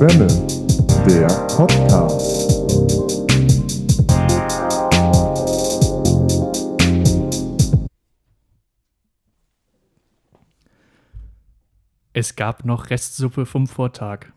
[0.00, 0.26] Schwämme,
[1.06, 2.48] der Podcast.
[12.14, 14.28] Es gab noch Restsuppe vom Vortag.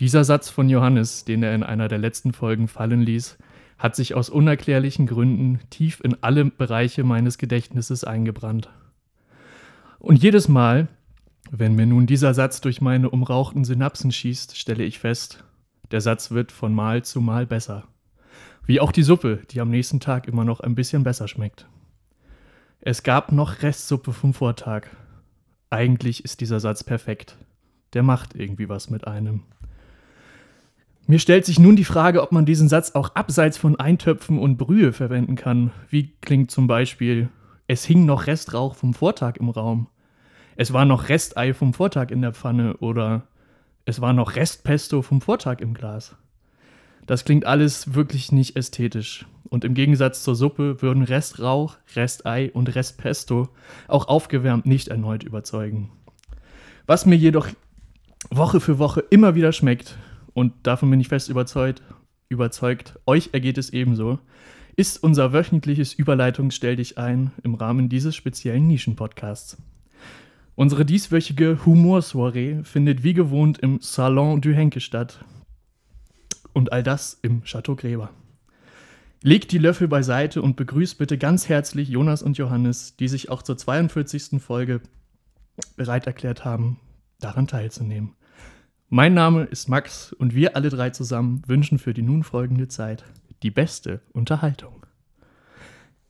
[0.00, 3.36] Dieser Satz von Johannes, den er in einer der letzten Folgen fallen ließ,
[3.76, 8.70] hat sich aus unerklärlichen Gründen tief in alle Bereiche meines Gedächtnisses eingebrannt.
[9.98, 10.88] Und jedes Mal,
[11.50, 15.44] wenn mir nun dieser Satz durch meine umrauchten Synapsen schießt, stelle ich fest,
[15.90, 17.84] der Satz wird von Mal zu Mal besser.
[18.66, 21.66] Wie auch die Suppe, die am nächsten Tag immer noch ein bisschen besser schmeckt.
[22.80, 24.88] Es gab noch Restsuppe vom Vortag.
[25.70, 27.36] Eigentlich ist dieser Satz perfekt.
[27.94, 29.42] Der macht irgendwie was mit einem.
[31.06, 34.58] Mir stellt sich nun die Frage, ob man diesen Satz auch abseits von Eintöpfen und
[34.58, 35.70] Brühe verwenden kann.
[35.88, 37.30] Wie klingt zum Beispiel,
[37.66, 39.88] es hing noch Restrauch vom Vortag im Raum.
[40.60, 43.28] Es war noch Restei vom Vortag in der Pfanne oder
[43.84, 46.16] es war noch Restpesto vom Vortag im Glas.
[47.06, 49.24] Das klingt alles wirklich nicht ästhetisch.
[49.48, 53.50] Und im Gegensatz zur Suppe würden Restrauch, Restei und Restpesto
[53.86, 55.92] auch aufgewärmt nicht erneut überzeugen.
[56.86, 57.46] Was mir jedoch
[58.28, 59.96] Woche für Woche immer wieder schmeckt,
[60.34, 61.84] und davon bin ich fest überzeugt,
[62.28, 64.18] überzeugt, euch ergeht es ebenso,
[64.74, 69.56] ist unser wöchentliches Überleitungsstell dich ein im Rahmen dieses speziellen Nischenpodcasts.
[70.58, 75.24] Unsere dieswöchige Humorsoiree findet wie gewohnt im Salon du Henke statt.
[76.52, 78.10] Und all das im Chateau Gräber.
[79.22, 83.42] Legt die Löffel beiseite und begrüßt bitte ganz herzlich Jonas und Johannes, die sich auch
[83.42, 84.42] zur 42.
[84.42, 84.80] Folge
[85.76, 86.80] bereit erklärt haben,
[87.20, 88.16] daran teilzunehmen.
[88.88, 93.04] Mein Name ist Max und wir alle drei zusammen wünschen für die nun folgende Zeit
[93.44, 94.84] die beste Unterhaltung.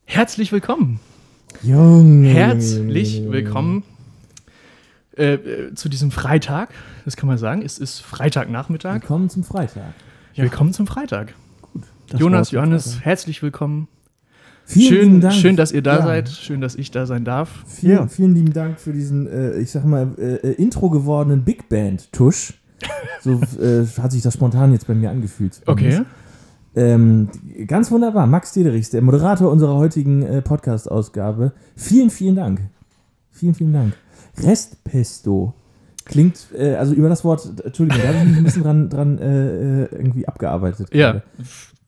[0.05, 0.99] Herzlich willkommen.
[1.61, 2.29] Junge.
[2.29, 3.83] Herzlich willkommen
[5.19, 6.69] äh, äh, zu diesem Freitag.
[7.05, 7.61] Das kann man sagen.
[7.61, 8.93] Es ist Freitagnachmittag.
[9.01, 9.93] Willkommen zum Freitag.
[10.33, 11.33] Ja, willkommen zum Freitag.
[12.07, 13.05] Das Jonas, Johannes, Freitag.
[13.05, 13.87] herzlich willkommen.
[14.65, 15.33] Vielen schön, Dank.
[15.33, 16.03] schön, dass ihr da Ja.
[16.03, 16.29] seid.
[16.29, 17.63] Schön, dass ich da sein darf.
[17.67, 18.07] Vielen, Ja.
[18.07, 22.53] vielen lieben Dank für diesen, äh, ich sag mal, äh, äh, Intro gewordenen Big Band-Tusch.
[23.21, 23.41] So
[24.01, 25.61] hat sich das spontan jetzt bei mir angefühlt.
[25.65, 26.01] Okay.
[26.75, 27.27] Ähm,
[27.67, 28.25] ganz wunderbar.
[28.27, 31.51] Max Dederichs, der Moderator unserer heutigen äh, Podcast-Ausgabe.
[31.75, 32.61] Vielen, vielen Dank.
[33.31, 33.93] Vielen, vielen Dank.
[34.43, 35.53] Restpesto
[36.05, 39.17] klingt, äh, also über das Wort, Entschuldigung, da habe ich mich ein bisschen dran, dran
[39.19, 40.87] äh, irgendwie abgearbeitet.
[40.93, 41.11] Ja.
[41.11, 41.23] gerade.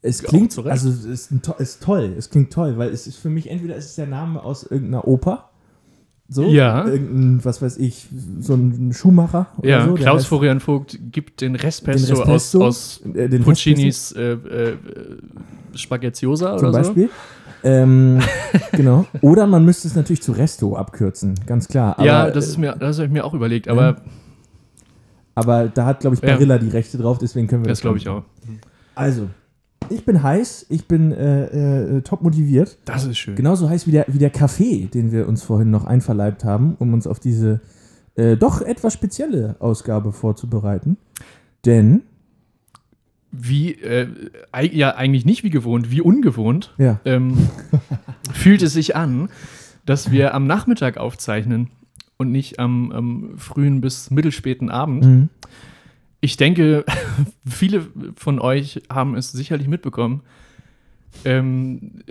[0.04, 3.30] Es klingt, also es ist, ein, ist toll, es klingt toll, weil es ist für
[3.30, 5.50] mich entweder ist es der Name aus irgendeiner Oper,
[6.28, 6.88] so, Ja.
[6.88, 8.08] irgendein, was weiß ich,
[8.40, 9.94] so ein Schuhmacher oder Ja, so.
[9.96, 14.32] Klaus heißt- Florian Vogt gibt den Restpesto, Den Restpesto, aus, aus äh, den Puccinis äh,
[14.34, 14.78] äh,
[15.76, 17.10] Spaghettiosa zum oder Beispiel.
[17.64, 18.20] Ähm,
[18.72, 19.06] genau.
[19.22, 21.96] Oder man müsste es natürlich zu Resto abkürzen, ganz klar.
[21.98, 22.06] so.
[22.06, 23.98] Ja, Aber, das ist mir, das habe ich mir auch überlegt, aber
[25.34, 26.34] aber da hat, glaube ich, Ja.
[26.34, 28.24] Barilla die Rechte drauf, deswegen können wir das glaube ich auch.
[28.96, 29.30] Also,
[29.90, 32.78] ich bin heiß, ich bin äh, äh, top motiviert.
[32.86, 33.36] Das ist schön.
[33.36, 36.94] Genauso heiß wie der, wie der Kaffee, den wir uns vorhin noch einverleibt haben, um
[36.94, 37.62] uns auf diese
[38.16, 40.98] äh, doch etwas spezielle Ausgabe vorzubereiten.
[41.66, 42.04] Denn,
[43.32, 44.08] Wie, äh,
[44.72, 47.50] ja, eigentlich nicht wie gewohnt, wie ungewohnt ja, ähm,
[48.34, 49.30] fühlt es sich an,
[49.86, 51.70] dass wir am Nachmittag aufzeichnen
[52.18, 55.06] und nicht am, am frühen bis mittelspäten Abend.
[55.06, 55.30] mhm.
[56.24, 56.86] Ich denke,
[57.50, 60.22] viele von euch haben es sicherlich mitbekommen,
[61.26, 62.04] ähm,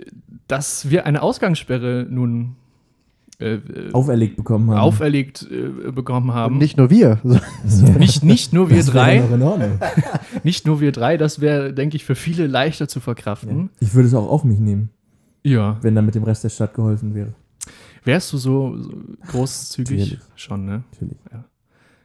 [0.47, 2.57] dass wir eine Ausgangssperre nun
[3.41, 4.79] äh, äh, auferlegt bekommen haben.
[4.79, 6.55] auferlegt äh, bekommen haben.
[6.55, 7.19] Und nicht nur wir.
[7.97, 9.19] nicht, nicht nur wir Das drei,
[10.43, 13.69] nicht nur wir drei, das wäre, denke ich, für viele leichter zu verkraften.
[13.79, 14.89] Ich würde es auch auf mich nehmen,
[15.43, 15.77] Ja.
[15.81, 17.33] wenn dann mit dem Rest der Stadt geholfen wäre.
[18.03, 18.93] Wärst du so, so
[19.27, 19.99] großzügig?
[19.99, 20.19] Natürlich.
[20.35, 20.83] Schon, ne?
[20.93, 21.17] Natürlich.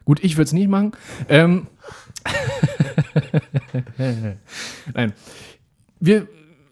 [0.05, 0.91] Gut, ich würde es nicht machen.
[1.27, 1.67] Ähm,
[4.93, 5.13] Nein.
[5.99, 6.27] Wir,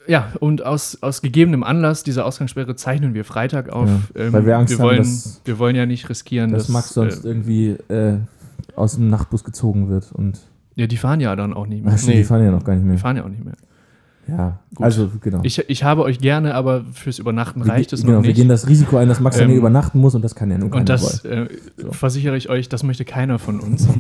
[0.08, 3.90] ja, und aus, aus gegebenem Anlass dieser Ausgangssperre zeichnen wir Freitag auf.
[4.16, 6.70] Ja, weil wir Angst wir haben, wollen, dass- wir wollen ja nicht riskieren, Dass dass.
[6.74, 8.18] Max sonst äh, irgendwie äh,
[8.76, 10.12] aus dem Nachtbus gezogen wird.
[10.12, 10.40] Und
[10.76, 11.94] ja, die fahren ja dann auch nicht mehr.
[11.96, 12.98] Ach, stimmt, die fahren ja noch gar nicht Die mehr.
[12.98, 13.56] fahren ja auch nicht mehr.
[14.28, 14.84] Ja, Gut.
[14.84, 15.42] also genau.
[15.44, 18.38] Ich, ich habe euch gerne, aber fürs Übernachten Wir reicht es genau, noch wir nicht.
[18.38, 20.58] gehen das Risiko ein, dass Max dann Ähm, hier übernachten muss und das kann ja
[20.58, 21.48] nun keiner Und das äh,
[21.78, 21.92] So.
[21.92, 23.88] versichere ich euch, das möchte keiner von uns.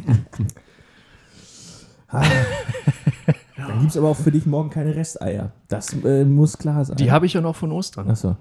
[3.57, 3.67] Ah.
[3.69, 5.51] Dann gibt es aber auch für dich morgen keine Resteier.
[5.69, 6.97] Das äh, muss klar sein.
[6.97, 8.09] Die habe ich ja noch von Ostern.
[8.09, 8.35] Achso.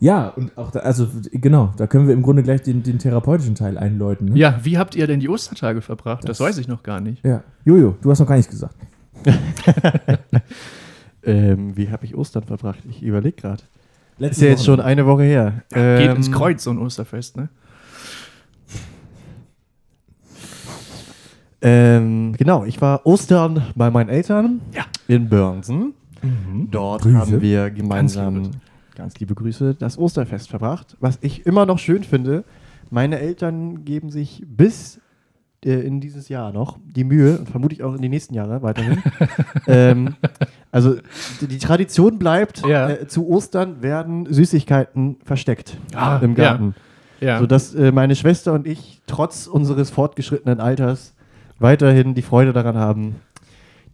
[0.00, 3.54] Ja, und auch da, also genau, da können wir im Grunde gleich den, den therapeutischen
[3.54, 4.28] Teil einläuten.
[4.30, 4.38] Ne?
[4.38, 6.24] Ja, wie habt ihr denn die Ostertage verbracht?
[6.28, 7.24] Das, Das- weiß ich noch gar nicht.
[7.24, 7.42] ja.
[7.64, 8.74] Jojo, du hast noch gar nichts gesagt.
[11.22, 12.80] ähm, wie habe ich Ostern verbracht?
[12.88, 13.62] Ich überlege gerade.
[14.18, 15.62] Letzte Ist ja jetzt Woche schon eine Woche her.
[15.70, 15.78] Geht
[16.10, 17.48] Ähm, ins Kreuz, so ein Osterfest, ne?
[21.64, 24.84] Ähm, genau, ich war Ostern bei meinen Eltern Ja.
[25.08, 25.94] in Börnsen.
[26.70, 27.18] Dort Grüße.
[27.18, 28.50] haben wir gemeinsam, liebe
[28.94, 30.96] ganz liebe, Grüße, das Osterfest verbracht.
[31.00, 32.44] Was ich immer noch schön finde,
[32.90, 35.00] meine Eltern geben sich bis
[35.64, 39.02] äh, in dieses Jahr noch die Mühe, und vermutlich auch in die nächsten Jahre weiterhin.
[39.66, 40.14] ähm,
[40.70, 40.96] also
[41.40, 42.88] die, Tradition bleibt, Ja.
[42.90, 46.74] äh, zu Ostern werden Süßigkeiten versteckt Ah, im Garten.
[47.20, 47.38] Ja.
[47.38, 51.13] Sodass äh, meine Schwester und ich trotz unseres fortgeschrittenen Alters
[51.64, 53.16] weiterhin die Freude daran haben,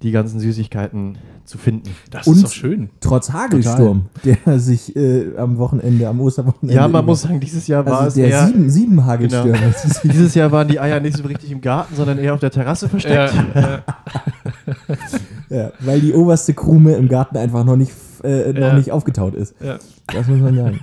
[0.03, 1.91] die ganzen Süßigkeiten zu finden.
[2.11, 2.89] das Und- ist doch schön.
[3.01, 6.75] Trotz Hagelsturm, der sich äh, am Wochenende, am Osterwochenende.
[6.75, 8.47] Ja, man muss sagen, dieses Jahr war also es der eher.
[8.47, 9.53] sieben, sieben Hagelstürme.
[9.53, 9.73] Genau.
[10.05, 12.89] Dieses Jahr waren die Eier nicht so richtig im Garten, sondern eher auf der Terrasse
[12.89, 13.35] versteckt.
[13.55, 13.85] Ja,
[15.51, 18.75] Ja, weil die oberste Krume im Garten einfach noch nicht, äh, noch Ja.
[18.75, 19.55] nicht aufgetaut ist.
[19.61, 19.79] ja.
[20.07, 20.81] Das muss man sagen.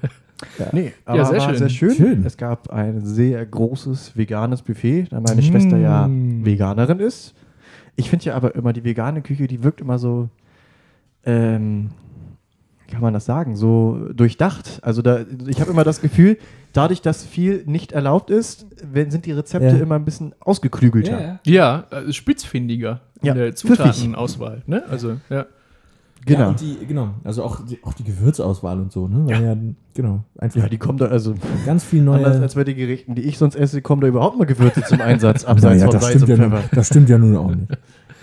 [0.71, 1.57] Nee, aber Ja, sehr war schön.
[1.57, 1.91] sehr schön.
[1.95, 2.25] Schön.
[2.25, 6.45] Es gab ein sehr großes veganes Buffet, da meine Schwester ja Mm.
[6.45, 7.33] Veganerin ist.
[7.95, 10.29] Ich finde ja aber immer, die vegane Küche, die wirkt immer so,
[11.25, 11.89] ähm,
[12.85, 14.79] wie kann man das sagen, so durchdacht.
[14.83, 16.37] Also da, ich habe immer das Gefühl,
[16.73, 19.77] dadurch, dass viel nicht erlaubt ist, wenn, sind die Rezepte Ja.
[19.77, 21.39] immer ein bisschen ausgeklügelter.
[21.45, 23.55] Ja, spitzfindiger Ja, in der.
[23.55, 24.61] Zutatenauswahl.
[24.67, 24.83] Ne?
[24.89, 25.47] Also, ja.
[26.27, 26.38] Genau.
[26.39, 26.50] Genau.
[26.50, 27.09] und die, genau.
[27.24, 29.24] Also auch die, auch die Gewürzauswahl und so, ne?
[29.25, 29.56] Weil ja,
[29.94, 30.24] genau.
[30.38, 31.33] Einfach Ja, die kommen da, also
[31.65, 32.18] ganz viel neue.
[32.18, 35.01] anders als bei den Gerichten, die ich sonst esse, kommen da überhaupt mal Gewürze zum
[35.01, 36.75] Einsatz, abseits Naja, von das Salz stimmt, und ja nun, Pfeffer.
[36.75, 37.77] das stimmt ja nun auch nicht.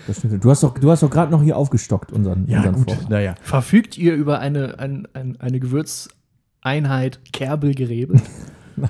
[0.07, 0.33] Das stimmt.
[0.33, 0.39] ja.
[0.39, 3.09] Du hast doch, du hast doch gerade noch hier aufgestockt, unseren, Ja, unseren gut, Vorrat.
[3.09, 3.35] naja.
[3.41, 8.21] Verfügt ihr über eine, ein, ein, eine Gewürzeinheit Kerbel gerebelt?
[8.75, 8.89] Nein.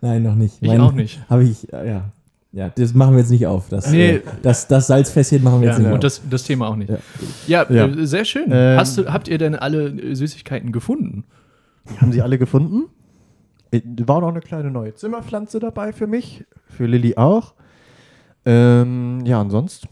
[0.00, 0.58] Nein, noch nicht.
[0.60, 1.20] Ich auch nicht.
[1.28, 2.12] Habe ich, ja.
[2.56, 3.68] Ja, das machen wir jetzt nicht auf.
[3.68, 4.10] Das, Nee.
[4.16, 6.00] äh, das, das Salzfässchen machen wir Ja, jetzt nicht und auf.
[6.00, 6.88] das, das Thema auch nicht.
[6.88, 6.98] Ja.
[7.48, 7.86] Ja, Ja.
[7.86, 8.46] Äh, sehr schön.
[8.52, 11.24] Ähm, Hast du, habt ihr denn alle äh, Süßigkeiten gefunden?
[12.00, 12.84] Haben sie alle gefunden?
[14.06, 17.54] War noch eine kleine neue Zimmerpflanze dabei für mich, für Lilly auch.
[18.46, 19.88] Ähm, ja, ansonsten,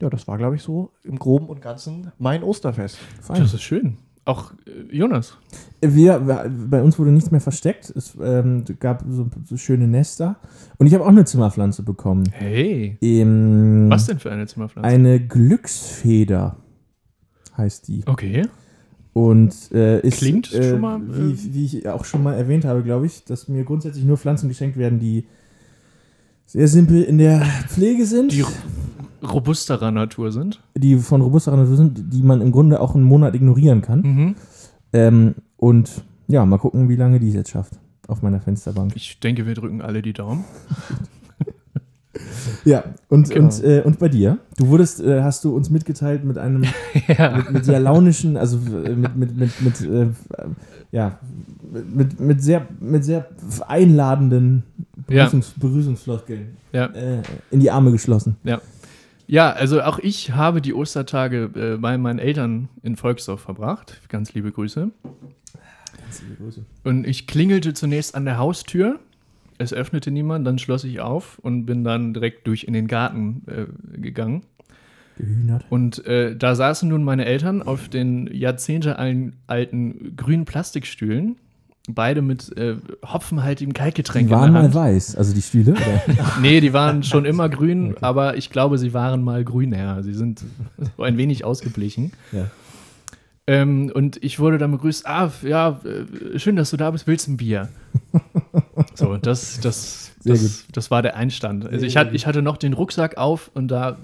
[0.00, 2.96] ja, das war, glaube ich, so im Groben und Ganzen mein Osterfest.
[3.20, 3.42] Fein.
[3.42, 3.98] Das ist schön.
[4.28, 5.38] Auch äh, Jonas.
[5.80, 7.88] Wir, wir, bei uns wurde nichts mehr versteckt.
[7.96, 10.36] Es ähm, gab so, so schöne Nester.
[10.76, 12.24] Und ich habe auch eine Zimmerpflanze bekommen.
[12.32, 12.98] Hey.
[13.00, 14.86] Ähm, Was denn für eine Zimmerpflanze?
[14.86, 16.58] Eine Glücksfeder
[17.56, 18.02] heißt die.
[18.06, 18.46] okay.
[19.14, 22.66] Und äh, ist, Klingt äh, schon mal, wie, äh, wie ich auch schon mal erwähnt
[22.66, 25.26] habe, glaube ich, dass mir grundsätzlich nur Pflanzen geschenkt werden, die
[26.44, 28.44] sehr simpel in der Pflege sind, Die
[29.22, 30.60] robusterer Natur sind.
[30.76, 34.00] die von robusterer Natur sind, die man im Grunde auch einen Monat ignorieren kann.
[34.00, 34.34] Mhm.
[34.92, 37.74] Ähm, und ja, mal gucken, wie lange die es jetzt schafft
[38.06, 38.92] auf meiner Fensterbank.
[38.94, 40.44] Ich denke, wir drücken alle die Daumen.
[42.64, 43.44] Ja, und, Genau.
[43.44, 44.38] und, äh, und bei dir?
[44.56, 46.64] Du wurdest, äh, hast du uns mitgeteilt mit einem
[47.18, 47.36] ja.
[47.36, 50.08] mit, mit sehr launischen, also äh, mit, mit, mit, mit äh,
[50.90, 51.18] ja,
[51.94, 53.28] mit, mit, sehr, mit sehr
[53.68, 54.64] einladenden
[55.08, 55.24] Ja.
[55.26, 56.86] Begrüßungs Begrüßungsfloskeln Ja.
[56.86, 57.22] äh,
[57.52, 58.36] in die Arme geschlossen.
[58.42, 58.60] ja,
[59.52, 64.00] also auch ich habe die Ostertage äh, bei meinen Eltern in Volksdorf verbracht.
[64.08, 64.90] Ganz liebe Grüße.
[66.82, 68.98] Und ich klingelte zunächst an der Haustür.
[69.58, 73.42] Es öffnete niemand, dann schloss ich auf und bin dann direkt durch in den Garten
[73.46, 74.44] äh, gegangen.
[75.18, 75.66] Gehühnert.
[75.68, 81.36] Und äh, da saßen nun meine Eltern auf den jahrzehntealten grünen Plastikstühlen,
[81.88, 85.74] beide mit äh, hopfenhaltigem Kaltgetränk Die in waren mal weiß, also die Stühle.
[86.40, 90.02] Nee, die waren schon immer grün, aber ich glaube, sie waren mal grüner.
[90.02, 90.44] Sie sind
[90.96, 92.12] so ein wenig ausgeblichen.
[92.32, 92.46] ja.
[93.46, 97.28] Ähm, und ich wurde dann begrüßt, ah, ja, äh, schön, dass du da bist, willst
[97.28, 97.70] du ein Bier?
[98.94, 101.66] So, das, das, das, das war der Einstand.
[101.66, 103.96] Also ich, hatte, ich hatte noch den Rucksack auf und da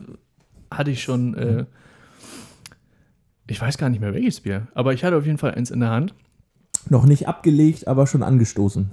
[0.70, 1.64] hatte ich schon, äh,
[3.46, 5.80] ich weiß gar nicht mehr welches Bier, aber ich hatte auf jeden Fall eins in
[5.80, 6.14] der Hand.
[6.90, 8.90] Noch nicht abgelegt, aber schon angestoßen.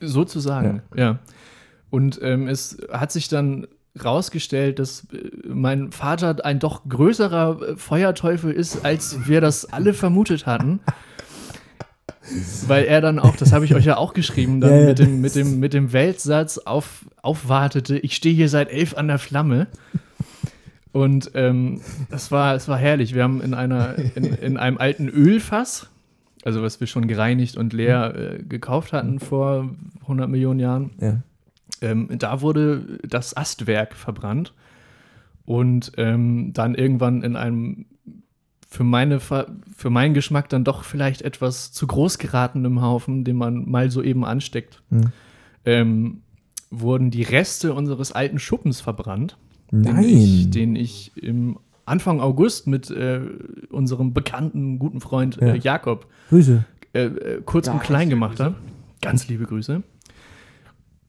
[0.00, 1.18] Sozusagen, ja.
[1.90, 3.66] Und ähm, es hat sich dann
[4.02, 9.94] rausgestellt, dass äh, mein Vater ein doch größerer äh, Feuerteufel ist, als wir das alle
[9.94, 10.80] vermutet hatten.
[12.66, 14.98] Weil er dann auch, das habe ich euch ja auch geschrieben, dann Ja, ja, mit,
[15.00, 19.18] dem, mit, dem, mit dem Weltsatz auf, aufwartete, ich stehe hier seit elf an der
[19.18, 19.66] Flamme.
[20.92, 21.80] Und ähm,
[22.10, 23.14] das war, es war herrlich.
[23.14, 25.88] Wir haben in, einer, in, in einem alten Ölfass,
[26.44, 29.68] also was wir schon gereinigt und leer äh, gekauft hatten vor
[30.02, 31.22] 100 Millionen Jahren, Ja.
[31.82, 34.52] ähm, da wurde das Astwerk verbrannt
[35.44, 37.86] und ähm, dann irgendwann in einem
[38.68, 43.68] für, meine, für meinen Geschmack dann doch vielleicht etwas zu groß geratenen Haufen, den man
[43.68, 45.06] mal so eben ansteckt, Hm.
[45.64, 46.22] ähm,
[46.70, 49.36] wurden die Reste unseres alten Schuppens verbrannt,
[49.72, 50.04] den Nein.
[50.04, 51.58] ich, den ich im
[51.90, 53.20] Anfang August mit äh,
[53.70, 55.48] unserem bekannten guten Freund Ja.
[55.54, 56.64] äh, Jakob Grüße.
[56.94, 58.54] äh, äh, kurz und klein gemacht habe.
[59.02, 59.82] Ganz liebe Grüße.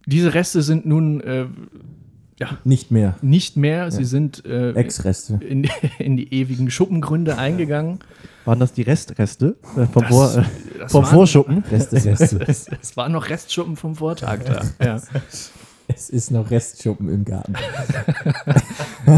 [0.05, 1.45] Diese Reste sind nun äh,
[2.39, 2.57] Ja.
[2.63, 3.15] Nicht mehr.
[3.21, 5.39] Nicht mehr, sie sind äh, Ex-Reste.
[5.47, 5.67] in,
[5.99, 7.99] in die ewigen Schuppengründe eingegangen.
[8.45, 10.43] Waren das die Restreste äh, vom, Das- Vor, äh,
[10.79, 11.63] das vom waren- Vorschuppen?
[11.71, 12.39] Reste, Reste.
[12.47, 14.61] Es, es waren noch Restschuppen vom Vortag da.
[14.83, 15.01] Ja,
[15.93, 17.55] es ist noch Restschuppen im Garten.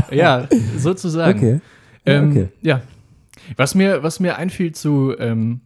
[0.12, 1.38] ja sozusagen.
[1.38, 1.62] Okay.
[2.06, 2.48] Ähm, okay.
[2.62, 2.82] ja.
[3.58, 5.62] Was mir, was mir einfiel zu, ähm,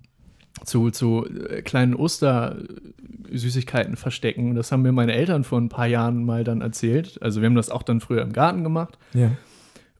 [0.63, 6.23] zu, zu äh, kleinen Ostersüßigkeiten verstecken, das haben mir meine Eltern vor ein paar Jahren
[6.23, 7.21] mal dann erzählt.
[7.21, 8.97] Also wir haben das auch dann früher im Garten gemacht.
[9.13, 9.31] Ja.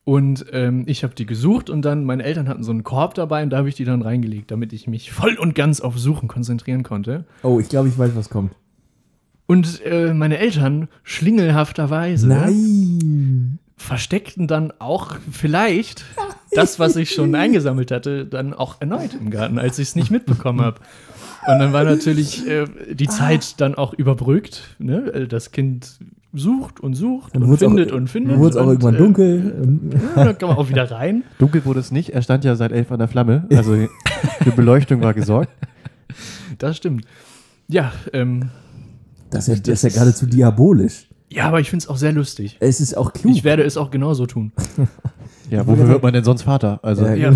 [0.04, 3.44] Und ähm, ich habe die gesucht und dann, meine Eltern hatten so einen Korb dabei
[3.44, 6.30] und da habe ich die dann reingelegt, damit ich mich voll und ganz auf Suchen
[6.30, 7.26] konzentrieren konnte.
[7.44, 8.54] Oh, ich glaube, ich weiß, was kommt.
[9.48, 13.60] Und äh, meine Eltern, schlingelhafterweise, Nein.
[13.78, 16.04] versteckten dann auch vielleicht
[16.52, 20.12] das, was ich schon eingesammelt hatte, dann auch erneut im Garten, als ich es nicht
[20.12, 20.80] mitbekommen habe.
[21.48, 24.76] Und dann war natürlich äh, die Zeit dann auch überbrückt.
[24.80, 25.14] Ne?
[25.14, 25.98] Äh, Das Kind
[26.34, 28.34] sucht und sucht Dann und findet auch, und findet.
[28.34, 29.56] Dann wurde es auch und, irgendwann äh, dunkel.
[29.62, 31.24] Und, Ja, dann kann man auch wieder rein.
[31.40, 33.46] Dunkel wurde es nicht, er stand ja seit elf an der Flamme.
[33.50, 33.76] Also
[34.46, 35.50] die Beleuchtung war gesorgt.
[36.58, 37.06] Das stimmt.
[37.70, 38.50] Ja, ähm,
[39.30, 41.10] das ist ja, das ist ja geradezu diabolisch.
[41.30, 42.58] ja, aber ich finde es auch sehr lustig.
[42.60, 43.36] Es ist auch klug.
[43.36, 44.52] Ich werde es auch genauso tun.
[45.50, 46.80] Ja, wofür wird man denn sonst Vater?
[46.84, 47.34] Also Ja, Ja,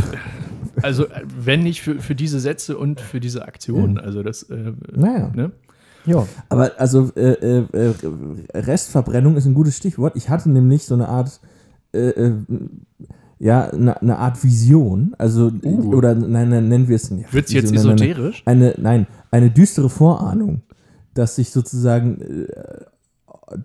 [0.81, 3.97] also äh, wenn nicht für, für diese Sätze und für diese Aktion.
[3.97, 5.31] Also das, äh, Naja.
[5.33, 5.51] ne?
[6.05, 6.27] ja.
[6.49, 7.93] Aber also äh, äh, äh,
[8.53, 10.17] Restverbrennung ist ein gutes Stichwort.
[10.17, 11.39] Ich hatte nämlich so eine Art,
[11.93, 12.33] äh, äh,
[13.39, 15.15] ja, eine, eine Art Vision.
[15.17, 15.93] Also, Uh.
[15.95, 17.33] oder nein, nein, nennen wir es nicht.
[17.33, 18.43] Wird es jetzt Vision, nein, esoterisch?
[18.45, 20.63] Eine, nein, eine düstere Vorahnung,
[21.13, 22.47] dass sich sozusagen, äh,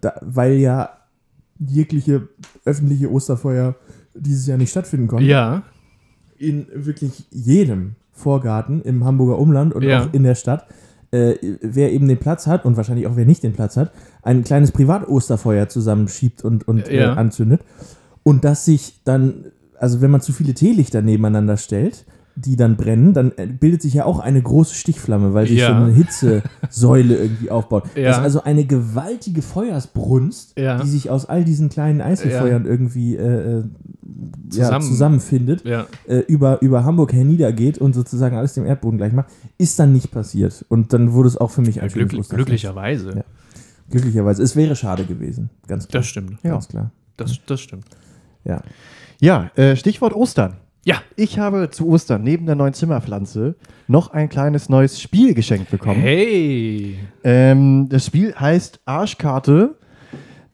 [0.00, 0.90] da, weil ja
[1.58, 2.28] jegliche
[2.64, 3.76] öffentliche Osterfeuer
[4.14, 5.62] dieses Jahr nicht stattfinden konnten, Ja,
[6.38, 10.02] in wirklich jedem Vorgarten im Hamburger Umland und Ja.
[10.04, 10.66] auch in der Stadt,
[11.12, 14.42] äh, wer eben den Platz hat und wahrscheinlich auch wer nicht den Platz hat, ein
[14.44, 17.14] kleines Privat-Osterfeuer zusammenschiebt und, und Ja.
[17.14, 17.62] äh, anzündet.
[18.22, 19.46] Und dass sich dann,
[19.78, 22.04] also wenn man zu viele Teelichter nebeneinander stellt,
[22.38, 25.68] die dann brennen, dann äh, bildet sich ja auch eine große Stichflamme, weil sich Ja.
[25.68, 27.84] so eine Hitzesäule irgendwie aufbaut.
[27.96, 28.08] Ja.
[28.08, 30.82] Das ist also eine gewaltige Feuersbrunst, Ja.
[30.82, 33.64] die sich aus all diesen kleinen Einzelfeuern irgendwie äh, äh,
[34.50, 39.28] Zusammen- zusammenfindet äh, über, über Hamburg herniedergeht und sozusagen alles dem Erdboden gleich macht,
[39.58, 40.64] ist dann nicht passiert.
[40.68, 43.24] Und dann wurde es auch für mich ein Glücklich, glücklicherweise.
[43.90, 44.42] Glücklicherweise.
[44.42, 46.00] Es wäre schade gewesen, ganz klar.
[46.00, 46.38] Das stimmt.
[46.42, 46.50] Ja.
[46.52, 46.90] Ganz klar.
[47.16, 47.84] Das, das stimmt.
[48.44, 48.62] Ja.
[49.20, 50.54] Ja, äh, Stichwort Ostern.
[50.86, 51.02] Ja.
[51.16, 53.56] Ich habe zu Ostern neben der neuen Zimmerpflanze
[53.88, 56.00] noch ein kleines neues Spiel geschenkt bekommen.
[56.00, 56.96] Hey.
[57.24, 59.74] Ähm, das Spiel heißt Arschkarte.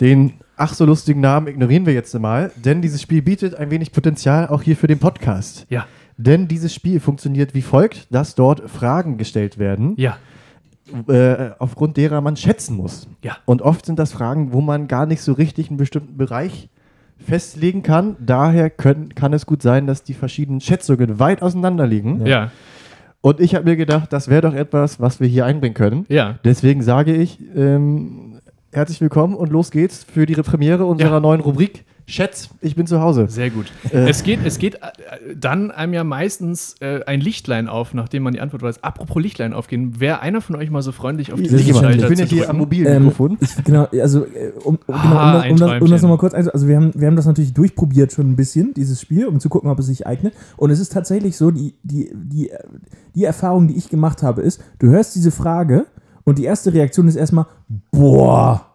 [0.00, 3.92] Den ach so lustigen Namen ignorieren wir jetzt mal, denn dieses Spiel bietet ein wenig
[3.92, 5.66] Potenzial auch hier für den Podcast.
[5.68, 5.86] Ja.
[6.16, 10.16] Denn dieses Spiel funktioniert wie folgt, dass dort Fragen gestellt werden, Ja.
[11.08, 13.06] äh, aufgrund derer man schätzen muss.
[13.22, 13.36] Ja.
[13.44, 16.68] Und oft sind das Fragen, wo man gar nicht so richtig einen bestimmten Bereich
[17.22, 18.16] festlegen kann.
[18.20, 22.26] Daher können, kann es gut sein, dass die verschiedenen Schätzungen weit auseinander liegen.
[22.26, 22.50] Ja.
[23.20, 26.06] Und ich habe mir gedacht, das wäre doch etwas, was wir hier einbringen können.
[26.08, 26.38] Ja.
[26.44, 28.40] Deswegen sage ich, ähm,
[28.72, 31.20] herzlich willkommen und los geht's für die Premiere unserer Ja.
[31.20, 31.84] neuen Rubrik.
[32.06, 33.26] Schätz, ich bin zu Hause.
[33.28, 33.66] Sehr gut.
[33.90, 34.08] Äh.
[34.08, 34.78] Es geht, es geht äh,
[35.36, 38.82] dann einem ja meistens äh, ein Lichtlein auf, nachdem man die Antwort weiß.
[38.82, 41.48] Apropos Lichtlein aufgehen, wäre einer von euch mal so freundlich auf die.
[41.48, 42.58] Lichtschalter Ich bin ja hier am drücken?
[42.58, 43.38] Mobilmikrofon.
[43.40, 46.34] Ich, genau, also äh, um, um, Ah, genau, um, das, um, das, um nochmal kurz
[46.34, 49.38] einzu- also wir haben, wir haben das natürlich durchprobiert schon ein bisschen, dieses Spiel, um
[49.40, 50.34] zu gucken, ob es sich eignet.
[50.56, 52.58] Und es ist tatsächlich so, die, die, die, äh,
[53.14, 55.86] die Erfahrung, die ich gemacht habe, ist, du hörst diese Frage
[56.24, 57.46] und die erste Reaktion ist erstmal,
[57.92, 58.66] boah.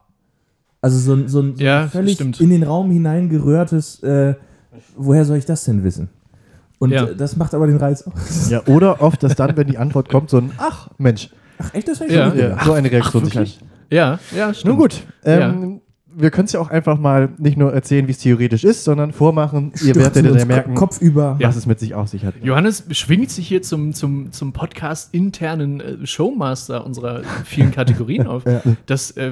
[0.81, 2.39] Also so ein, so ein, so Ja, ein völlig stimmt.
[2.39, 4.35] in den Raum hineingerührtes, äh,
[4.95, 6.09] woher soll ich das denn wissen?
[6.79, 7.05] Und Ja.
[7.05, 8.49] äh, das macht aber den Reiz aus.
[8.49, 11.29] ja, oder oft, dass dann, wenn die Antwort kommt, so ein Ach, Mensch.
[11.57, 12.29] Ach echt, das wäre Ja.
[12.29, 13.47] schon Ja, so eine Reaktion sich hat.
[13.89, 14.69] Ja, ja, stimmt.
[14.73, 15.81] Nun gut, ähm,
[16.19, 19.11] wir können es ja auch einfach mal nicht nur erzählen, wie es theoretisch ist, sondern
[19.13, 19.71] vormachen.
[19.83, 21.37] Ihr werdet Stürzen ja dann merken, Kopf über.
[21.39, 21.49] Ja.
[21.49, 22.33] was es mit sich auf sich hat.
[22.41, 28.43] Johannes schwingt sich hier zum, zum, zum Podcast-internen äh, Showmaster unserer vielen Kategorien auf.
[28.87, 29.31] Das, äh,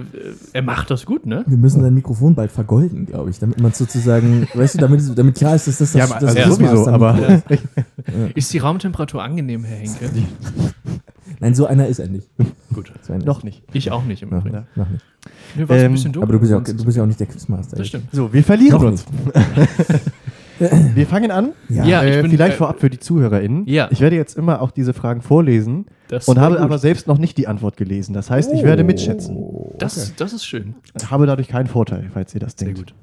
[0.53, 1.43] er macht das gut, ne?
[1.47, 5.35] Wir müssen dein Mikrofon bald vergolden, glaube ich, damit man sozusagen, weißt du, damit, damit
[5.35, 7.43] klar ist, dass das Ja, das, aber- das also sowieso, aber- ist.
[8.35, 10.09] Ist die Raumtemperatur angenehm, Herr Henke?
[11.39, 12.27] Nein, so einer ist er nicht.
[12.73, 12.91] Gut.
[13.01, 13.63] So Noch nicht.
[13.73, 14.57] Ich auch nicht im Noch Übrigen.
[14.59, 14.77] nicht.
[14.77, 15.03] Noch nicht.
[15.55, 16.23] Mir war es Ähm, ein bisschen dunkel.
[16.23, 17.77] Aber du bist, ja auch, du bist ja auch nicht der Quizmaster.
[17.77, 18.05] Das stimmt.
[18.11, 19.05] So, wir verlieren Noch uns.
[20.95, 21.51] wir fangen an.
[21.69, 21.85] Ja.
[21.85, 23.67] Ja, ich äh, bin, vielleicht äh, vorab für die ZuhörerInnen.
[23.67, 23.87] Ja.
[23.91, 26.63] Ich werde jetzt immer auch diese Fragen vorlesen Das und habe gut.
[26.63, 28.13] aber selbst noch nicht die Antwort gelesen.
[28.13, 29.37] Das heißt, ich werde mitschätzen.
[29.77, 30.75] Das, das ist schön.
[31.09, 32.79] Habe dadurch keinen Vorteil, falls ihr das Sehr denkt.
[32.79, 32.95] gut.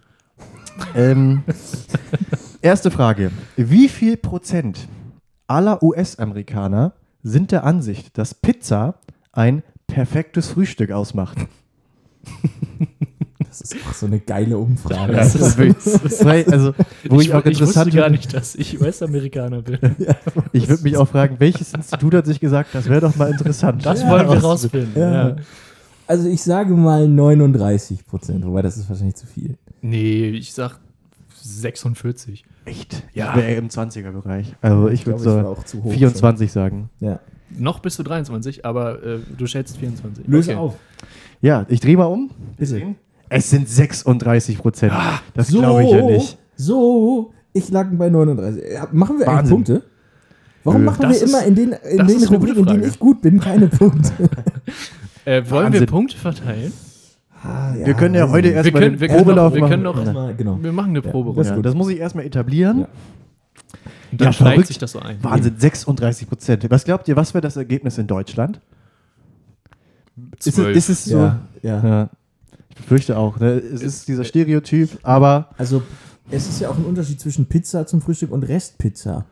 [0.94, 1.42] Ähm,
[2.62, 3.30] erste Frage.
[3.56, 4.88] Wie viel Prozent
[5.46, 8.95] aller US-Amerikaner sind der Ansicht, dass Pizza
[9.33, 11.38] ein perfektes Frühstück ausmacht?
[13.47, 15.12] Das ist auch so eine geile Umfrage.
[15.12, 16.75] Das ist wirklich, also,
[17.09, 19.79] wo ich, auch ich wusste interessant gar nicht, dass ich US-Amerikaner bin.
[20.55, 23.85] Ich würde mich auch fragen, welches Institut hat sich gesagt, das wäre doch mal interessant.
[23.85, 24.93] Das Ja, wollen wir raus- rausfinden.
[25.00, 25.29] Ja.
[25.31, 25.37] Ja.
[26.07, 29.57] Also ich sage mal 39 Prozent, wobei das ist wahrscheinlich zu viel.
[29.81, 30.79] Nee, ich sag
[31.42, 32.44] 46.
[32.64, 33.02] Echt?
[33.12, 33.30] Ja.
[33.30, 34.54] Ich wäre im 20er-Bereich.
[34.61, 36.90] Also ich würde ich war so auch zu hoch 24 sagen.
[36.99, 37.08] schon.
[37.08, 37.20] Ja.
[37.58, 40.26] Noch bist du 23, aber äh, du schätzt 24.
[40.26, 40.58] Löse Okay.
[40.58, 40.75] auf.
[41.40, 42.30] Ja, ich drehe mal um.
[42.56, 42.94] Bitte.
[43.28, 44.92] Es sind 36 Prozent.
[45.34, 46.38] das so, glaube ich ja nicht.
[46.56, 48.62] So, ich lag bei 39.
[48.72, 49.50] Ja, Machen wir eigentlich.
[49.50, 49.82] Punkte?
[50.64, 50.87] Warum Nö.
[50.87, 53.40] machen Das wir immer ist- in den, in den Rubriken, in denen ich gut bin,
[53.40, 54.12] keine Punkte?
[55.25, 55.87] Äh, wollen wir Wahnsinn.
[55.87, 56.72] Punkte verteilen?
[57.44, 59.82] Ah, Wir können ja heute ich erst Wir mal können- wir können noch- wir können
[59.82, 59.96] machen.
[59.96, 60.12] noch- nicht.
[60.14, 60.58] Mal, genau.
[60.62, 61.40] Wir machen eine das Proberunde.
[61.42, 62.80] ist Ja, das muss ich erstmal etablieren.
[62.80, 62.88] Ja.
[64.12, 64.66] Und dann Ja, verrückt.
[64.68, 65.16] sich das so ein.
[65.22, 66.70] Wahnsinn, 36 Prozent.
[66.70, 68.61] Was glaubt ihr, was wäre das Ergebnis in Deutschland?
[70.38, 71.16] Ist es, ist es so?
[71.18, 71.82] Ja, ja.
[71.87, 72.11] Ja.
[72.70, 73.38] Ich befürchte auch.
[73.40, 73.52] Ne?
[73.52, 75.82] Es ist dieser Stereotyp, aber Also,
[76.30, 79.25] es ist ja auch ein Unterschied zwischen Pizza zum Frühstück und Restpizza.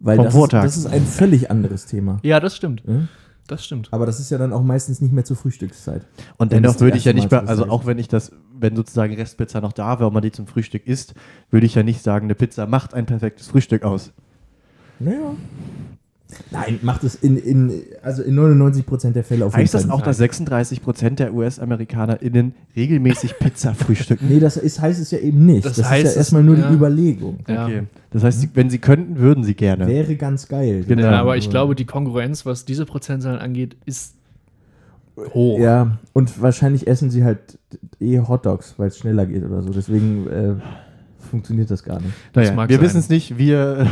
[0.00, 0.64] Weil Vom das, Vortag.
[0.64, 2.18] Ist, das ist ein völlig anderes Thema.
[2.22, 2.82] Ja, das stimmt.
[2.86, 3.08] Ja?
[3.48, 3.88] Das stimmt.
[3.92, 6.06] Aber das ist ja dann auch meistens nicht mehr zur Frühstückszeit.
[6.36, 9.62] Und dennoch würde ich ja nicht mehr, also auch wenn ich das, wenn sozusagen Restpizza
[9.62, 11.14] noch da wäre und man die zum Frühstück isst,
[11.50, 14.12] würde ich ja nicht sagen, eine Pizza macht ein perfektes Frühstück aus.
[14.98, 15.34] Naja.
[16.50, 19.96] Nein, macht es in, in, also in 99% der Fälle auf Heißt das Fall auch,
[19.96, 20.06] nicht.
[20.08, 24.28] dass 36 Prozent der US-AmerikanerInnen regelmäßig Pizza frühstücken?
[24.28, 25.64] Nee, das ist, heißt es ja eben nicht.
[25.64, 26.68] Das Das, heißt ist ja erstmal nur ja.
[26.68, 27.38] die Überlegung.
[27.48, 27.64] Ja.
[27.64, 27.84] Okay.
[28.10, 29.86] Das heißt, sie, wenn sie könnten, würden sie gerne.
[29.86, 30.84] Wäre ganz geil.
[30.86, 31.02] Genau.
[31.02, 34.14] Ja, aber ich glaube, die Konkurrenz, was diese Prozentzahlen angeht, ist
[35.34, 35.58] hoch.
[35.58, 37.58] Ja, und wahrscheinlich essen sie halt
[38.00, 39.70] eh Hotdogs, weil es schneller geht oder so.
[39.70, 40.54] Deswegen äh,
[41.30, 42.12] funktioniert das gar nicht.
[42.34, 43.38] Naja, wir wissen es nicht.
[43.38, 43.86] Wir.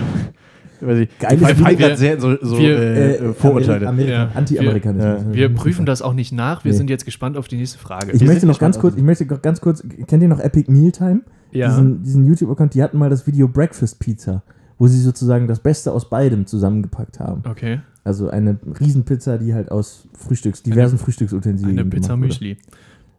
[0.81, 1.77] Weiß ich, Geiles wir fallen Video.
[1.87, 3.89] gerade sehr in so, so Wir- äh, äh, Vorurteile.
[3.89, 4.31] Amerika, Ja.
[4.35, 5.35] Anti-Amerikanismus.
[5.35, 6.65] Wir prüfen das auch nicht nach.
[6.65, 6.79] Wir Nee.
[6.79, 8.13] sind jetzt gespannt auf die nächste Frage.
[8.13, 10.71] Ich Wir möchte noch ganz kurz, ich möchte noch ganz kurz, kennt ihr noch Epic
[10.71, 11.21] Mealtime?
[11.53, 11.69] ja.
[11.69, 14.43] Diesen, diesen YouTube-Account, die hatten mal das Video Breakfast Pizza,
[14.79, 17.43] wo sie sozusagen das Beste aus beidem zusammengepackt haben.
[17.49, 17.81] okay.
[18.05, 22.21] Also eine Riesenpizza, die halt aus Frühstücks, diversen Frühstücksutensilien Eine Pizza wurde.
[22.29, 22.57] Müsli.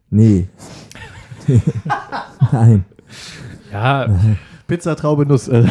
[0.08, 0.48] Nee.
[2.52, 2.84] Nein.
[3.72, 4.08] Ja,
[4.68, 5.48] Pizza, Traube, Nuss.
[5.48, 5.64] Äh,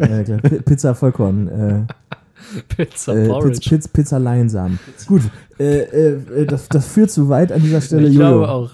[0.00, 0.38] ja, klar.
[0.38, 1.46] P- Pizza Vollkorn.
[1.48, 1.82] Äh,
[2.74, 3.60] Pizza äh, Porridge.
[3.60, 4.80] Piz, Piz, Pizza Leinsamen.
[5.06, 5.22] Gut,
[5.60, 8.08] äh, äh, das, das führt zu weit an dieser Stelle.
[8.08, 8.28] ich Jojo.
[8.28, 8.72] glaube auch.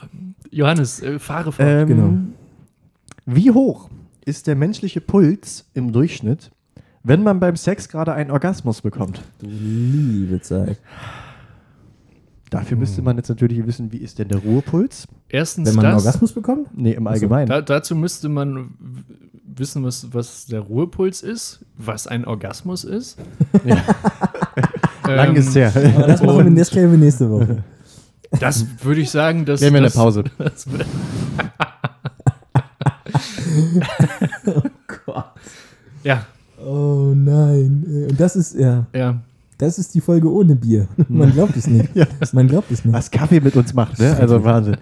[0.51, 1.69] Johannes, äh, fahre fort.
[1.69, 2.15] ähm, Genau.
[3.27, 3.91] Wie hoch
[4.25, 6.51] ist der menschliche Puls im Durchschnitt,
[7.03, 9.21] wenn man beim Sex gerade einen Orgasmus bekommt?
[9.41, 10.79] Du liebe Zeit.
[12.51, 15.09] Dafür müsste man jetzt natürlich wissen, wie ist denn der Ruhepuls?
[15.29, 16.05] Erstens Wenn man einen das.
[16.07, 16.69] Orgasmus bekommt?
[16.77, 17.49] Nee, im Allgemeinen.
[17.49, 18.71] Da, dazu müsste man
[19.45, 23.19] wissen, was, was der Ruhepuls ist, was ein Orgasmus ist.
[23.65, 23.83] Ja.
[25.15, 25.73] Lang Ähm, ist her.
[25.75, 26.45] Aber das machen wir,
[26.93, 27.63] wir nächste Woche.
[28.41, 29.61] Das würde ich sagen, dass.
[29.61, 30.25] Gehen wir das- Pause.
[30.37, 30.85] Das, würde-
[36.03, 36.27] ja,
[36.65, 38.07] Oh nein.
[38.11, 39.21] Und das ist, ja, ja.
[39.59, 40.89] Das ist die Folge ohne Bier.
[41.09, 41.89] Man glaubt es nicht.
[42.33, 42.95] Man glaubt es nicht.
[42.95, 44.17] Was Kaffee mit uns macht, ne?
[44.19, 44.77] Also Wahnsinn.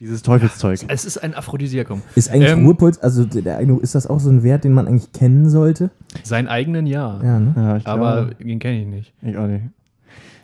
[0.00, 0.80] Dieses Teufelszeug.
[0.86, 2.02] Es ist ein Aphrodisiakum.
[2.14, 5.10] Ist eigentlich Ähm, Ruhepuls, also der, ist das auch so ein Wert, den man eigentlich
[5.12, 5.90] kennen sollte?
[6.22, 7.20] Seinen eigenen ja.
[7.22, 7.52] Ja, ne?
[7.56, 9.12] Ja, ich aber glaube- den kenne ich nicht.
[9.22, 9.64] Ich auch nicht.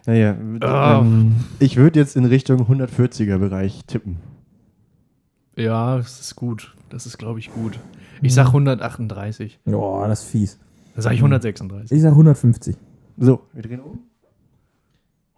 [0.07, 0.99] Naja, Ah.
[1.01, 4.17] ähm, ich würde jetzt in Richtung 140er Bereich tippen.
[5.57, 6.75] Ja, das ist gut.
[6.91, 7.79] Das ist, glaube ich, gut.
[8.23, 9.61] Ich sag 138.
[9.65, 10.59] Boah, das ist fies.
[10.95, 11.93] Dann sage ich 136.
[11.97, 12.77] Ich sag 150.
[13.19, 14.01] So, wir drehen um.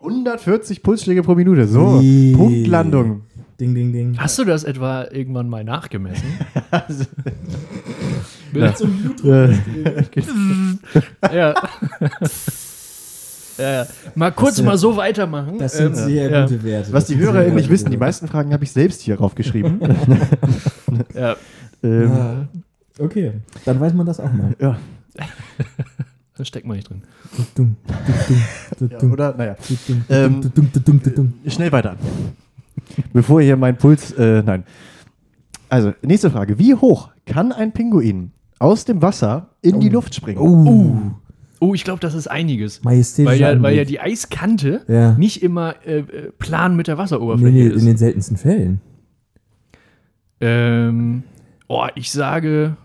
[0.01, 1.67] 140 Pulsschläge pro Minute.
[1.67, 2.33] So, Ui.
[2.37, 3.23] Punktlandung.
[3.59, 4.19] Ding, ding, ding.
[4.19, 6.27] Hast du das etwa irgendwann mal nachgemessen?
[8.55, 8.73] Ja.
[9.25, 9.55] Äh, ja.
[11.35, 11.55] ja.
[13.59, 13.87] ja.
[14.15, 15.59] Mal kurz mal so weitermachen.
[15.59, 16.43] Das sind Ähm, sehr ja.
[16.43, 16.93] gute Werte.
[16.93, 19.81] Was die gute nicht wissen, die meisten Fragen habe ich selbst hier raufgeschrieben.
[21.15, 21.37] Ja.
[21.83, 22.49] ähm.
[22.99, 23.33] Okay,
[23.67, 24.55] dann weiß man das auch mal.
[24.59, 24.79] ja.
[26.37, 27.03] Da steckt man nicht drin.
[28.91, 29.35] Ja, oder?
[29.37, 29.57] Naja.
[30.11, 31.33] Ähm, dumm.
[31.47, 31.97] Schnell weiter.
[33.13, 34.13] Bevor hier mein Puls.
[34.13, 34.65] Äh, nein.
[35.69, 36.59] Also, nächste Frage.
[36.59, 40.39] Wie hoch kann ein Pinguin aus dem Wasser in die Luft springen?
[40.39, 40.97] Oh,
[41.59, 42.85] Oh, ich glaube, das ist einiges.
[42.85, 45.13] majestätischer Weil ja, weil ja die Eiskante Ja.
[45.13, 47.81] nicht immer äh, äh, plan mit der Nee, Wasseroberfläche nee, ist.
[47.81, 48.83] in den seltensten Fällen.
[50.39, 51.23] Ähm,
[51.67, 52.77] oh, ich sage.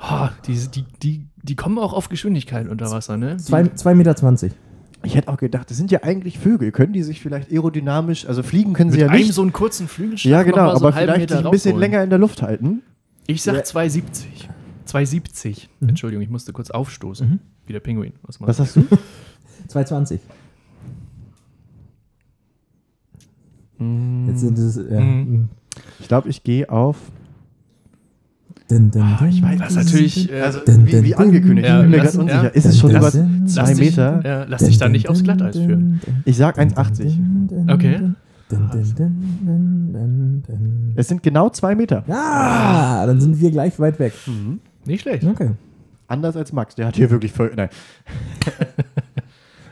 [0.00, 3.36] Oh, die, die, die, die kommen auch auf Geschwindigkeit unter Wasser, ne?
[3.36, 4.16] Die, 2,20 Meter.
[4.16, 4.52] 20.
[5.04, 6.72] Ich hätte auch gedacht, das sind ja eigentlich Vögel.
[6.72, 9.34] Können die sich vielleicht aerodynamisch, also fliegen können sie mit ja einem nicht.
[9.34, 11.78] so einen kurzen Flügelschlag ja, noch genau, mal so aber vielleicht Meter sich ein bisschen
[11.78, 12.82] länger in der Luft halten.
[13.26, 13.60] Ich sag Ja.
[13.60, 14.02] 2,70.
[14.88, 15.68] 2,70.
[15.80, 15.88] Mhm.
[15.90, 17.28] Entschuldigung, ich musste kurz aufstoßen.
[17.28, 17.38] Mhm.
[17.66, 18.14] Wie der Pinguin.
[18.22, 18.98] Was Was machst sagst du?
[19.78, 20.18] 2,20.
[23.78, 25.00] Mm, Jetzt sind es, ja.
[25.00, 25.48] Mhm.
[26.00, 26.96] Ich glaube, ich gehe auf.
[28.68, 30.32] Dun, dun, Ah, ich dun, weiß, Das ist natürlich.
[30.32, 31.18] Äh, Also, Dun, wie, dun, wie dun.
[31.18, 31.68] angekündigt.
[31.68, 32.42] Ja, ich bin mir ganz unsicher.
[32.44, 32.48] ja.
[32.48, 34.20] Ist es schon Dun, über dun, zwei lass dich- Meter?
[34.24, 36.00] ja, lass dich da nicht aufs Glatteis führen.
[36.24, 37.18] Ich sag 1,80.
[37.70, 38.00] Okay.
[38.48, 38.94] Dun, dun, dun,
[39.44, 40.92] dun, dun, dun.
[40.96, 42.04] Es sind genau zwei Meter.
[42.08, 44.12] Ah, dann sind wir gleich weit weg.
[44.86, 45.24] Nicht schlecht.
[45.24, 45.50] Okay.
[46.08, 46.74] Anders als Max.
[46.74, 47.52] Der hat hier wirklich voll.
[47.56, 47.68] Nein.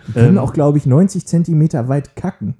[0.08, 0.38] Die können Ähm.
[0.38, 2.54] auch, glaube ich, 90 Zentimeter weit kacken.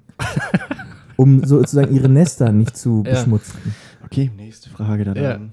[1.15, 3.11] um sozusagen ihre Nester nicht zu Ja.
[3.13, 3.59] beschmutzen.
[4.05, 5.15] Okay, nächste Frage dann.
[5.15, 5.35] Ja.
[5.35, 5.51] Ähm,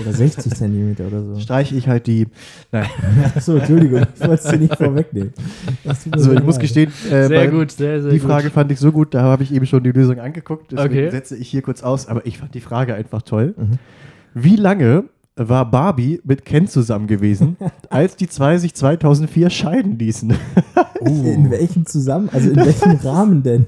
[0.00, 1.40] Oder 60 Zentimeter oder so.
[1.40, 2.26] Streiche ich halt die.
[2.72, 2.86] Nein.
[3.34, 5.32] Achso, Entschuldigung, ich wollte es dir nicht vorwegnehmen.
[5.84, 8.28] Also, ich muss gestehen, äh, Sehr gut, sehr, sehr die gut.
[8.28, 10.72] Frage fand ich so gut, da habe ich eben schon die Lösung angeguckt.
[10.72, 11.10] Deswegen Okay.
[11.10, 13.54] setze ich hier kurz aus, aber ich fand die Frage einfach toll.
[13.56, 13.78] Mhm.
[14.34, 15.04] Wie lange
[15.38, 17.56] war Barbie mit Ken zusammen gewesen,
[17.90, 20.32] als die zwei sich 2004 scheiden ließen?
[21.04, 23.66] In welchem Zusammen, also in welchem Rahmen denn?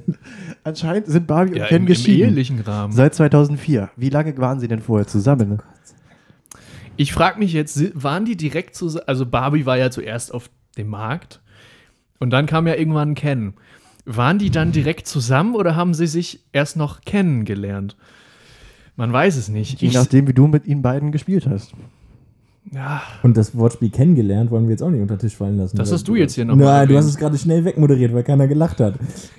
[0.64, 2.29] Anscheinend sind Barbie und Ja, Ken im, im geschieden.
[2.31, 2.92] ehelichen Rahmen.
[2.94, 3.90] Seit 2004.
[3.97, 5.59] Wie lange waren sie denn vorher zusammen?
[6.98, 9.04] Ich frage mich jetzt, waren die direkt zusammen?
[9.06, 11.40] Also Barbie war ja zuerst auf dem Markt
[12.18, 13.54] und dann kam ja irgendwann Ken.
[14.04, 17.96] Waren die dann direkt zusammen oder haben sie sich erst noch kennengelernt?
[18.96, 19.80] Man weiß es nicht.
[19.80, 21.72] Je Ich, nachdem, wie du mit ihnen beiden gespielt hast.
[22.72, 25.76] ja, Und das Wortspiel kennengelernt wollen wir jetzt auch nicht unter den Tisch fallen lassen.
[25.76, 26.98] Das hast du jetzt hier noch mal Nein, du erwähnt.
[26.98, 28.94] hast es gerade schnell wegmoderiert, weil keiner gelacht hat.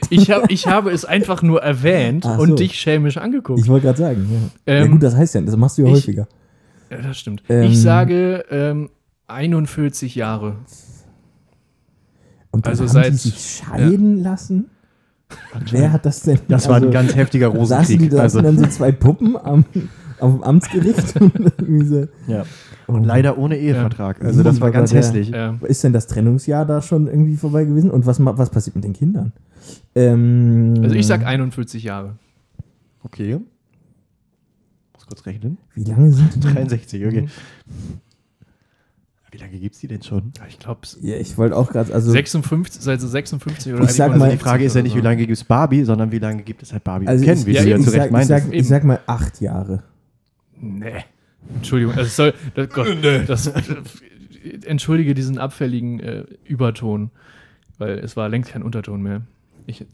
[0.10, 2.30] ich, hab, ich habe es einfach nur erwähnt so.
[2.32, 3.60] und dich schelmisch angeguckt.
[3.60, 4.30] Ich wollte gerade sagen,
[4.66, 4.74] ja.
[4.74, 4.80] ja.
[4.86, 6.28] Ähm, gut, das heißt ja, das machst du ja ich- häufiger.
[6.90, 7.44] Ja, das stimmt.
[7.50, 8.90] Ähm, ich sage ähm,
[9.28, 10.56] 41 Jahre.
[12.52, 14.70] Und dann also haben seit- die sich scheiden lassen?
[15.70, 16.40] Wer hat das denn?
[16.48, 18.10] Das war ein also, ganz heftiger Saßen die Rosenkrieg.
[18.12, 19.64] da Also, dann so zwei Puppen am,
[20.20, 21.16] auf dem Amtsgericht?
[21.22, 22.46] und so, ja.
[22.88, 24.24] oh, Und leider ohne Ehevertrag.
[24.26, 25.30] Also das war ganz der- hässlich.
[25.30, 25.56] Ja.
[25.62, 27.92] Ist denn das Trennungsjahr da schon irgendwie vorbei gewesen?
[27.92, 29.34] Und was, was passiert mit den Kindern?
[29.94, 32.16] Ähm, Also ich sag 41 Jahre.
[33.04, 33.40] Okay.
[35.10, 35.58] Kurz rechnen.
[35.74, 36.54] Wie lange sind die denn?
[36.56, 37.22] 63, okay.
[37.22, 38.00] Mhm.
[39.32, 40.32] Wie lange gibt es die denn schon?
[40.48, 44.20] Ich glaube, Ja, ich wollte auch gerade, also, 56, seit 56 oder Ich sag Also
[44.20, 46.64] mal- die Frage ist ja nicht, wie lange gibt es Barbie, sondern wie lange gibt
[46.64, 48.28] es halt Barbie also und Ken, ich, wie ja, du ja zu Recht sag, ich,
[48.28, 49.84] sag, ich sag mal acht Jahre.
[50.60, 51.04] Nee.
[51.56, 52.88] Entschuldigung, also soll, das, Gott,
[53.28, 53.52] das,
[54.66, 57.12] entschuldige diesen abfälligen äh, Überton,
[57.78, 59.22] weil es war längst kein Unterton mehr.
[59.68, 59.86] Ich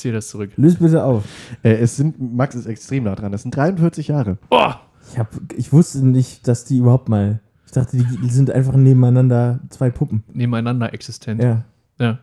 [0.00, 0.50] ziehe das zurück.
[0.56, 1.24] Löst bitte auf.
[1.62, 4.38] Äh, es sind, Max ist extrem nah dran, das sind 43 Jahre.
[4.50, 4.72] Oh,
[5.12, 7.40] Ich, hab, ich wusste nicht, dass die überhaupt mal.
[7.66, 10.24] Ich dachte, die sind einfach nebeneinander zwei Puppen.
[10.32, 11.42] nebeneinander existent.
[11.42, 11.64] Ja,
[11.98, 12.18] Ja.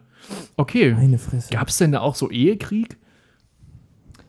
[0.57, 0.93] Okay.
[0.93, 1.49] meine Fresse.
[1.53, 2.97] Gab es denn da auch so Ehekrieg?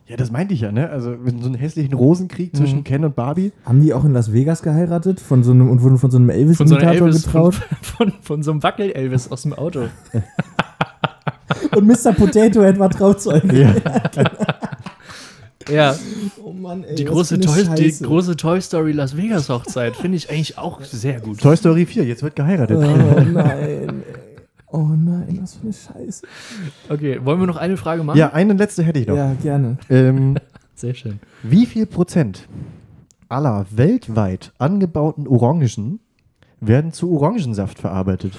[0.07, 0.89] Ja, das meinte ich ja, ne?
[0.89, 2.85] Also mit so einem hässlichen Rosenkrieg zwischen Mhm.
[2.85, 3.53] Ken und Barbie.
[3.65, 6.29] Haben die auch in Las Vegas geheiratet von so einem, und wurden von so einem
[6.29, 6.41] Von so
[6.77, 7.55] Elvis-Imitator Elvis, von, getraut?
[7.83, 9.89] von, von so einem Wackel-Elvis aus dem Auto.
[11.77, 12.13] Und Mr.
[12.13, 13.63] Potato Head war Trauzeuge.
[13.63, 13.75] Ja.
[15.71, 15.95] Ja,
[16.43, 16.95] Oh Mann, ey.
[16.95, 21.21] die große, Toy, die große Toy Story Las Vegas Hochzeit finde ich eigentlich auch sehr
[21.21, 21.41] gut.
[21.41, 22.79] Toy Story 4, jetzt wird geheiratet.
[22.79, 23.87] Oh nein, ey.
[24.69, 26.27] Oh nein, was für eine Scheiße.
[26.89, 28.17] Okay, wollen wir noch eine Frage machen?
[28.19, 29.17] Ja, eine letzte hätte ich noch.
[29.17, 29.77] Ja, gerne.
[29.91, 30.37] Ähm,
[30.75, 31.21] Sehr schön.
[31.43, 32.49] wie viel Prozent
[33.29, 36.01] aller weltweit angebauten Orangen
[36.61, 38.33] werden zu Orangensaft verarbeitet?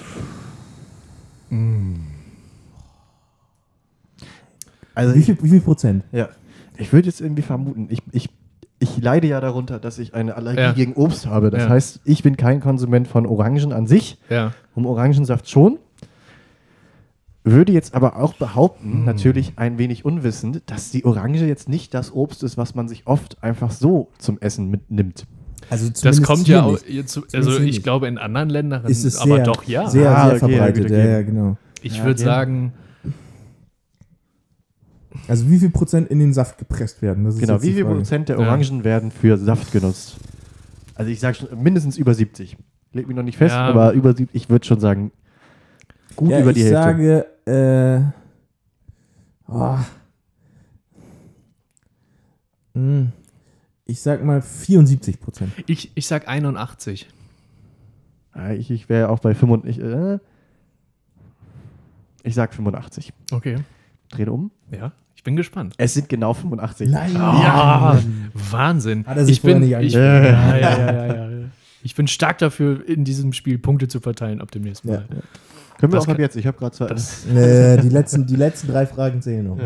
[4.94, 6.04] Also Wie ich, viel, wie viel Prozent?
[6.12, 6.28] ja,
[6.76, 8.28] ich würde jetzt irgendwie vermuten, ich, ich,
[8.78, 10.72] ich leide ja darunter, dass ich eine Allergie Ja.
[10.72, 11.50] gegen Obst habe.
[11.50, 11.68] Das Ja.
[11.68, 14.18] heißt, ich bin kein Konsument von Orangen an sich.
[14.30, 14.52] Ja.
[14.74, 15.78] um Orangensaft schon.
[17.42, 18.38] Würde jetzt aber auch Hm.
[18.38, 22.86] behaupten, natürlich ein wenig unwissend, dass die Orange jetzt nicht das Obst ist, was man
[22.86, 25.26] sich oft einfach so zum Essen mitnimmt.
[25.70, 27.82] Also Das kommt ja auch, zu, also ich nicht.
[27.82, 29.88] glaube in anderen Ländern, Ist es aber sehr, doch ja.
[29.88, 30.84] sehr, Ah, sehr okay, verbreitet.
[30.86, 31.12] okay, Ja, okay.
[31.12, 31.56] ja, genau.
[31.82, 32.24] ich Ja, würde okay.
[32.24, 32.72] sagen,
[35.28, 37.24] Also wie viel Prozent in den Saft gepresst werden?
[37.24, 37.96] Das ist Genau, wie viel Frage.
[37.96, 38.46] Prozent der Ja.
[38.46, 40.16] Orangen werden für Saft genutzt?
[40.94, 42.56] Also ich sage schon mindestens über 70.
[42.92, 43.66] Leg mich noch nicht fest, Ja.
[43.68, 45.10] aber über 70, ich würde schon sagen,
[46.16, 47.24] gut Ja, über die ich Hälfte.
[47.46, 48.12] sage,
[49.48, 49.78] äh, oh.
[52.74, 53.12] Hm.
[53.84, 55.52] ich sag mal 74 Prozent.
[55.66, 57.08] ich, ich sag 81.
[58.34, 59.80] Ja, ich ich wäre auch bei 85.
[59.80, 60.18] Äh,
[62.22, 63.12] ich sag 85.
[63.32, 63.56] Okay.
[64.10, 64.50] Dreh um.
[64.70, 65.74] Ja, ich bin gespannt.
[65.78, 66.88] Es sind genau 85.
[66.88, 67.12] Nein.
[67.14, 67.98] Ja,
[68.50, 69.06] Wahnsinn.
[69.06, 71.44] Hat er sich ich bin, nicht ich, ja, ja, ja, ja, ja, ja.
[71.82, 74.94] ich bin stark dafür, in diesem Spiel Punkte zu verteilen ab dem nächsten Ja.
[74.96, 75.06] Mal.
[75.78, 76.36] Können wir Das auch ab jetzt.
[76.36, 76.86] Ich habe gerade zwei.
[76.88, 79.56] Das, Äh, die, letzten, die letzten drei Fragen zählen noch.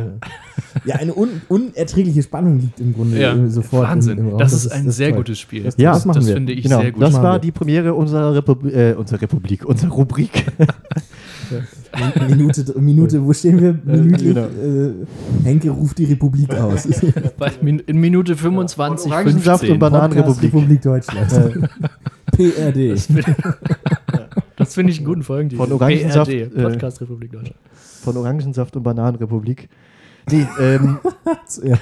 [0.85, 4.18] Ja, eine un unerträgliche Spannung liegt im Grunde ja, sofort Wahnsinn.
[4.18, 4.38] im, im Raum.
[4.38, 5.18] das, ist ein sehr toll.
[5.18, 5.64] gutes Spiel.
[5.64, 6.35] Das- Ja, das machen das wir.
[6.35, 7.02] finde ich genau, sehr gut.
[7.02, 7.38] das war wir.
[7.40, 10.44] die Premiere unserer, Republi äh, unserer Republik, unserer Rubrik.
[12.28, 13.78] Minute, Minute, wo stehen wir?
[13.85, 14.46] Minütlich, genau.
[14.46, 14.92] äh,
[15.44, 16.87] Henke ruft die Republik aus.
[17.61, 19.72] In Minute 25, Orangensaft 15.
[19.72, 20.52] und Bananenrepublik.
[20.54, 21.30] Republik Deutschland.
[22.33, 22.96] PRD.
[24.57, 25.62] Das finde ich einen guten Folgentitel.
[25.62, 27.57] Von Orangensaft, PRD, äh, Podcast Republik Deutschland.
[28.02, 29.68] Von Orangensaft und Bananenrepublik.
[30.30, 30.98] Nee, ähm,
[31.62, 31.76] Ja.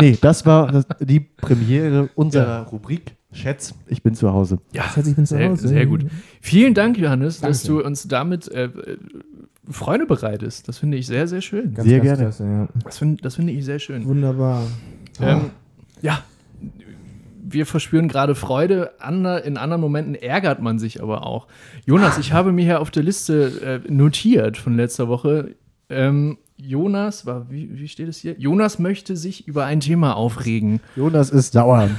[0.00, 3.14] nee, das war die Premiere unserer Rubrik.
[3.34, 4.58] Schätz, ich bin zu Hause.
[4.72, 5.68] Ja, Schatz, ich bin zu sehr, Hause.
[5.68, 6.06] sehr gut.
[6.40, 7.82] Vielen Dank, Johannes, dass Danke.
[7.82, 8.96] du uns damit äh, äh,
[9.68, 10.68] Freude bereitest.
[10.68, 11.74] Das finde ich sehr, sehr schön.
[11.74, 12.22] Ganz, Sehr ganz gerne.
[12.22, 12.68] Klasse, ja.
[12.84, 14.04] Das finde das finde ich sehr schön.
[14.04, 14.66] Wunderbar.
[15.20, 15.50] Ähm,
[16.00, 16.22] ja,
[17.46, 21.46] wir verspüren gerade Freude, ander, in anderen Momenten ärgert man sich aber auch.
[21.86, 25.54] Jonas, ich habe mir hier auf der Liste äh, notiert von letzter Woche,
[25.88, 28.36] ähm, Jonas, war, wie, wie steht es hier?
[28.38, 30.80] Jonas möchte sich über ein Thema aufregen.
[30.96, 31.88] Jonas ist sauer.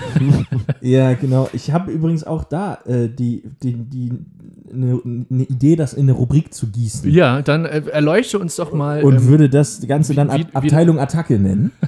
[0.82, 1.50] Ja, genau.
[1.54, 4.12] Ich habe übrigens auch da äh, die, die, die,
[4.72, 7.10] eine ne Idee, das in eine Rubrik zu gießen.
[7.12, 9.04] Ja, dann äh, erleuchte uns doch mal.
[9.04, 11.72] Und ähm, würde das Ganze dann wie- Ab wie- Abteilung Attacke nennen.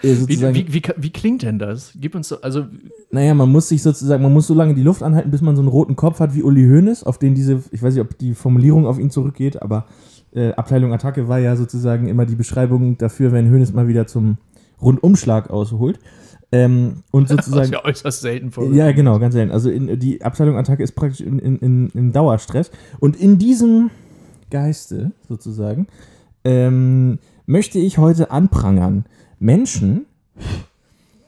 [0.00, 1.90] Äh, wie, wie, wie klingt denn das?
[1.96, 2.66] Gib uns so, also
[3.10, 5.62] naja, man muss sich sozusagen, man muss so lange die Luft anhalten, bis man so
[5.62, 8.34] einen roten Kopf hat wie Uli Hoeneß, auf den diese, ich weiß nicht, ob die
[8.34, 9.86] Formulierung auf ihn zurückgeht, aber
[10.34, 14.38] äh, Abteilung Attacke war ja sozusagen immer die Beschreibung dafür, wenn Hoeneß mal wieder zum
[14.80, 15.98] Rundumschlag ausholt.
[16.50, 17.72] Ähm, und das ist sozusagen.
[17.72, 18.72] ja äußerst selten vor.
[18.72, 19.52] Ja, genau, ganz selten.
[19.52, 22.70] Also in, die Abteilung Attacke ist praktisch in, in, in, in Dauerstress.
[23.00, 23.90] Und in diesem
[24.50, 25.86] Geiste sozusagen
[26.44, 29.04] ähm, möchte ich heute anprangern
[29.38, 30.06] Menschen,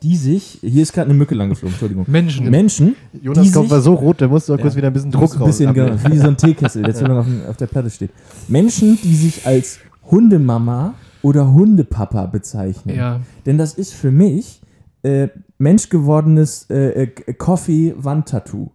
[0.02, 0.58] die sich.
[0.62, 2.04] Hier ist gerade eine Mücke lang geflogen, Entschuldigung.
[2.08, 2.48] Menschen.
[2.50, 4.78] Menschen, Jonas die Kopf sich- war so rot, der musste doch kurz Ja.
[4.78, 5.74] wieder ein bisschen Druck Druck ein bisschen, raus.
[6.02, 8.10] genau, wie so ein Teekessel, der zu lange auf, auf der Platte steht.
[8.48, 9.78] Menschen, die sich als
[10.10, 12.96] Hundemama oder Hundepapa bezeichnen.
[12.96, 13.20] Ja.
[13.46, 14.60] Denn das ist für mich
[15.02, 18.70] äh, menschgewordenes äh, äh, Coffee-Wandtattoo.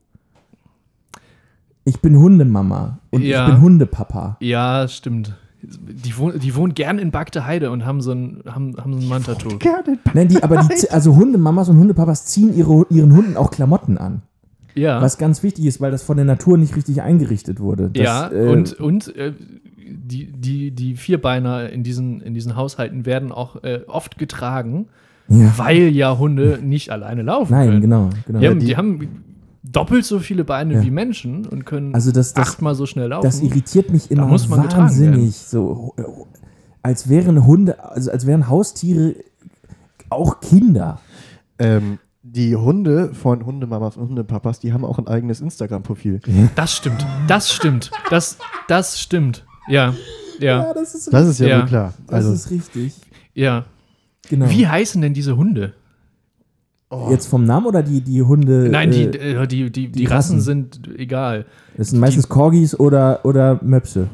[1.83, 3.45] Ich bin Hundemama und Ja.
[3.47, 4.37] ich bin Hundepapa.
[4.39, 5.35] Ja, stimmt.
[5.67, 8.99] Die, wohnen, die wohnen gern in Bagde Heide und haben so ein, haben, haben so
[8.99, 9.57] ein Mantattoo.
[9.57, 9.97] Gerne.
[10.13, 14.21] Nein, die, aber die, also Hundemamas und Hundepapas ziehen ihre, ihren Hunden auch Klamotten an.
[14.75, 15.01] Ja.
[15.01, 17.89] Was ganz wichtig ist, weil das von der Natur nicht richtig eingerichtet wurde.
[17.93, 19.33] Das, ja, äh, und, und äh,
[19.87, 24.87] die, die, die Vierbeiner in diesen, in diesen Haushalten werden auch äh, oft getragen,
[25.29, 25.53] ja.
[25.57, 27.81] weil ja Hunde nicht alleine laufen Nein, können.
[27.81, 28.09] genau.
[28.27, 28.39] genau.
[28.39, 29.24] Die, haben, Die- die haben
[29.71, 30.83] doppelt so viele Beine Ja.
[30.83, 33.25] wie Menschen und können Also das- das- achtmal so schnell laufen.
[33.25, 35.35] Das irritiert mich immer muss man wahnsinnig.
[35.35, 35.95] So,
[36.83, 39.15] als wären Hunde, also als wären Haustiere
[40.09, 40.99] auch Kinder.
[41.57, 46.19] Ähm, die Hunde von Hundemamas und Hundepapas, die haben auch ein eigenes Instagram-Profil.
[46.55, 49.45] das stimmt, das stimmt, das, das stimmt.
[49.67, 49.93] Ja,
[50.39, 51.65] ja, das ist, Das ist ja, Ja.
[51.65, 51.93] klar.
[52.07, 52.93] das Also, ist richtig.
[53.33, 53.65] ja.
[54.29, 54.49] Genau.
[54.49, 55.73] Wie heißen denn diese Hunde?
[57.09, 58.69] Jetzt vom Namen oder die, die Hunde?
[58.69, 60.41] Nein, die, äh, äh, die, die, die, die Rassen Rassen.
[60.41, 61.45] sind egal.
[61.75, 64.07] das sind meistens Corgis oder, oder Möpse.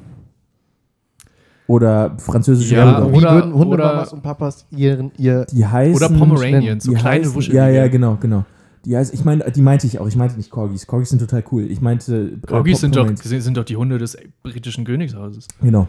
[1.67, 3.13] Oder französische Ja, Bulldog.
[3.13, 5.95] wie oder- würden Hundemamas oder- und Papas ihren, ihr Die heißen.
[5.95, 7.57] Oder Pomeranians, so die kleine heißen, Wuschelige.
[7.57, 8.45] Ja, ja, genau, genau.
[8.83, 10.07] Die heißt, ich meine, die meinte ich auch.
[10.07, 10.87] Ich meinte nicht Corgis.
[10.87, 11.69] Corgis sind total cool.
[11.69, 12.31] Ich meinte.
[12.43, 15.47] äh, Corgis sind doch, sind doch die Hunde des britischen Königshauses.
[15.61, 15.87] Genau.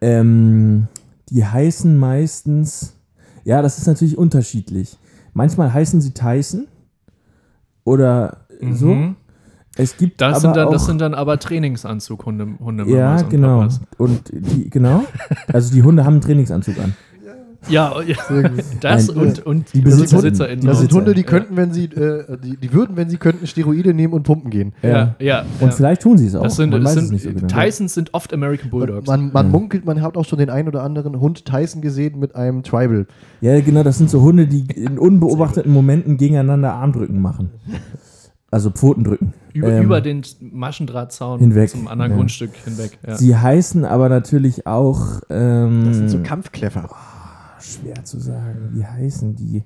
[0.00, 0.86] Ähm,
[1.30, 2.94] die heißen meistens,
[3.44, 4.98] ja, das ist natürlich unterschiedlich.
[5.36, 6.66] Manchmal heißen sie Tyson
[7.84, 8.94] oder so.
[8.94, 9.16] Mhm.
[9.76, 13.28] Es gibt Das, aber sind dann, auch, das sind dann aber Trainingsanzug-Hunde, Hunde ja, und
[13.28, 13.58] genau.
[13.58, 13.82] Papas.
[13.98, 15.04] Und die, genau.
[15.52, 16.96] Also die Hunde haben einen Trainingsanzug an.
[17.68, 18.16] Ja, ja.
[18.80, 20.92] das Nein, und, und die Besitzer- BesitzerInnen Das sind.
[20.92, 24.22] Hunde, die könnten, wenn sie, äh, die, die würden, wenn sie könnten, Steroide nehmen und
[24.22, 24.72] pumpen gehen.
[24.82, 25.44] Ja, ja.
[25.60, 25.70] Und ja.
[25.72, 26.42] vielleicht tun sie es auch.
[26.44, 27.46] Das sind, Man das weiß es sind nicht so genau.
[27.64, 29.06] Tysons sind oft American Bulldogs.
[29.08, 29.52] Man, man Mhm.
[29.52, 33.06] munkelt, man hat auch schon den ein oder anderen Hund Tyson gesehen mit einem Tribal.
[33.40, 37.50] Ja, genau, das sind so Hunde, die in unbeobachteten Momenten gegeneinander Armdrücken machen.
[38.50, 39.34] Also Pfotendrücken.
[39.52, 42.16] über, ähm, über den Maschendrahtzaun hinweg, zum anderen ja.
[42.16, 42.98] Grundstück hinweg.
[43.06, 43.16] Ja.
[43.16, 45.20] Sie heißen aber natürlich auch.
[45.30, 46.88] Ähm, Das sind so Kampfkläffer.
[47.80, 48.70] Schwer zu sagen.
[48.72, 49.62] Wie heißen die?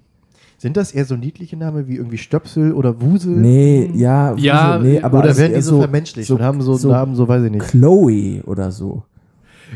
[0.59, 3.35] Sind das eher so niedliche Namen wie irgendwie Stöpsel oder Wusel?
[3.37, 6.61] Nee, ja, Ja, Wusel, nee, aber oder werden die so, eher vermenschlicht so, und haben
[6.61, 7.67] so, so Namen, so weiß ich nicht.
[7.69, 9.03] Chloe oder so.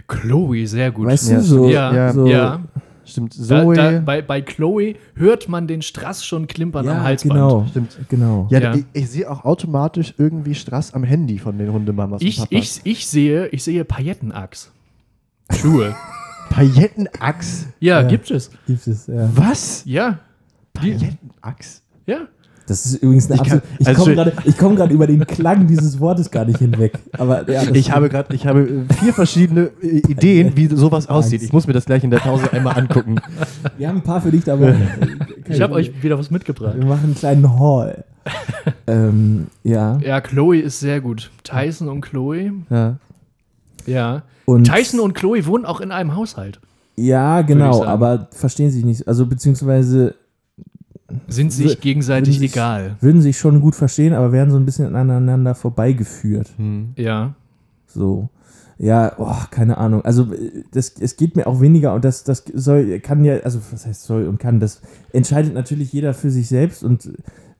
[0.08, 1.06] Chloe, sehr gut.
[1.06, 2.60] Weißt Ja, du, so, ja, ja, so ja.
[3.06, 3.74] Stimmt, Da, Zoe.
[3.74, 7.34] da, bei, bei Chloe hört man den Strass schon klimpern am ja Halsband.
[7.34, 7.98] genau, Stimmt.
[8.08, 8.46] genau.
[8.50, 8.74] Ja, Ja.
[8.74, 12.80] Ich, ich sehe auch automatisch irgendwie Strass am Handy von den Hundemamas Ich, und Papas.
[12.84, 14.70] ich, ich sehe, ich sehe Paillettenachs.
[15.50, 15.94] Schuhe.
[16.54, 17.66] Paillettenachs?
[17.80, 18.06] Ja, Ja.
[18.08, 18.50] gibt es.
[18.66, 19.28] Gibt es, ja.
[19.34, 19.82] Was?
[19.84, 20.18] Ja.
[20.72, 21.82] Paillettenachs?
[22.06, 22.18] ja.
[22.66, 23.66] Das ist übrigens eine absolute.
[23.78, 26.94] Ich also komme gerade ich komm gerade über den Klang dieses Wortes gar nicht hinweg.
[27.12, 31.42] Aber ja, Ich habe gerade, ich habe äh, vier verschiedene äh, Ideen, wie sowas aussieht.
[31.42, 33.16] Ich muss mir das gleich in der Pause einmal angucken.
[33.76, 34.74] Wir haben ein paar für dich dabei.
[35.46, 36.74] Ich habe euch wieder was mitgebracht.
[36.78, 38.02] Wir machen einen kleinen Haul.
[38.86, 39.98] ähm, ja.
[39.98, 41.30] Ja, Chloe ist sehr gut.
[41.42, 42.50] Tyson und Chloe.
[42.70, 42.96] ja.
[43.86, 44.22] Ja.
[44.46, 46.60] Und Tyson und Chloe wohnen auch in einem Haushalt.
[46.96, 49.08] ja, genau, aber verstehen sich nicht.
[49.08, 50.14] Also beziehungsweise
[51.28, 52.96] Sind sich gegenseitig würden sich- egal.
[53.00, 56.50] würden sich schon gut verstehen, aber werden so ein bisschen aneinander vorbeigeführt.
[56.56, 56.92] Hm.
[56.96, 57.34] Ja.
[57.86, 58.28] So.
[58.76, 60.04] Ja, oh, keine Ahnung.
[60.04, 63.60] Also äh, das, es geht mir auch weniger und das, das soll, kann ja, also
[63.70, 64.80] was heißt soll und kann, das
[65.12, 67.08] entscheidet natürlich jeder für sich selbst und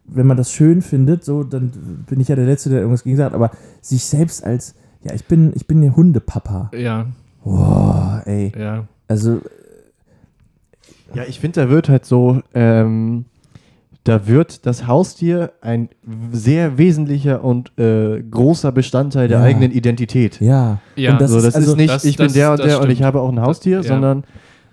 [0.07, 1.71] wenn man das schön findet, so, dann
[2.09, 5.25] bin ich ja der Letzte, der irgendwas gegen sagt, aber sich selbst als, ja, ich
[5.25, 6.71] bin, ich bin der Hundepapa.
[6.77, 7.07] Ja.
[7.45, 8.53] Boah, ey.
[8.59, 8.87] Ja.
[9.09, 9.41] Also,
[11.15, 13.27] Ja, ich finde, da wird halt so, ähm,
[14.03, 15.89] da wird das Haustier ein
[16.33, 19.45] sehr wesentlicher und äh, großer Bestandteil der Ja.
[19.45, 20.41] eigenen Identität.
[20.41, 20.81] ja.
[20.97, 21.13] Ja.
[21.13, 22.81] Und das so, ist das also- ist nicht, das- ich bin das- der und der
[22.81, 23.07] und ich stimmt.
[23.07, 23.83] habe auch ein Haustier, Ja.
[23.85, 24.25] sondern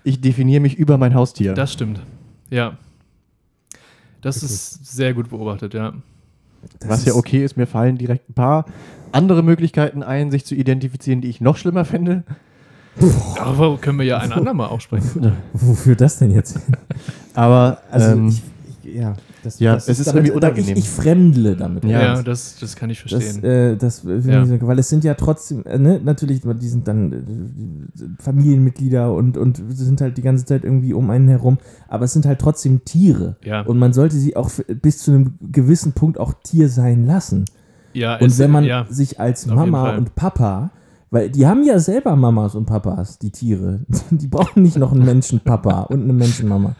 [0.04, 1.54] ich definiere mich über mein Haustier.
[1.54, 2.00] Das stimmt.
[2.50, 2.76] Ja.
[4.20, 5.92] Das ist sehr gut beobachtet, ja.
[6.80, 8.66] Das Was ja okay ist, mir fallen direkt ein paar
[9.12, 12.24] andere Möglichkeiten ein, sich zu identifizieren, die ich noch schlimmer finde.
[13.38, 15.32] Aber können wir ja ein andermal auch sprechen.
[15.52, 16.60] Wofür das denn jetzt?
[17.34, 18.42] Aber Also, ähm, ich,
[18.84, 19.14] ich, ja.
[19.42, 20.76] Das, ja, das es ist damit, irgendwie unangenehm.
[20.76, 21.84] Ich, ich fremdle damit.
[21.84, 22.00] Ja.
[22.16, 23.44] Ja, das, das kann ich Das, verstehen.
[23.44, 24.44] äh, das Ja.
[24.44, 29.36] ich weil es sind ja trotzdem, äh, ne, natürlich, die sind dann äh, Familienmitglieder und,
[29.36, 32.84] und sind halt die ganze Zeit irgendwie um einen herum, aber es sind halt trotzdem
[32.84, 33.36] Tiere.
[33.44, 33.62] ja.
[33.62, 34.50] Und man sollte sie auch
[34.80, 37.44] bis zu einem gewissen Punkt auch Tier sein lassen.
[37.92, 38.86] ja, Und es- wenn man ja.
[38.88, 40.70] sich als Mama und Papa,
[41.12, 43.80] weil die haben ja selber Mamas und Papas, die Tiere.
[44.10, 46.74] Die brauchen nicht noch einen Menschenpapa und eine Menschenmama.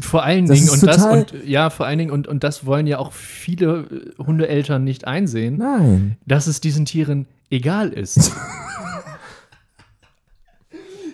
[0.00, 2.86] Vor allen Das Dingen und das und ja, vor allen Dingen und, und das wollen
[2.86, 3.80] ja auch viele
[4.18, 6.16] äh, Hundeeltern nicht einsehen, Nein.
[6.26, 8.32] dass es diesen Tieren egal ist.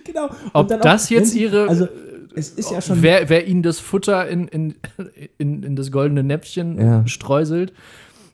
[0.04, 0.26] Genau.
[0.52, 1.88] Ob Und auch, das jetzt wenn sie- ihre Also,
[2.34, 3.02] es ist ja schon.
[3.02, 4.74] wer, wer ihnen das Futter in, in,
[5.38, 7.06] in, in das goldene Näpfchen Ja.
[7.06, 7.72] streuselt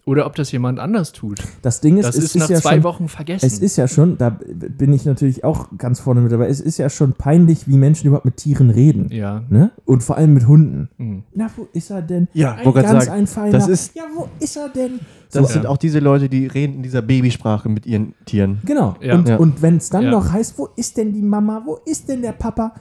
[0.04, 1.38] oder ob das jemand anders tut.
[1.62, 3.46] das Ding ist, Das es ist nach ja zwei schon, Wochen vergessen.
[3.46, 6.78] Es ist ja schon, da bin ich natürlich auch ganz vorne mit dabei, es ist
[6.78, 9.08] ja schon peinlich, wie Menschen überhaupt mit Tieren reden.
[9.12, 9.44] ja.
[9.48, 9.70] Ne?
[9.84, 10.88] Und vor allem mit Hunden.
[10.98, 11.22] Hm.
[11.34, 12.26] Na, wo ist er denn?
[12.32, 13.52] Ja, ein ganz sagen, ein feiner.
[13.52, 14.98] das ist- ja, wo ist er denn?
[15.30, 15.52] das So.
[15.52, 15.70] sind Ja.
[15.70, 18.58] auch diese Leute, die reden in dieser Babysprache mit ihren Tieren.
[18.64, 18.96] Genau.
[19.00, 19.14] Ja.
[19.14, 19.36] Und, Ja.
[19.36, 20.10] und wenn es dann Ja.
[20.10, 21.62] noch heißt, wo ist denn die Mama?
[21.64, 22.74] Wo ist denn der Papa?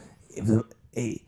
[0.94, 1.22] Ey,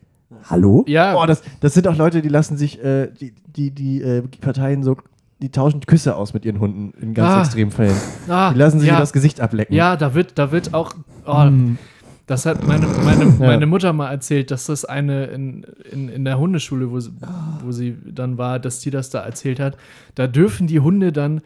[0.46, 0.84] hallo?
[0.88, 4.22] Ja, Oh, das, das sind auch Leute, die lassen sich, äh, die, die, die äh,
[4.42, 4.98] Parteien so,
[5.44, 7.40] die tauschen Küsse aus mit ihren Hunden in ganz Ah.
[7.42, 7.96] extremen Fällen.
[8.30, 9.76] ah, Die lassen sich ja, das Gesicht ablecken.
[9.76, 10.94] Ja, da wird, da wird auch.
[11.26, 11.78] Oh, Hm.
[12.26, 16.40] Das hat meine, meine, meine Mutter mal erzählt, dass das eine in, in, in der
[16.40, 17.12] Hundeschule, wo sie,
[17.62, 19.76] wo sie dann war, dass die das da erzählt hat.
[20.16, 21.42] Da dürfen die Hunde dann,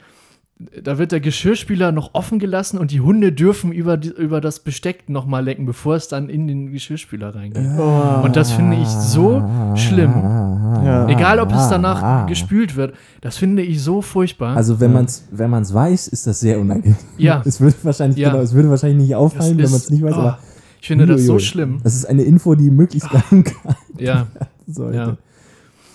[0.83, 4.59] da wird der Geschirrspüler noch offen gelassen und die Hunde dürfen über, die, über das
[4.59, 7.63] Besteck nochmal lecken, bevor es dann in den Geschirrspüler reingeht.
[7.77, 8.23] Oh.
[8.23, 9.43] Und das finde ich so
[9.75, 10.13] schlimm.
[10.15, 11.07] Ja.
[11.09, 12.25] Egal, ob es danach Ah.
[12.25, 14.55] gespült wird, das finde ich so furchtbar.
[14.57, 16.95] Also wenn man es wenn man's weiß, ist das sehr unangenehm.
[17.19, 17.41] Ja.
[17.45, 18.31] Es würde wahrscheinlich, Ja.
[18.31, 20.39] genau, es würde wahrscheinlich nicht Das auffallen, wenn ist- man es nicht weiß, oh, aber
[20.81, 21.79] ich finde das so schlimm.
[21.83, 24.25] das ist eine Info, die möglichst geheim gehalten Ja.
[24.67, 24.97] sollte.
[24.97, 25.17] Ja.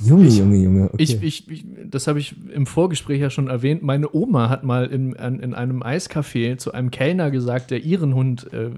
[0.05, 0.85] Junge, Junge, Junge.
[0.93, 1.03] Okay.
[1.03, 3.83] Ich, ich, ich, das habe ich im Vorgespräch ja schon erwähnt.
[3.83, 8.15] Meine Oma hat mal in, an, in einem Eiscafé zu einem Kellner gesagt, der ihren
[8.15, 8.71] Hund äh,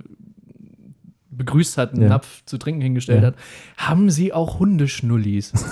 [1.31, 2.09] begrüßt hat, einen Ja.
[2.11, 3.29] Napf zu trinken hingestellt Ja.
[3.29, 3.37] hat.
[3.77, 5.53] Haben Sie auch Hundeschnullis?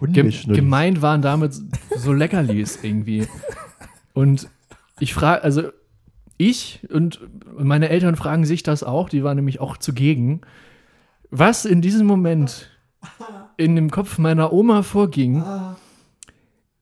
[0.00, 0.58] Gem Hundeschnullis.
[0.58, 1.52] gemeint waren damit
[1.96, 3.26] so Leckerlis irgendwie.
[4.14, 4.48] Und
[4.98, 5.64] ich frage, also
[6.38, 7.20] ich und
[7.58, 10.40] meine Eltern fragen sich das auch, die waren nämlich auch zugegen.
[11.30, 12.70] Was in diesem Moment
[13.60, 15.42] in dem Kopf meiner Oma vorging,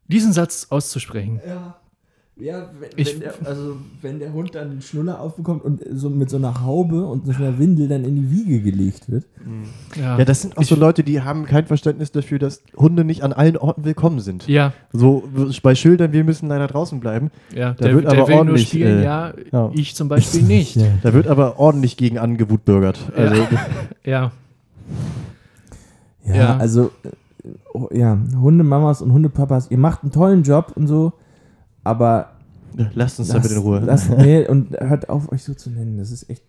[0.06, 1.40] diesen Satz auszusprechen.
[1.46, 1.76] Ja.
[2.40, 6.08] Ja, wenn, Ich- wenn der, also wenn der Hund dann den Schnuller aufbekommt und so
[6.08, 9.24] mit so einer Haube und so einer Windel dann in die Wiege gelegt wird.
[10.00, 13.32] Ja, das sind auch so Leute, die haben kein Verständnis dafür, dass Hunde nicht an
[13.32, 14.46] allen Orten willkommen sind.
[14.46, 15.28] ja, So
[15.64, 17.32] bei Schildern, wir müssen leider draußen bleiben.
[17.52, 17.72] ja.
[17.72, 19.70] Da Der, wird der aber will nur ordentlich, spielen, äh, ja, ja.
[19.74, 20.76] ich zum Beispiel nicht.
[20.76, 20.86] Ja.
[21.02, 23.00] Da wird aber ordentlich gegen angewutbürgert.
[23.16, 23.34] Also,
[24.04, 24.32] Ja, Ja,
[26.34, 26.56] Ja.
[26.56, 31.12] also äh, oh, ja, Hundemamas und Hundepapas, ihr macht einen tollen Job und so,
[31.84, 32.32] aber
[32.94, 33.80] lasst uns damit in Ruhe.
[33.80, 35.98] Lasst, nee, und hört auf, euch so zu nennen.
[35.98, 36.44] Das ist echt,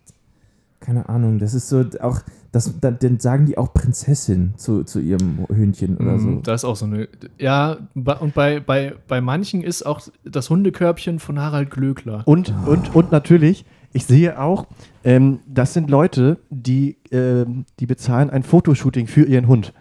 [0.80, 2.20] keine Ahnung, das ist so auch,
[2.52, 6.40] das, da, dann sagen die auch Prinzessin zu, zu ihrem Hühnchen oder mm, so.
[6.42, 7.08] da ist auch so eine.
[7.38, 12.22] Ja, und bei, bei, bei manchen ist auch das Hundekörbchen von Harald Glöckler.
[12.26, 14.66] Und, und, und natürlich, ich sehe auch,
[15.04, 19.72] ähm, das sind Leute, die, ähm, die bezahlen ein Fotoshooting für ihren Hund.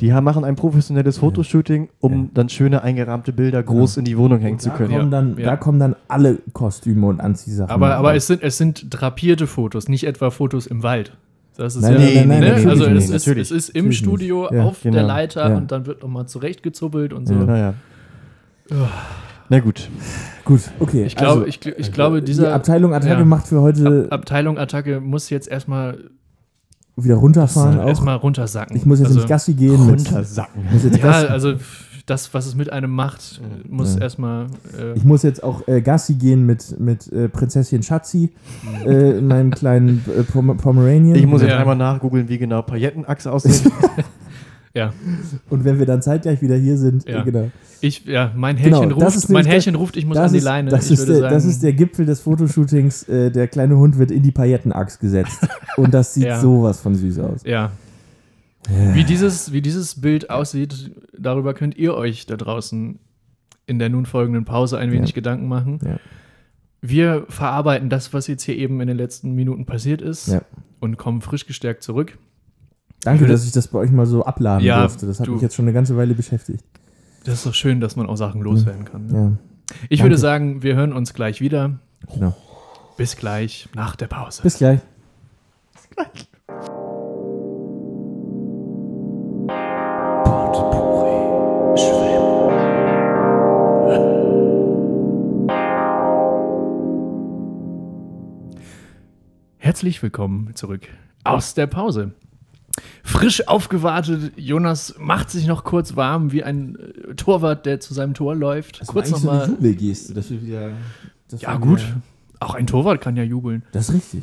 [0.00, 2.28] Die haben, machen ein professionelles Fotoshooting, um Ja.
[2.32, 4.90] dann schöne eingerahmte Bilder groß in die Wohnung hängen zu können.
[4.96, 5.44] kommen, dann, Ja.
[5.44, 7.70] da kommen dann alle Kostüme und Anziehsachen.
[7.70, 11.16] Aber, aber es, sind, es sind drapierte Fotos, nicht etwa Fotos im Wald.
[11.58, 12.70] Das ist Nein, ja, nein, nein, nein, ne?
[12.70, 13.50] also nicht, es ist, natürlich.
[13.50, 14.52] es ist im Natürlich Studio nicht.
[14.54, 15.06] Ja, auf der genau.
[15.06, 15.56] Leiter Ja.
[15.58, 17.34] und dann wird nochmal zurechtgezuppelt und so.
[17.34, 17.44] Ja.
[17.44, 17.74] Naja.
[19.50, 19.90] Na gut.
[20.44, 21.04] Gut, okay.
[21.04, 23.24] Ich glaube, also, ich, ich glaube die dieser Abteilung Attacke ja.
[23.24, 25.98] macht für heute Ab Abteilung Attacke muss jetzt erstmal
[26.96, 27.80] wieder runterfahren.
[27.80, 27.88] Auch.
[27.88, 28.76] erstmal runtersacken.
[28.76, 29.86] Ich muss jetzt also, ins Gassi gehen.
[29.86, 30.64] Mit, Runtersacken.
[30.72, 31.54] muss jetzt Ja, Gassi, also
[32.06, 34.02] das, was es mit einem macht, muss Ja.
[34.02, 34.46] erstmal.
[34.78, 38.30] Äh, ich muss jetzt auch äh, Gassi gehen mit, mit äh, Prinzessin Schatzi
[38.84, 41.16] äh, in meinem kleinen äh, Pom Pomeranian.
[41.16, 41.58] Ich muss jetzt Ja.
[41.58, 43.62] einmal nachgoogeln, wie genau Paillettenachse aussieht.
[44.74, 44.92] ja,
[45.48, 47.22] Und wenn wir dann zeitgleich wieder hier sind, Ja.
[47.22, 47.50] genau.
[47.80, 50.38] ich, ja, mein Genau, Härchen das ruft, ist mein Härchen ruft, ich muss an die
[50.38, 50.70] ist, Leine.
[50.70, 53.08] Das ist, der, sagen, das ist der Gipfel des Fotoshootings.
[53.08, 55.46] Äh, der kleine Hund wird in die Paillettenachs gesetzt.
[55.76, 56.40] Und das sieht Ja.
[56.40, 57.40] sowas von süß aus.
[57.44, 57.72] Ja.
[58.94, 62.98] Wie dieses, wie dieses Bild aussieht, darüber könnt ihr euch da draußen
[63.66, 65.14] in der nun folgenden Pause ein wenig Ja.
[65.14, 65.78] Gedanken machen.
[65.84, 65.98] Ja.
[66.82, 70.36] Wir verarbeiten das, was jetzt hier eben in den letzten Minuten passiert ist
[70.78, 72.18] und kommen frisch gestärkt zurück.
[73.02, 75.06] Danke, dass ich das bei euch mal so abladen Ja, durfte.
[75.06, 76.64] Das hat du- mich jetzt schon eine ganze Weile beschäftigt.
[77.24, 79.08] Das ist doch schön, dass man auch Sachen loswerden kann.
[79.14, 79.32] Ja,
[79.88, 80.02] Ich Danke.
[80.10, 81.78] würde sagen, wir hören uns gleich wieder.
[82.12, 82.36] genau.
[82.96, 84.42] Bis gleich nach der Pause.
[84.42, 84.80] Bis gleich.
[99.58, 100.88] Herzlich willkommen zurück
[101.24, 102.12] aus der Pause.
[103.04, 106.76] Frisch aufgewartet, Jonas macht sich noch kurz warm wie ein
[107.10, 108.86] äh, Torwart, der zu seinem Tor läuft.
[108.86, 109.48] kurz nochmal.
[109.48, 110.14] Jubelgeste.
[110.14, 110.70] Das wir wieder,
[111.28, 111.78] das ja, wir gut.
[111.80, 112.00] Wieder,
[112.40, 113.62] Auch ein Torwart kann ja jubeln.
[113.72, 114.22] das ist richtig.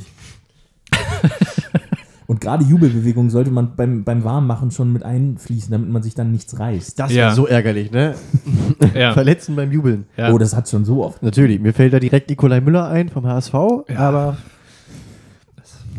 [2.29, 6.33] Und gerade Jubelbewegungen sollte man beim, beim Warmmachen schon mit einfließen, damit man sich dann
[6.33, 6.99] nichts reißt.
[6.99, 7.27] Das Ja.
[7.27, 8.15] wäre so ärgerlich, ne?
[8.93, 10.05] Ja, Verletzen beim Jubeln.
[10.17, 10.33] ja.
[10.33, 11.23] Oh, das hat schon so oft.
[11.23, 13.53] Natürlich, mir fällt da direkt Nikolai Müller ein vom HSV,
[13.87, 13.99] Ja.
[13.99, 14.37] aber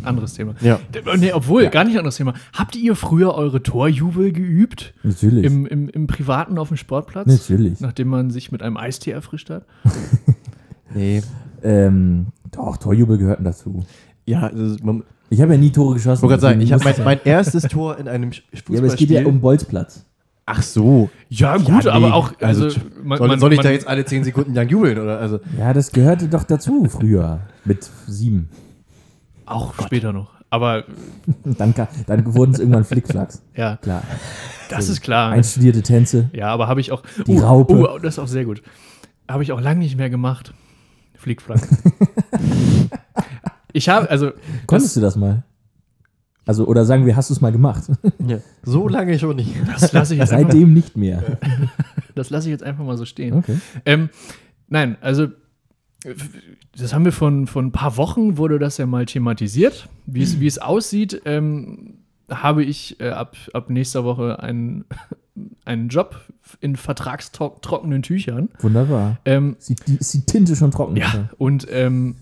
[0.04, 0.54] anderes Thema.
[0.60, 0.78] ja.
[1.18, 2.34] Nee, obwohl, gar nicht anderes Thema.
[2.52, 4.94] Habt ihr früher eure Torjubel geübt?
[5.02, 5.44] Natürlich.
[5.44, 7.26] Im, im, Im Privaten auf dem Sportplatz?
[7.26, 7.80] Natürlich.
[7.80, 9.64] Nachdem man sich mit einem Eistee erfrischt hat?
[10.94, 11.22] Nee.
[11.62, 13.84] Ähm, doch, Torjubel gehörten dazu.
[14.24, 16.16] Ja, also, man, Ich habe ja nie Tore geschossen.
[16.18, 18.86] ich wollte gerade sagen, ich habe mein, mein erstes Tor in einem Sch- ja, aber
[18.86, 19.26] es geht ja Fußballspiel.
[19.26, 20.04] um Bolzplatz.
[20.46, 21.10] Ach so.
[21.28, 22.32] Ja, gut, Ja, nee, aber auch.
[22.40, 24.98] Also, also, man, Soll, man, soll ich man, da jetzt alle 10 Sekunden lang jubeln?
[24.98, 25.18] Oder?
[25.20, 27.40] Also, Ja, das gehörte doch dazu früher.
[27.66, 28.48] Mit sieben.
[29.50, 30.30] Auch später noch.
[30.50, 30.84] Aber
[31.44, 31.74] Dann,
[32.06, 33.42] dann wurden es irgendwann Flickflacks.
[33.54, 34.02] ja, Klar.
[34.70, 35.32] das ist klar.
[35.32, 36.30] Einstudierte Tänze.
[36.32, 37.02] Ja, aber habe ich auch.
[37.26, 37.74] Die oh, Raupe.
[37.74, 38.62] Oh, das ist auch sehr gut.
[39.28, 40.54] Habe ich auch lange nicht mehr gemacht.
[41.16, 41.60] Flickflack.
[43.72, 44.30] ich habe, also.
[44.66, 45.42] Konntest du das mal?
[46.46, 47.84] Also, oder sagen wir, hast du es mal gemacht?
[48.26, 48.38] ja.
[48.62, 49.52] So lange schon nicht.
[49.66, 51.38] Das lasse ich, jetzt einfach- Seitdem nicht mehr.
[52.14, 53.34] das lasse ich jetzt einfach mal so stehen.
[53.34, 53.58] Okay.
[53.84, 54.08] Ähm,
[54.68, 55.28] nein, also
[56.76, 59.88] das haben wir von, von ein paar Wochen, wurde das ja mal thematisiert.
[60.06, 61.98] Wie es, wie es aussieht, ähm,
[62.30, 64.84] habe ich äh, ab, ab nächster Woche einen,
[65.64, 66.20] einen Job
[66.60, 68.48] in vertragstrockenen Tüchern.
[68.60, 69.18] Wunderbar.
[69.24, 70.96] Ähm, Sieht die, ist die Tinte schon trocken?
[70.96, 72.16] ja, und ähm,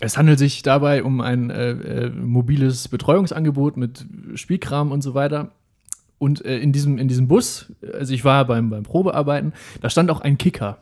[0.00, 5.52] es handelt sich dabei um ein äh, äh, mobiles Betreuungsangebot mit Spielkram und so weiter.
[6.18, 10.10] Und äh, in, diesem, in diesem Bus, also ich war beim, beim Probearbeiten, da stand
[10.10, 10.78] auch ein Kicker.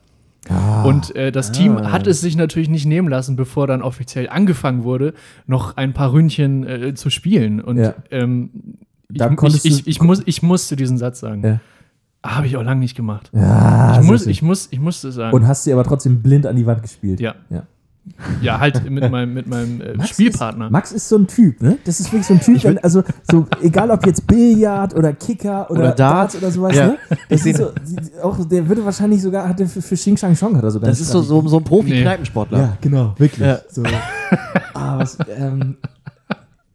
[0.49, 4.29] Ah, Und äh, das Team hat es sich natürlich nicht nehmen lassen, bevor dann offiziell
[4.29, 5.15] angefangen wurde,
[5.47, 7.61] noch ein paar Ründchen äh, zu spielen.
[7.61, 7.95] Und Ja.
[8.11, 8.51] ähm,
[9.13, 11.45] ich, ich, ich, ich, muss, ich musste diesen Satz sagen.
[11.45, 11.61] Ja.
[12.25, 13.31] Habe ich auch lange nicht gemacht.
[13.35, 15.35] ja, ich, muss, ich, muss, ich musste sagen.
[15.35, 17.21] Und hast sie aber trotzdem blind an die Wand gespielt.
[17.21, 17.35] ja.
[17.51, 17.65] Ja.
[18.41, 20.67] Ja, halt mit meinem, mit meinem äh, Max Spielpartner.
[20.67, 21.79] Ist, Max ist so ein Typ, ne?
[21.85, 25.71] Das ist wirklich so ein Typ, wenn, also so, egal ob jetzt Billard oder Kicker
[25.71, 26.35] oder, Oder Dart.
[26.35, 26.87] oder sowas, Ja.
[26.89, 26.99] ne?
[27.29, 27.71] Das ist so,
[28.23, 30.91] auch, der würde wahrscheinlich sogar, hat der für, für Xing Shang Chong hat er sogar
[30.91, 32.59] Das ist so, so, so ein Profi-Kneipensportler.
[32.59, 33.47] Ja, genau, wirklich.
[33.47, 33.61] Ja.
[33.69, 33.83] So.
[34.75, 35.77] Ah, was, ähm,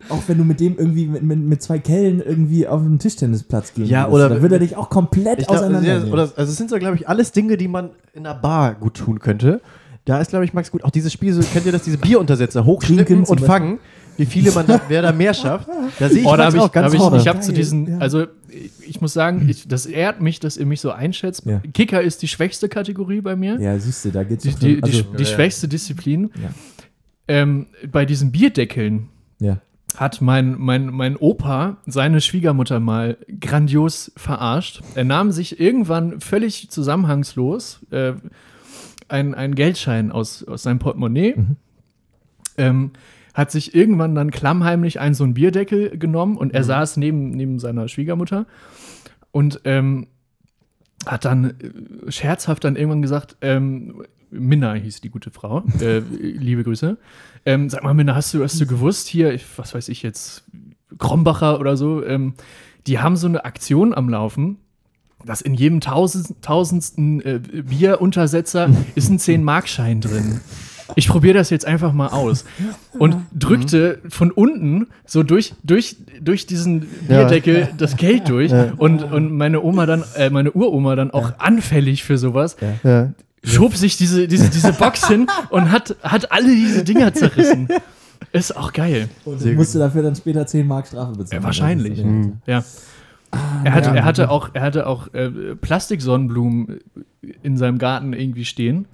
[0.09, 3.73] auch wenn du mit dem irgendwie mit, mit, mit zwei Kellen irgendwie auf den Tischtennisplatz
[3.73, 6.69] gehen Ja, oder- dann würde er dich auch komplett glaub, ja, oder, also es sind
[6.69, 9.59] so, glaube ich, alles Dinge, die man in einer Bar gut tun könnte.
[10.08, 10.86] Da ist, glaube ich, Max gut.
[10.86, 13.80] Auch dieses Spiel, so, kennt ihr das, diese Bieruntersetzer, hochschnippen und fangen,
[14.16, 15.68] wie viele man, da, wer da mehr schafft.
[15.99, 17.51] Da sehe ich Oh, da Max hab ich, auch ganz hab ich, ich habe zu
[17.51, 21.45] diesen, also ich, ich muss sagen, ich, das ehrt mich, dass ihr mich so einschätzt.
[21.45, 21.62] Ja.
[21.74, 23.60] Kicker ist die schwächste Kategorie bei mir.
[23.60, 24.76] ja, siehst du, da geht's Die, die, drin.
[24.76, 25.30] die, also, die ja.
[25.30, 26.32] schwächste Disziplin.
[26.41, 26.51] Ja.
[27.28, 29.60] Ähm, bei diesen Bierdeckeln ja.
[29.97, 34.82] hat mein, mein, mein Opa seine Schwiegermutter mal grandios verarscht.
[34.95, 38.14] Er nahm sich irgendwann völlig zusammenhangslos äh,
[39.10, 41.36] einen, einen Geldschein aus, aus seinem Portemonnaie,
[42.58, 42.91] ähm,
[43.34, 47.60] hat sich irgendwann dann klammheimlich einen so einen Bierdeckel genommen und er saß neben, neben
[47.60, 48.47] seiner Schwiegermutter
[49.32, 50.08] und ähm,
[51.05, 56.64] hat dann äh, scherzhaft dann irgendwann gesagt, ähm, Minna hieß die gute Frau, äh, liebe
[56.64, 56.97] Grüße.
[57.45, 60.43] Ähm, sag mal, Minna, hast du, hast du gewusst, hier, ich, was weiß ich jetzt,
[60.97, 62.34] Krombacher oder so, ähm,
[62.88, 64.58] die haben so eine Aktion am Laufen.
[65.26, 70.41] Dass in jedem tausend, tausendsten äh, Bieruntersetzer ist ein 10-Markschein drin.
[70.95, 72.45] Ich probiere das jetzt einfach mal aus.
[72.97, 78.53] Und drückte von unten so durch, durch, durch diesen Bierdeckel das Geld durch.
[78.78, 83.11] Und, und meine Oma dann, äh, meine Uroma dann auch anfällig für sowas, Ja.
[83.43, 87.68] schob sich diese, diese, diese Box hin und hat, hat alle diese Dinger zerrissen.
[88.32, 89.09] Ist auch geil.
[89.26, 91.41] Und musste dafür dann später 10 Mark Strafe bezahlen.
[91.41, 91.97] Ja, wahrscheinlich.
[91.97, 92.34] Das Mhm.
[92.45, 92.63] Ja.
[93.63, 93.95] Er hatte, ja.
[93.95, 96.80] er hatte auch, er hatte auch äh, Plastiksonnenblumen
[97.43, 98.86] in seinem Garten irgendwie stehen.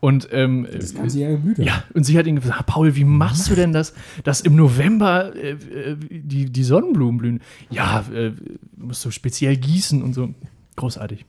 [0.00, 1.62] Und ähm, Das ganze Jahr Gemüter.
[1.62, 3.92] ja, und sie hat ihn gesagt, Paul, wie machst du denn das,
[4.24, 7.40] dass im November äh, äh, die, die Sonnenblumen blühen?
[7.68, 8.32] Ja, äh,
[8.78, 10.30] musst du speziell gießen und so.
[10.76, 11.26] Großartig.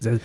[0.00, 0.18] Sehr,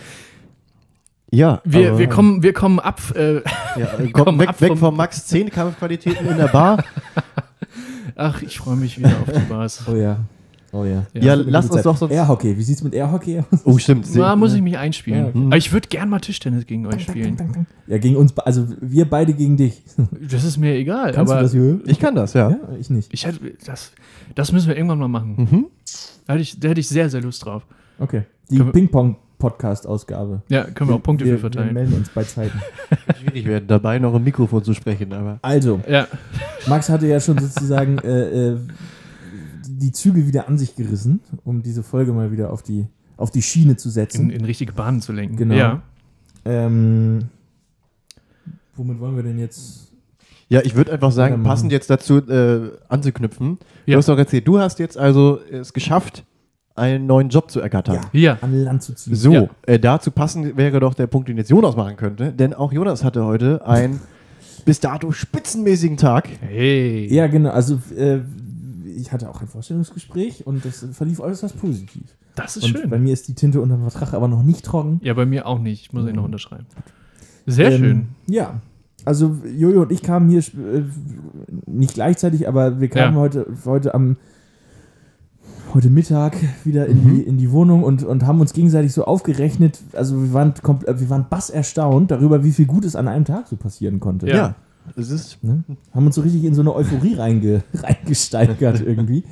[1.30, 3.02] Ja, wir, wir, kommen, wir kommen ab.
[3.14, 3.42] Äh, ja,
[3.98, 6.82] äh, kommen komm, weg, ab weg vom- vom Max 10 Kampfqualitäten in der Bar.
[8.16, 9.84] ach, ich freue mich wieder auf die Bars.
[9.90, 10.18] Oh ja.
[10.72, 11.04] Oh ja.
[11.14, 11.86] Ja, eine lass uns Zeit.
[11.86, 12.56] doch sonst- Airhockey.
[12.56, 13.60] Wie sieht's mit Airhockey aus?
[13.64, 14.06] Oh, stimmt.
[14.16, 15.20] Da muss ich mich einspielen.
[15.24, 15.42] Ja, okay.
[15.46, 17.66] Aber ich würde gern mal Tischtennis gegen euch spielen.
[17.88, 19.82] Ja, gegen uns, also wir beide gegen dich.
[20.30, 21.12] Das ist mir egal.
[21.12, 21.82] Kannst aber du das, Jürgen?
[21.90, 22.50] Ich kann das, ja.
[22.50, 23.12] Ja, ich nicht.
[23.12, 23.90] Ich hätte, das,
[24.36, 25.34] das müssen wir irgendwann mal machen.
[25.50, 25.66] Mhm.
[26.26, 27.66] Da hätte, ich, da hätte ich sehr, sehr Lust drauf.
[27.98, 28.22] Okay.
[28.48, 28.88] Die Können
[29.40, 30.42] wir- Ping-Pong-Podcast-Ausgabe.
[30.48, 31.74] Ja, können wir auch Punkte wir, für Wir verteilen.
[31.74, 32.60] melden uns bei Zeiten.
[33.20, 35.38] Schwierig werden, dabei noch im Mikrofon zu sprechen, aber.
[35.42, 36.06] Also, Ja,
[36.66, 38.58] Max hatte ja schon sozusagen äh, äh,
[39.68, 42.86] die Zügel wieder an sich gerissen, um diese Folge mal wieder auf die,
[43.16, 44.30] auf die Schiene zu in, setzen.
[44.30, 45.36] in richtige Bahnen zu lenken.
[45.36, 45.54] Genau.
[45.54, 45.82] Ja.
[46.44, 47.28] Ähm,
[48.76, 49.88] womit wollen wir denn jetzt?
[50.48, 53.58] Ja, ich würde einfach sagen, passend jetzt dazu äh, anzuknüpfen.
[53.86, 53.94] Ja.
[53.94, 56.24] Du hast doch erzählt, du hast jetzt also es geschafft,
[56.76, 58.00] einen neuen Job zu ergattern.
[58.12, 58.38] Ja.
[58.40, 59.14] An Land zu ziehen.
[59.14, 59.48] So, Ja.
[59.66, 63.04] äh, dazu passend wäre doch der Punkt, den jetzt Jonas machen könnte, denn auch Jonas
[63.04, 64.00] hatte heute einen
[64.64, 66.28] bis dato spitzenmäßigen Tag.
[66.40, 67.12] Hey.
[67.12, 67.50] Ja, genau.
[67.50, 68.20] Also, äh,
[68.96, 72.02] ich hatte auch ein Vorstellungsgespräch und das verlief äußerst positiv.
[72.34, 72.90] Das ist Und schön.
[72.90, 75.00] bei mir ist die Tinte unter dem Vertrag aber noch nicht trocken.
[75.02, 75.82] ja, bei mir auch nicht.
[75.86, 76.66] Ich muss ihn noch unterschreiben.
[77.46, 78.08] Sehr Ähm, schön.
[78.28, 78.60] Ja.
[79.04, 80.82] Also Jojo und ich kamen hier äh,
[81.66, 83.20] nicht gleichzeitig, aber wir kamen Ja.
[83.20, 84.16] heute, heute am
[85.74, 87.14] heute Mittag wieder in, Mhm.
[87.14, 89.78] die, in die Wohnung und, und haben uns gegenseitig so aufgerechnet.
[89.92, 93.24] Also wir waren, kompl- äh, wir waren bass erstaunt darüber, wie viel Gutes an einem
[93.24, 94.28] Tag so passieren konnte.
[94.28, 94.54] Ja.
[94.96, 95.42] es ist.
[95.44, 95.62] Ne?
[95.94, 99.24] Haben uns so richtig in so eine Euphorie reinge, reingesteigert irgendwie.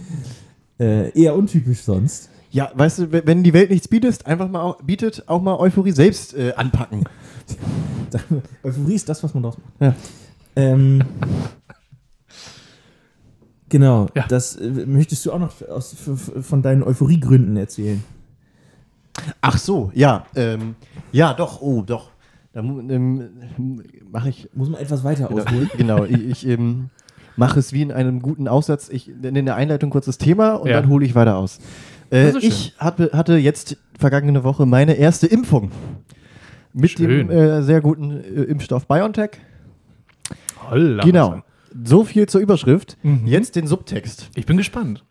[0.78, 2.30] Äh, eher untypisch sonst.
[2.50, 6.34] Ja, weißt du, wenn- die Welt nichts bietet, einfach mal bietet, auch mal Euphorie selbst
[6.34, 7.04] äh, anpacken.
[8.62, 9.80] Euphorie ist das, was man draus macht.
[9.80, 9.94] Ja.
[10.56, 11.02] Ähm,
[13.68, 14.26] genau, Ja.
[14.28, 18.02] das äh, möchtest du auch noch aus, f- f- von deinen Euphoriegründen erzählen.
[19.40, 20.76] Ach so, ja, ähm,
[21.12, 22.10] ja, doch, oh, doch.
[22.52, 23.28] Da ähm,
[24.10, 25.70] mache ich Muss man etwas weiter Genau, ausholen.
[25.76, 26.88] genau ich, ich ähm,
[27.36, 28.88] mache es wie in einem guten Aussatz.
[28.88, 30.80] Ich nenne in der Einleitung kurz das Thema und Ja.
[30.80, 31.58] dann hole ich weiter aus.
[32.10, 35.70] Äh, ich hatte, hatte jetzt vergangene Woche meine erste Impfung.
[36.72, 37.28] Mit Schön.
[37.28, 39.30] dem äh, sehr guten äh, Impfstoff BioNTech.
[40.70, 41.02] Holla.
[41.04, 41.42] Genau.
[41.84, 42.96] So viel zur Überschrift.
[43.02, 43.26] Mhm.
[43.26, 44.30] Jetzt den Subtext.
[44.34, 45.04] Ich bin gespannt.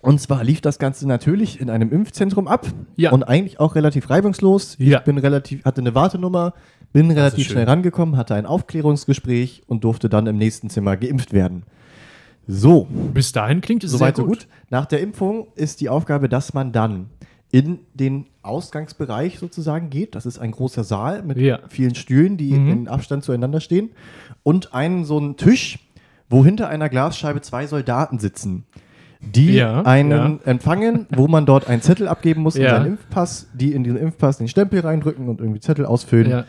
[0.00, 2.66] Und zwar lief das Ganze natürlich in einem Impfzentrum ab
[2.96, 3.12] Ja.
[3.12, 4.76] und eigentlich auch relativ reibungslos.
[4.78, 4.98] Ja.
[4.98, 6.54] Ich bin relativ, hatte eine Wartenummer,
[6.92, 11.64] bin relativ schnell rangekommen, hatte ein Aufklärungsgespräch und durfte dann im nächsten Zimmer geimpft werden.
[12.46, 14.48] So, Bis dahin klingt es soweit sehr so gut.
[14.70, 17.06] Nach der Impfung ist die Aufgabe, dass man dann
[17.52, 20.14] in den Ausgangsbereich sozusagen geht.
[20.14, 21.60] Das ist ein großer Saal mit Ja.
[21.68, 22.70] vielen Stühlen, die Mhm.
[22.70, 23.90] in Abstand zueinander stehen.
[24.42, 25.78] Und einen so einen Tisch,
[26.28, 28.64] wo hinter einer Glasscheibe zwei Soldaten sitzen,
[29.20, 30.10] die Ja, einen
[30.44, 30.50] ja.
[30.50, 32.70] empfangen, wo man dort einen Zettel abgeben muss in Ja.
[32.70, 36.44] seinen Impfpass, die in diesen Impfpass den Stempel reindrücken und irgendwie Zettel ausfüllen.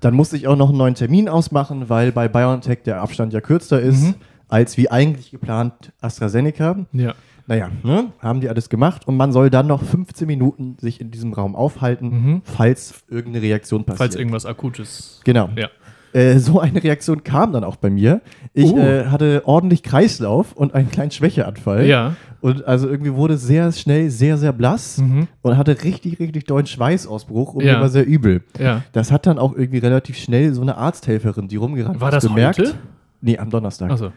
[0.00, 3.40] Dann musste ich auch noch einen neuen Termin ausmachen, weil bei BioNTech der Abstand ja
[3.40, 4.14] kürzer ist Mhm.
[4.48, 6.86] als wie eigentlich geplant AstraZeneca.
[6.92, 7.14] Ja.
[7.46, 11.10] Naja, ne, haben die alles gemacht und man soll dann noch 15 Minuten sich in
[11.10, 12.42] diesem Raum aufhalten, Mhm.
[12.44, 13.98] falls irgendeine Reaktion passiert.
[13.98, 15.20] Falls irgendwas Akutes.
[15.24, 15.48] genau.
[15.56, 15.68] Ja.
[16.12, 18.20] Äh, so eine Reaktion kam dann auch bei mir.
[18.52, 18.78] Ich Oh.
[18.78, 21.86] äh, hatte ordentlich Kreislauf und einen kleinen Schwächeanfall.
[21.86, 22.16] Ja.
[22.40, 25.28] Und also irgendwie wurde sehr schnell sehr, sehr blass Mhm.
[25.42, 27.74] und hatte richtig, richtig dollen Schweißausbruch und Ja.
[27.76, 28.42] mir war sehr übel.
[28.58, 28.82] Ja.
[28.92, 32.58] Das hat dann auch irgendwie relativ schnell so eine Arzthelferin, die rumgerannt War das bemerkt.
[32.58, 32.74] heute?
[33.20, 33.90] Nee, am Donnerstag.
[33.90, 34.10] Achso.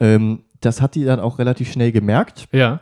[0.00, 2.80] Ähm, das hat die dann auch relativ schnell gemerkt Ja.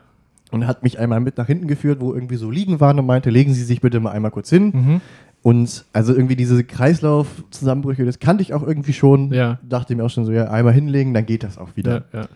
[0.53, 3.31] und hat mich einmal mit nach hinten geführt, wo irgendwie so liegen waren und meinte,
[3.31, 4.71] legen Sie sich bitte mal einmal kurz hin.
[4.73, 5.01] Mhm.
[5.43, 9.33] Und also irgendwie diese Kreislaufzusammenbrüche, das kannte ich auch irgendwie schon.
[9.33, 9.59] Ja.
[9.67, 12.05] Dachte mir auch schon so, ja, einmal hinlegen, dann geht das auch wieder.
[12.13, 12.21] Ja.
[12.23, 12.29] ja.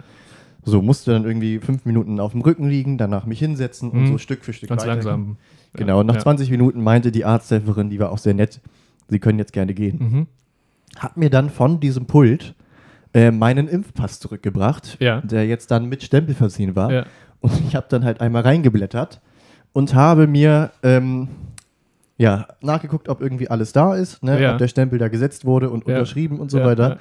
[0.64, 4.06] So, musste dann irgendwie fünf Minuten auf dem Rücken liegen, danach mich hinsetzen und Mhm.
[4.06, 5.04] so Stück für Stück Ganz weitergehen.
[5.04, 5.36] langsam.
[5.74, 6.20] Genau, und nach ja.
[6.20, 8.60] 20 Minuten meinte die Arzthelferin, die war auch sehr nett,
[9.08, 9.98] Sie können jetzt gerne gehen.
[9.98, 10.26] Mhm.
[10.98, 12.54] Hat mir dann von diesem Pult
[13.14, 16.90] äh, meinen Impfpass zurückgebracht, der jetzt dann mit Stempel versehen war.
[16.92, 17.06] Ja.
[17.40, 19.20] Und ich habe dann halt einmal reingeblättert
[19.72, 21.28] und habe mir ähm,
[22.22, 24.40] ja, nachgeguckt, ob irgendwie alles da ist, ne?
[24.40, 24.52] Ja.
[24.52, 25.94] ob der Stempel da gesetzt wurde und Ja.
[25.94, 26.98] unterschrieben und so Ja, weiter.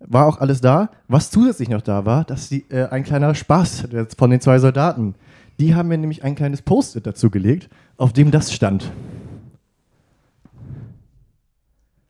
[0.00, 0.90] War auch alles da.
[1.08, 3.88] Was zusätzlich noch da war, dass die, äh, ein kleiner Spaß
[4.18, 5.14] von den zwei Soldaten.
[5.58, 8.90] Die haben mir nämlich ein kleines Post-it dazu gelegt, auf dem das stand.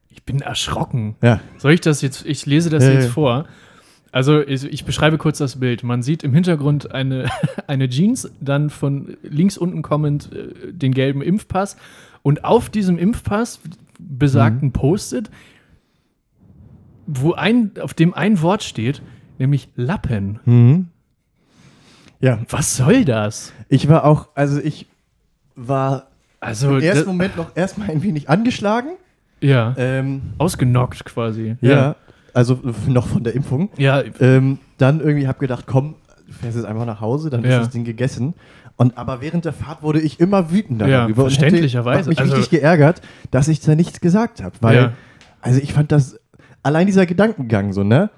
[0.09, 1.15] Ich bin erschrocken.
[1.23, 1.41] Ja.
[1.59, 3.45] Soll ich das jetzt, ich lese das jetzt vor.
[4.13, 5.83] Also ich, ich beschreibe kurz das Bild.
[5.83, 7.27] Man sieht im Hintergrund eine,
[7.67, 11.77] eine Jeans, dann von links unten kommend äh, den gelben Impfpass
[12.27, 13.61] und auf diesem Impfpass
[14.01, 15.31] besagten Post-it,
[17.07, 19.01] wo ein, auf dem ein Wort steht,
[19.39, 20.41] nämlich Lappen.
[20.45, 20.89] Mhm.
[22.19, 23.53] Ja, Was soll das?
[23.69, 24.87] ich war auch, also ich
[25.55, 26.09] war
[26.41, 28.91] Also, im ersten Moment noch erstmal ein wenig angeschlagen.
[29.41, 31.55] ja, Ähm, ausgenockt quasi.
[31.61, 31.95] ja.
[32.35, 33.71] also äh, noch von der Impfung.
[33.77, 35.95] Ja, Ähm, dann irgendwie habe gedacht, komm,
[36.27, 37.51] du fährst jetzt einfach nach Hause, dann Ja.
[37.51, 38.35] ist das Ding gegessen.
[38.77, 41.23] Und aber während der Fahrt wurde ich immer wütender Ja, darüber.
[41.23, 42.11] verständlicherweise.
[42.11, 43.01] Und hätte, hab mich Also- richtig geärgert,
[43.31, 44.55] dass ich da nichts gesagt habe.
[44.61, 44.93] Weil, Ja.
[45.41, 46.19] also ich fand das,
[46.63, 48.11] allein dieser Gedankengang so, ne?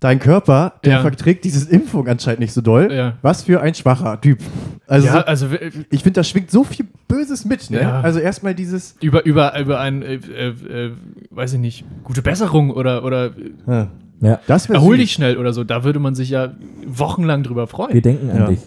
[0.00, 1.00] Dein Körper, der Ja.
[1.00, 2.92] verträgt diese Impfung anscheinend nicht so doll.
[2.92, 3.14] Ja.
[3.22, 4.38] Was für ein schwacher Typ.
[4.86, 5.48] Also, ja, also
[5.90, 7.80] ich finde, da schwingt so viel Böses mit, ne?
[7.80, 8.00] Ja.
[8.02, 8.94] Also erstmal dieses.
[9.00, 10.48] über, über, über ein, äh, äh,
[10.86, 10.92] äh,
[11.30, 13.30] weiß ich nicht, gute Besserung oder, oder
[13.66, 13.88] Ja.
[14.20, 15.00] Ja, Das erhol süß.
[15.04, 15.62] dich schnell oder so.
[15.64, 16.52] Da würde man sich ja
[16.86, 18.00] wochenlang drüber wir freuen.
[18.02, 18.46] denken an Ja.
[18.48, 18.60] dich.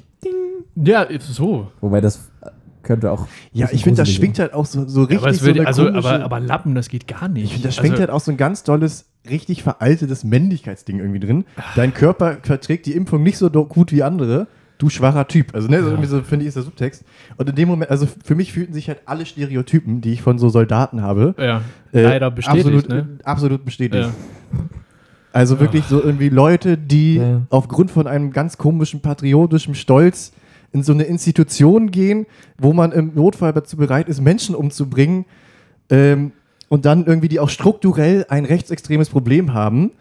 [0.75, 1.71] Ja, so.
[1.81, 2.31] Wobei das
[2.83, 3.27] könnte auch.
[3.53, 5.87] Ja, ich finde, das schwingt halt auch so, so richtig aber, so würde, eine also,
[5.87, 7.45] aber, aber Lappen, das geht gar nicht.
[7.45, 11.19] Ich finde, da schwingt also, halt auch so ein ganz dolles, richtig veraltetes Männlichkeitsding irgendwie
[11.19, 11.45] drin.
[11.75, 14.47] Dein Körper verträgt die Impfung nicht so gut wie andere.
[14.77, 15.53] Du schwacher Typ.
[15.53, 15.91] Also, ne, so, Ja.
[15.91, 17.03] irgendwie so finde ich, ist der Subtext.
[17.37, 20.39] Und in dem Moment, also für mich fühlten sich halt alle Stereotypen, die ich von
[20.39, 21.61] so Soldaten habe, Ja,
[21.93, 22.65] äh, leider bestätigt.
[22.65, 23.07] absolut, ne?
[23.23, 24.05] absolut bestätigt.
[24.05, 24.11] Ja.
[25.33, 27.41] Also wirklich so irgendwie Leute, die Ja.
[27.51, 30.33] aufgrund von einem ganz komischen patriotischen Stolz
[30.73, 32.25] in so eine Institution gehen,
[32.57, 35.25] wo man im Notfall dazu bereit ist, Menschen umzubringen
[35.89, 36.31] ähm,
[36.69, 39.91] und dann irgendwie die auch strukturell ein rechtsextremes Problem haben.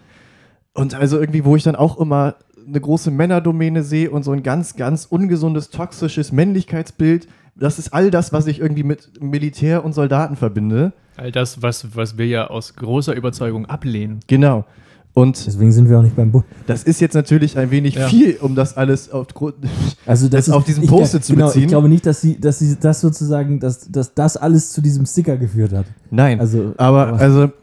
[0.72, 4.42] Und also irgendwie, wo ich dann auch immer eine große Männerdomäne sehe und so ein
[4.42, 7.26] ganz, ganz ungesundes, toxisches Männlichkeitsbild.
[7.56, 10.92] Das ist all das, was ich irgendwie mit Militär und Soldaten verbinde.
[11.16, 14.20] All das, was, was wir ja aus großer Überzeugung ablehnen.
[14.28, 14.64] Genau.
[15.12, 16.44] Und Deswegen sind wir auch nicht beim Bund.
[16.68, 18.06] Das ist jetzt natürlich ein wenig Ja.
[18.08, 19.26] viel, um das alles auf.
[20.06, 21.62] Also das, Das ist, auf diesen ich, Post-it zu genau, beziehen?
[21.62, 25.04] Ich glaube nicht, dass sie, dass sie das sozusagen, dass, dass das alles zu diesem
[25.06, 25.86] Sticker geführt hat.
[26.10, 26.38] Nein.
[26.40, 27.50] Also, aber, aber- also,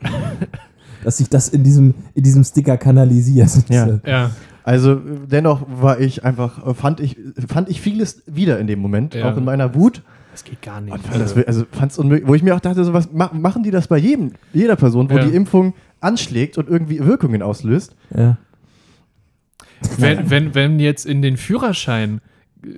[1.03, 3.49] Dass sich das in diesem, in diesem Sticker kanalisiert.
[3.69, 3.99] Ja.
[4.05, 4.31] Ja,
[4.63, 7.17] also dennoch war ich einfach, fand ich,
[7.47, 9.31] fand ich vieles wieder in dem Moment, Ja.
[9.31, 10.01] auch in meiner Wut.
[10.33, 10.93] das geht gar nicht.
[10.93, 13.63] Und fand das, also fand's unmöglich, wo ich mir auch dachte, so was ma machen
[13.63, 15.23] die das bei jedem, jeder Person, wo Ja.
[15.23, 15.73] die Impfung
[16.07, 17.95] anschlägt und irgendwie Wirkungen auslöst.
[18.15, 18.37] Ja.
[19.97, 22.21] wenn, wenn, wenn jetzt in den Führerschein
[22.63, 22.69] äh,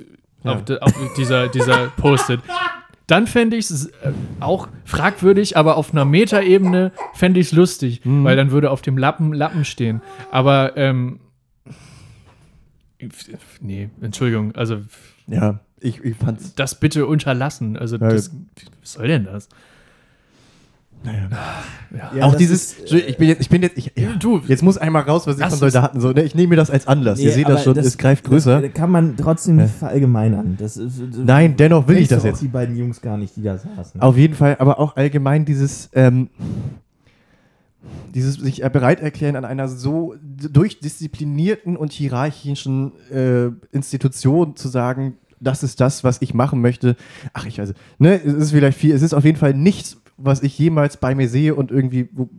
[0.44, 0.54] Ja.
[0.54, 2.40] auf, de, auf dieser, dieser Post-it,
[3.08, 8.06] dann fände ich es äh, auch fragwürdig, aber auf einer Metaebene fände ich es lustig,
[8.06, 8.24] Mhm.
[8.24, 10.02] weil dann würde auf dem Lappen Lappen stehen.
[10.32, 11.20] Aber, ähm,
[13.62, 14.82] nee, Entschuldigung, also
[15.28, 16.56] Ja, ich, ich fand's.
[16.56, 17.78] das bitte unterlassen.
[17.78, 18.32] Also, Ja, das,
[18.82, 19.50] was soll denn das?
[21.02, 21.30] Naja.
[22.16, 24.62] Ja, auch das dieses, ist, ich bin jetzt, ich bin jetzt, ich, ja, Du, jetzt
[24.62, 26.88] muss einmal raus, was ich Das von Soldaten so, ne, ich nehme mir das als
[26.88, 27.20] Anlass.
[27.20, 28.68] Ihr seht das schon, es greift Das größer.
[28.70, 30.58] kann man trotzdem verallgemeinern.
[30.60, 32.42] Das ist, Nein, dennoch will ich das auch jetzt.
[32.42, 34.02] die beiden Jungs gar nicht, die da saßen.
[34.02, 36.30] Auf jeden Fall, aber auch allgemein dieses, ähm,
[38.14, 45.16] dieses sich äh, bereit erklären, an einer so durchdisziplinierten und hierarchischen äh, Institution zu sagen,
[45.40, 46.96] das ist das, was ich machen möchte.
[47.34, 50.44] Ach, ich weiß, ne, es ist vielleicht viel, es ist auf jeden Fall nichts, was
[50.44, 52.30] ich jemals bei mir sehe und irgendwie, wo,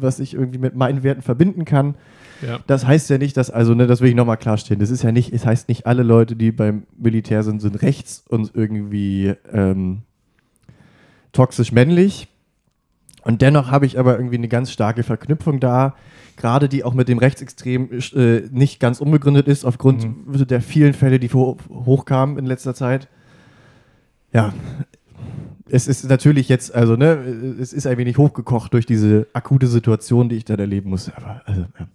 [0.00, 1.94] was ich irgendwie mit meinen Werten verbinden kann.
[2.42, 2.58] ja.
[2.66, 4.80] Das heißt ja nicht, dass, also, ne, das will ich nochmal klarstellen.
[4.80, 8.24] Das ist ja nicht, es heißt nicht, alle Leute, die beim Militär sind, sind rechts
[8.28, 10.02] und irgendwie ähm,
[11.32, 12.28] toxisch männlich.
[13.22, 15.96] Und dennoch habe ich aber irgendwie eine ganz starke Verknüpfung da,
[16.36, 20.06] gerade die auch mit dem Rechtsextrem äh, nicht ganz unbegründet ist, aufgrund
[20.50, 23.08] der vielen Fälle, die ho hochkamen in letzter Zeit.
[24.32, 24.52] Ja,
[25.68, 27.14] es ist natürlich jetzt, also, ne,
[27.60, 31.10] es ist ein wenig hochgekocht durch diese akute Situation, die ich dann erleben muss.
[31.16, 31.88] Aber, also, ja.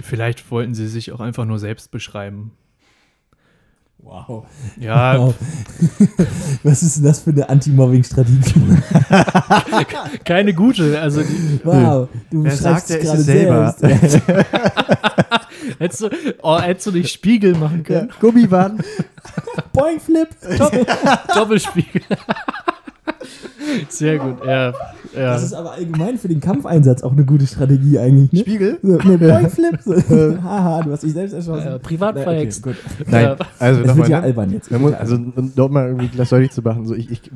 [0.00, 2.52] Vielleicht wollten sie sich auch einfach nur selbst beschreiben.
[4.00, 4.46] Wow.
[4.78, 5.34] Ja, Wow.
[6.62, 8.78] Was ist denn das für eine Anti-Mobbing-Strategie?
[10.24, 11.00] keine gute.
[11.00, 13.74] Also, die, Wow, du Wer beschreibst sagt, er es ist es selber?
[13.76, 14.20] selbst.
[15.80, 16.10] hättest, du,
[16.42, 18.12] oh, hättest du nicht Spiegel machen Ja, können?
[18.20, 18.84] Gummiband.
[19.72, 20.28] Boing, Flip.
[21.34, 22.02] Doppelspiegel.
[23.88, 24.70] Sehr gut, ja.
[24.70, 24.72] ja.
[25.14, 28.32] Das ist aber allgemein für den Kampfeinsatz auch eine gute Strategie eigentlich.
[28.32, 28.40] Ne?
[28.40, 28.78] Spiegel?
[28.82, 29.80] So, ne, Boingflip.
[29.82, 29.94] So.
[30.42, 31.66] Haha, du hast dich selbst erschossen.
[31.66, 32.62] Ja, privat Na, verhext.
[32.62, 32.76] gut.
[33.06, 33.36] Nein, Ja.
[33.58, 34.10] also Das wird nochmal.
[34.10, 34.24] ja ne?
[34.24, 34.70] albern jetzt.
[34.70, 37.30] Muss, also um dort mal irgendwie das deutlich zu machen, so ich, ich,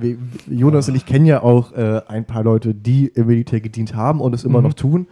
[0.49, 4.21] Jonas und ich kennen ja auch äh, ein paar Leute, die im Militär gedient haben
[4.21, 4.65] und es immer Mhm.
[4.67, 5.07] noch tun,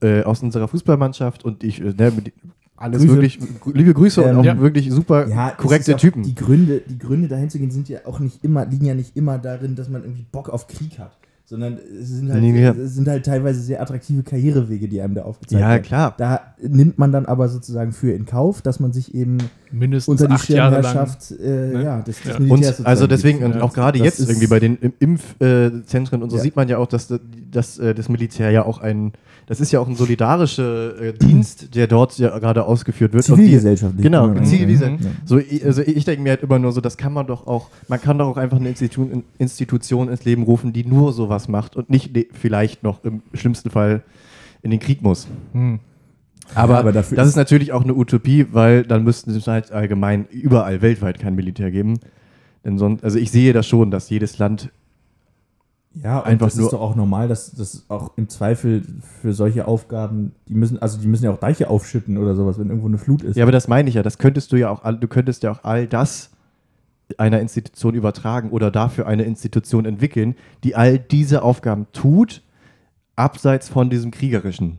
[0.00, 2.32] äh, aus unserer Fußballmannschaft und ich, äh, ne, mit,
[2.78, 3.14] alles Grüße.
[3.14, 3.38] wirklich,
[3.74, 4.58] liebe Grüße Ähm, und auch ja.
[4.60, 6.22] wirklich super ja, korrekte Typen.
[6.22, 9.16] Die Gründe, die Gründe dahin zu gehen, sind ja auch nicht immer, liegen ja nicht
[9.16, 11.16] immer darin, dass man irgendwie Bock auf Krieg hat.
[11.44, 12.72] Sondern es sind halt, Nee, ja.
[12.72, 15.82] es sind halt teilweise sehr attraktive Karrierewege, die einem da aufgezeigt Ja, werden.
[15.82, 16.14] klar.
[16.18, 19.38] Da nimmt man dann aber sozusagen für in Kauf, dass man sich eben
[19.72, 20.84] Mindestens unter die acht Jahre lang.
[20.84, 21.82] Schirmherrschaft äh, ne?
[21.84, 22.38] ja, des, des Ja.
[22.38, 26.28] Militärs Und also deswegen, und auch gerade Das jetzt irgendwie bei den Im- Impfzentren und
[26.28, 26.42] so Ja.
[26.42, 27.08] sieht man ja auch, dass,
[27.50, 29.12] dass äh, das Militär ja auch ein,
[29.48, 33.28] das ist ja auch ein solidarischer äh, Dienst, der dort ja gerade ausgeführt wird.
[33.28, 34.02] Und die- Zivilgesellschaftlich.
[34.02, 35.02] Genau, Zivilgesellschaft.
[35.02, 35.16] sagen.
[35.24, 37.70] So, ich- also ich denke mir halt immer nur so, das kann man doch auch,
[37.88, 41.76] man kann doch auch einfach eine Institution, Institution ins Leben rufen, die nur sowas macht
[41.76, 44.02] und nicht le- vielleicht noch im schlimmsten Fall
[44.62, 45.26] in den Krieg muss.
[45.52, 45.80] Hm.
[46.54, 49.46] Aber, Ja, aber dafür das ist- ist natürlich auch eine Utopie, weil dann müssten es
[49.46, 52.00] halt allgemein überall weltweit kein Militär geben.
[52.64, 54.70] Denn sonst, also ich sehe das schon, dass jedes Land
[56.02, 58.82] Ja, und Einfach das nur- ist doch auch normal, dass das auch im Zweifel
[59.20, 62.68] für solche Aufgaben, die müssen, also die müssen ja auch Deiche aufschütten oder sowas, wenn
[62.68, 63.36] irgendwo eine Flut ist.
[63.36, 64.02] Ja, aber das meine ich ja.
[64.04, 66.30] Das könntest du ja auch, all- du könntest ja auch all das
[67.16, 72.42] einer Institution übertragen oder dafür eine Institution entwickeln, die all diese Aufgaben tut,
[73.16, 74.78] abseits von diesem kriegerischen.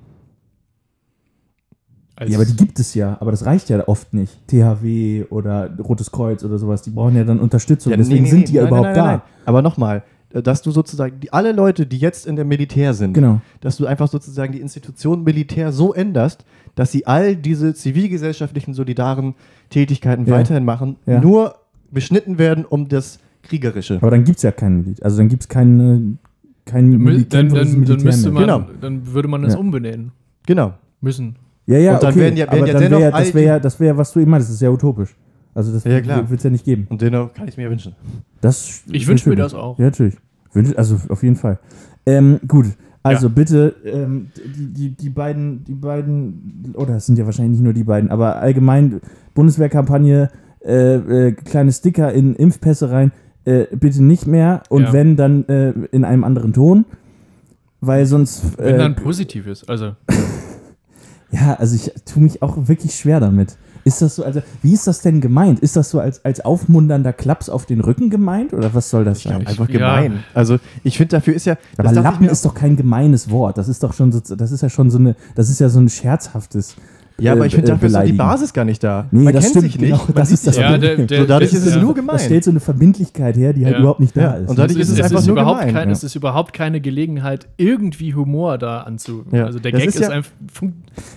[2.16, 4.46] Als, Ja, aber die gibt es ja, aber das reicht ja oft nicht.
[4.48, 7.92] THW oder Rotes Kreuz oder sowas, die brauchen ja dann Unterstützung.
[7.92, 8.46] Ja, Deswegen nee, nee, sind nee.
[8.46, 9.22] die ja Nein, überhaupt nein, nein, nein.
[9.46, 9.50] da.
[9.50, 13.42] Aber nochmal, dass du sozusagen, die, alle Leute, die jetzt in der Militär sind, Genau.
[13.62, 19.36] dass du einfach sozusagen die Institution Militär so änderst, dass sie all diese zivilgesellschaftlichen, solidaren
[19.70, 20.34] Tätigkeiten Ja.
[20.36, 21.20] weiterhin machen, Ja.
[21.20, 21.56] nur
[21.92, 23.98] beschnitten werden um das Kriegerische.
[24.02, 25.06] Aber dann gibt es ja kein Militär.
[25.06, 26.18] Also dann gibt es keine,
[26.66, 28.46] kein Mü- Mili- dann, dann, dann Militär müsste mehr.
[28.48, 28.80] man, Genau.
[28.82, 29.60] dann würde man es Ja.
[29.60, 30.12] umbenennen
[30.46, 30.74] Genau.
[31.02, 31.36] müssen.
[31.66, 32.20] Ja, ja, Und dann okay.
[32.22, 34.20] werden ja- werden aber ja dann dennoch wär, das wäre ja, das wär, was du
[34.20, 35.16] eben meintest, das ist ja utopisch.
[35.60, 36.30] Also das Ja, klar.
[36.30, 36.88] wird es ja nicht geben.
[36.90, 37.94] Und dennoch kann ich es mir wünschen.
[38.40, 39.78] Das Ich wünsche mir das auch.
[39.78, 40.16] Ja, natürlich.
[40.54, 41.60] Wünsch, also auf jeden Fall.
[42.06, 42.68] Ähm, gut,
[43.04, 47.64] also bitte, ähm, die, die, die beiden, die beiden, oder es sind ja wahrscheinlich nicht
[47.64, 49.02] nur die beiden, aber allgemein
[49.34, 50.30] Bundeswehrkampagne,
[50.66, 53.12] äh, äh, kleine Sticker in Impfpässe rein,
[53.44, 54.94] äh, bitte nicht mehr und Ja.
[54.94, 56.86] wenn, dann äh, in einem anderen Ton.
[57.82, 58.58] Weil sonst.
[58.58, 59.70] Wenn Äh, dann positiv ist.
[59.70, 59.92] Also,
[61.32, 63.58] ja, also ich tue mich auch wirklich schwer damit.
[63.84, 65.60] Ist das so, also, wie ist das denn gemeint?
[65.60, 69.24] Ist das so als, als aufmunternder Klaps auf den Rücken gemeint oder was soll das
[69.24, 69.46] sein?
[69.48, 70.00] Einfach Ja.
[70.02, 70.24] gemein.
[70.34, 71.58] Also ich finde, dafür ist ja.
[71.78, 73.58] Aber ich Lappen ist doch kein gemeines Wort.
[73.58, 75.80] Das ist doch schon so, das ist ja schon so eine, das ist ja so
[75.80, 76.76] ein scherzhaftes.
[77.22, 78.14] Ja, aber äh, ich finde, äh, dafür ist die.
[78.14, 79.08] Basis gar nicht da.
[79.12, 79.92] Nee, man das kennt stimmt, sich nicht.
[79.92, 80.84] genau, das sieht ist das ja, nicht.
[80.84, 81.82] der, der, So, dadurch das ist es ja.
[81.82, 82.20] nur Da gemein.
[82.20, 83.80] stellt so eine Verbindlichkeit her, die halt Ja.
[83.82, 84.50] überhaupt nicht da Ja, ist.
[84.50, 85.74] und dadurch ist es es einfach ist nur überhaupt gemein.
[85.76, 85.94] kein, Ja.
[85.94, 89.24] Es ist überhaupt keine Gelegenheit, irgendwie Humor da anzu.
[89.32, 89.46] Ja.
[89.46, 90.32] Also der Das Gag ist ist, einfach.
[90.52, 90.74] Fun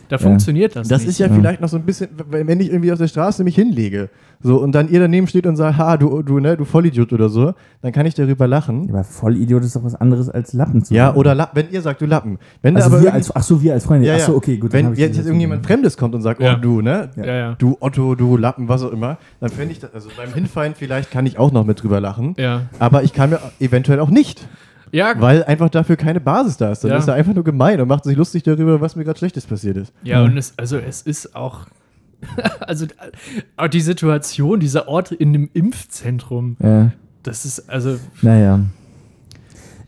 [0.09, 1.11] da funktioniert das, Das nicht.
[1.11, 1.35] ist ja, Ja.
[1.35, 4.11] vielleicht noch so ein bisschen, wenn wenn ich irgendwie auf der Straße mich hinlege,
[4.43, 7.29] so und dann ihr daneben steht und sagt, ha, du, du, ne, du Vollidiot oder
[7.29, 8.89] so, dann kann ich darüber lachen.
[8.91, 11.19] aber Vollidiot ist doch was anderes als Lappen zu Ja, sagen.
[11.19, 12.39] oder La wenn ihr sagt, du Lappen.
[12.63, 14.07] Wenn Also aber wir als, ach so, wir als Freunde.
[14.07, 14.23] ja, ja.
[14.23, 14.73] Ach so, okay, gut.
[14.73, 16.55] Wenn jetzt das irgendjemand Fremdes kommt und sagt, Ja.
[16.57, 17.55] oh du, ne, ja, ja.
[17.59, 21.11] du Otto, du Lappen, was auch immer, dann fände ich das, also beim Hinfallen vielleicht
[21.11, 22.63] kann ich auch noch mit drüber lachen, Ja.
[22.79, 24.47] aber ich kann mir eventuell auch nicht,
[24.91, 26.85] Ja, weil einfach dafür keine Basis da ist.
[26.85, 26.97] Dann Ja.
[26.99, 29.77] ist er einfach nur gemein und macht sich lustig darüber, was mir gerade Schlechtes passiert
[29.79, 29.93] ist.
[30.03, 31.61] Ja, und es, also es ist auch,
[32.61, 32.87] also
[33.57, 36.93] auch die Situation, dieser Ort in dem Impfzentrum, Ja,
[37.23, 38.61] das ist also naja.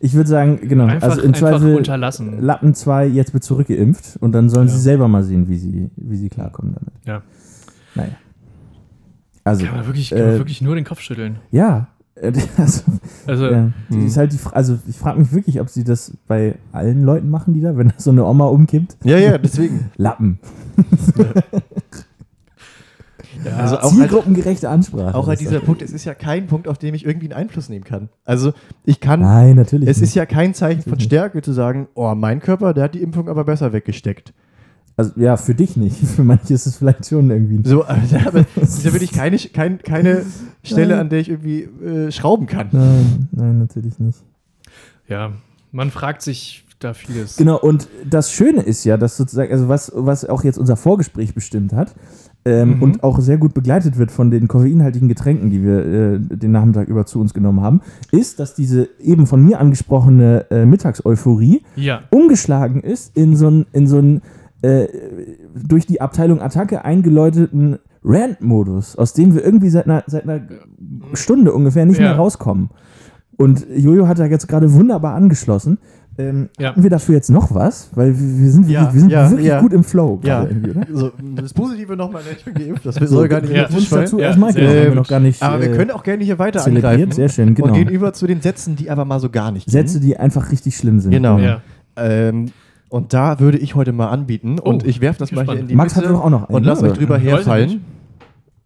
[0.01, 2.41] Ich würde sagen, genau, einfach, also in Zweifel unterlassen.
[2.41, 4.73] Lappen 2 jetzt wird zurückgeimpft und dann sollen Ja.
[4.73, 6.93] sie selber mal sehen, wie sie, wie sie klarkommen damit.
[7.05, 7.21] Ja.
[7.95, 8.11] Naja.
[9.43, 11.37] Also, Kann man wirklich, kann äh, man wirklich nur den Kopf schütteln.
[11.51, 11.87] ja.
[12.15, 12.81] äh, Also,
[13.25, 13.71] Also, ja.
[13.89, 14.05] Mhm.
[14.05, 17.29] Ist halt die, Fra- also ich frage mich wirklich, ob sie das bei allen Leuten
[17.29, 18.97] machen, die da, wenn so eine Oma umkippt.
[19.03, 19.91] Ja, ja, deswegen.
[19.97, 20.39] Lappen.
[21.17, 21.25] ja,
[23.57, 25.15] Also auch halt, Zielgruppengerechte Ansprache.
[25.15, 25.59] auch halt ist dieser.
[25.61, 28.09] Punkt, es ist ja kein Punkt, auf dem ich irgendwie einen Einfluss nehmen kann.
[28.25, 29.87] Also ich kann, Nein, natürlich.
[29.89, 30.09] es nicht.
[30.09, 31.07] ist ja kein Zeichen von Natürlich.
[31.07, 34.33] Stärke zu sagen, oh, mein Körper, der hat die Impfung aber besser weggesteckt.
[34.97, 35.97] Also ja, für dich nicht.
[36.15, 37.67] Für manche ist es vielleicht schon irgendwie.
[37.67, 40.25] So, aber das ist ja wirklich keine, kein, keine
[40.63, 42.69] Stelle, an der ich irgendwie äh, schrauben kann.
[42.71, 44.19] Nein, nein, natürlich nicht.
[45.07, 45.33] ja,
[45.71, 47.35] man fragt sich da vieles.
[47.37, 51.33] Genau, und das Schöne ist ja, dass sozusagen, also was, was auch jetzt unser Vorgespräch
[51.33, 51.95] bestimmt hat
[52.45, 52.83] ähm, Mhm.
[52.83, 56.87] und auch sehr gut begleitet wird von den koffeinhaltigen Getränken, die wir äh, den Nachmittag
[56.87, 57.81] über zu uns genommen haben,
[58.11, 63.65] ist, dass diese eben von mir angesprochene äh, Mittagseuphorie Ja, umgeschlagen ist in so einen
[63.73, 63.99] in so
[64.61, 64.87] äh,
[65.55, 70.41] durch die Abteilung Attacke eingeläuteten Rant-Modus, aus dem wir irgendwie seit einer, seit einer
[71.13, 72.09] Stunde ungefähr nicht Ja.
[72.09, 72.69] mehr rauskommen.
[73.37, 75.77] Und Jojo hat da jetzt gerade wunderbar angeschlossen.
[76.17, 76.69] Ähm, Ja.
[76.69, 77.89] Hatten wir dafür jetzt noch was?
[77.93, 79.59] Weil wir, sind, Ja, wirklich, wir sind ja, wirklich ja.
[79.61, 80.87] gut im Flow Ja, oder?
[80.93, 83.67] so, das Positive nochmal nicht geimpft, das soll gar nicht ja.
[83.67, 84.95] Uns dazu Ja, erstmal gut.
[84.95, 87.11] noch gar nicht Aber wir äh, können auch gerne hier weiter angreifen.
[87.11, 87.67] Sehr schön, genau.
[87.67, 90.07] Und gehen über zu den Sätzen, die aber mal so gar nicht Sätze, gehen.
[90.07, 91.11] die einfach richtig schlimm sind.
[91.11, 91.37] Genau.
[91.37, 91.61] Ja.
[91.97, 92.51] Ähm,
[92.89, 95.67] und da würde ich heute mal anbieten und Oh, ich werfe das mal hier in
[95.67, 96.91] die Max Mitte hat doch auch noch einen, und lass ne?
[96.91, 97.81] euch drüber ich herfallen.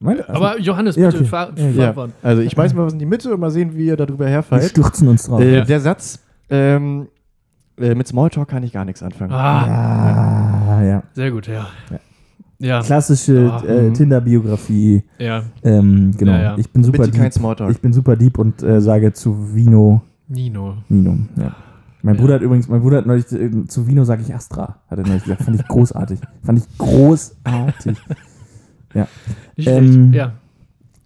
[0.02, 1.28] Meine, also, Aber Johannes, Ja, bitte okay.
[1.28, 2.14] fahr, Ja, Ja, fahren.
[2.22, 4.28] also ich schmeiß mal was in die Mitte und mal sehen, wie ihr da drüber
[4.28, 5.42] wir stürzen uns drauf.
[5.42, 5.66] Äh, Ja.
[5.66, 6.20] Der Satz,
[6.50, 7.08] ähm,
[7.80, 9.32] äh, mit Smalltalk kann ich gar nichts anfangen.
[9.32, 11.04] Ah, ah, ja.
[11.14, 11.68] sehr gut, ja.
[11.92, 12.00] Ja.
[12.62, 13.94] Ja, Klassische Ah, äh, mhm.
[13.94, 15.04] Tinder-Biografie.
[15.18, 15.44] ja.
[15.64, 16.34] Ähm, genau.
[16.34, 16.58] Ja, ja.
[16.58, 17.34] Ich bin super Bitte kein deep.
[17.34, 17.72] Smalltalk.
[17.72, 20.76] Ich bin super deep und äh, sage zu Vino Nino.
[20.90, 21.18] Nino.
[21.38, 21.56] Ja.
[22.02, 22.22] Mein Ja.
[22.22, 25.08] Bruder hat übrigens, mein Bruder hat neulich äh, zu Vino sage ich Astra, hat er
[25.08, 25.44] neulich gesagt.
[25.44, 26.20] Fand ich großartig.
[26.44, 27.98] Fand ich großartig.
[29.56, 30.16] Nicht Ähm, schlecht.
[30.16, 30.34] Ja.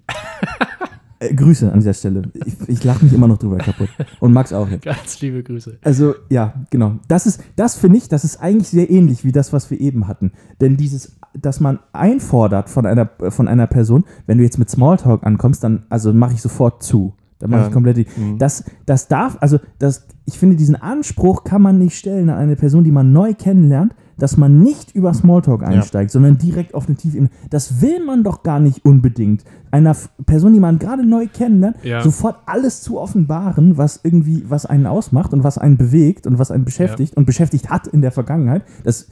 [1.30, 2.24] Äh, Grüße an dieser Stelle.
[2.46, 3.90] Ich, ich lache mich immer noch drüber kaputt.
[4.20, 4.84] Und Max auch jetzt.
[4.86, 5.78] Ganz liebe Grüße.
[5.84, 6.94] Also, ja, genau.
[7.08, 10.08] Das ist, das finde ich, das ist eigentlich sehr ähnlich wie das, was wir eben
[10.08, 10.32] hatten.
[10.62, 15.24] Denn dieses, dass man einfordert von einer, von einer Person, wenn du jetzt mit Smalltalk
[15.26, 17.14] ankommst, dann, also mache ich sofort zu.
[17.40, 17.68] Da mache Ja.
[17.68, 18.08] ich komplett die.
[18.16, 18.38] Mhm.
[18.38, 22.56] Das, das darf, also, das, ich finde, diesen Anspruch kann man nicht stellen an eine
[22.56, 26.96] Person, die man neu kennenlernt, dass man nicht über Smalltalk einsteigt, sondern direkt auf eine
[26.96, 27.30] Tiefebene.
[27.50, 29.44] Das will man doch gar nicht unbedingt.
[29.72, 29.96] Einer
[30.26, 32.02] Person, die man gerade neu kennenlernt, Ja.
[32.02, 36.52] sofort alles zu offenbaren, was irgendwie, was einen ausmacht und was einen bewegt und was
[36.52, 38.64] einen beschäftigt und beschäftigt hat in der Vergangenheit.
[38.84, 39.08] Das,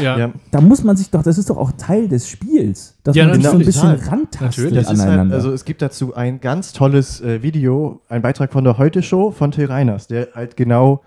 [0.00, 0.18] Ja.
[0.18, 0.32] Ja.
[0.50, 3.34] da muss man sich doch, das ist doch auch Teil des Spiels, dass Ja, man
[3.34, 3.74] sich so ein natürlich.
[3.76, 4.40] bisschen rantastet
[4.72, 4.88] Natürlich.
[4.88, 5.36] Halt, aneinander.
[5.36, 9.30] also es gibt dazu ein ganz tolles äh, Video, ein Beitrag von der Heute Show
[9.30, 11.02] von Till Reiners, der halt genau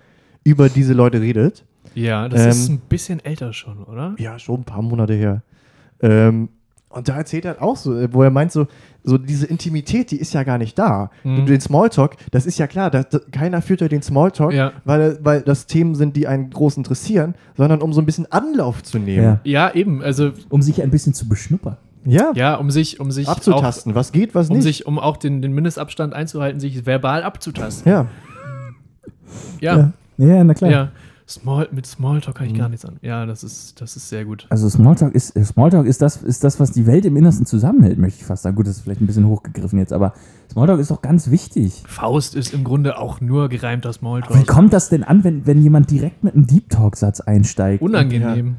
[0.45, 1.65] über diese Leute redet.
[1.95, 4.15] Ja, das Ähm, ist ein bisschen älter schon, oder?
[4.17, 5.41] Ja, schon ein paar Monate her.
[6.01, 6.49] Ähm,
[6.89, 8.67] und da erzählt er halt auch so, äh, wo er meint, so,
[9.03, 11.11] so diese Intimität, die ist ja gar nicht da.
[11.23, 11.45] Mhm.
[11.45, 14.71] Den Smalltalk, das ist ja klar, das, das, keiner führt ja den Smalltalk, Ja.
[14.85, 18.83] weil, weil das Themen sind, die einen groß interessieren, sondern um so ein bisschen Anlauf
[18.83, 19.23] zu nehmen.
[19.23, 19.39] ja.
[19.67, 20.01] Ja, eben.
[20.01, 21.77] Also, um sich ein bisschen zu beschnuppern.
[22.05, 24.63] Ja, ja, um sich, um sich abzutasten, was geht, was Auch, um nicht.
[24.63, 27.91] sich, um auch den, den Mindestabstand einzuhalten, sich verbal abzutasten.
[27.91, 28.05] ja.
[29.59, 30.71] Ja, Ja, ja na klar.
[30.71, 30.91] ja.
[31.29, 32.57] Small, mit Smalltalk kann ich Mhm.
[32.57, 32.97] gar nichts an.
[33.01, 34.47] Ja, das ist, das ist sehr gut.
[34.49, 37.97] Also Smalltalk ist, äh, Smalltalk ist das, ist das, was die Welt im Innersten zusammenhält,
[37.97, 38.55] möchte ich fast sagen.
[38.55, 40.13] Gut, das ist vielleicht ein bisschen hochgegriffen jetzt, aber
[40.49, 41.83] Smalltalk ist doch ganz wichtig.
[41.85, 44.47] Faust ist im Grunde auch nur gereimter Wie Smalltalk.
[44.47, 47.81] kommt das denn an, wenn, wenn jemand direkt mit einem Deep Talk-Satz einsteigt?
[47.81, 48.55] Unangenehm.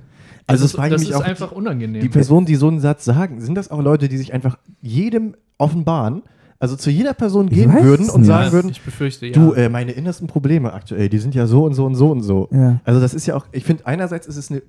[0.46, 2.02] Also das ich das mich ist auch, einfach unangenehm.
[2.02, 5.34] Die Personen, die so einen Satz sagen, sind das auch Leute, die sich einfach jedem
[5.58, 6.22] offenbaren,
[6.60, 8.26] also zu jeder Person gehen würden und nicht.
[8.26, 9.32] sagen würden, ich befürchte, ja.
[9.32, 12.22] du, äh, meine innersten Probleme aktuell, die sind ja so und so und so und
[12.22, 12.48] so.
[12.50, 14.62] Ja, Also das ist ja auch, ich finde, einerseits ist es eine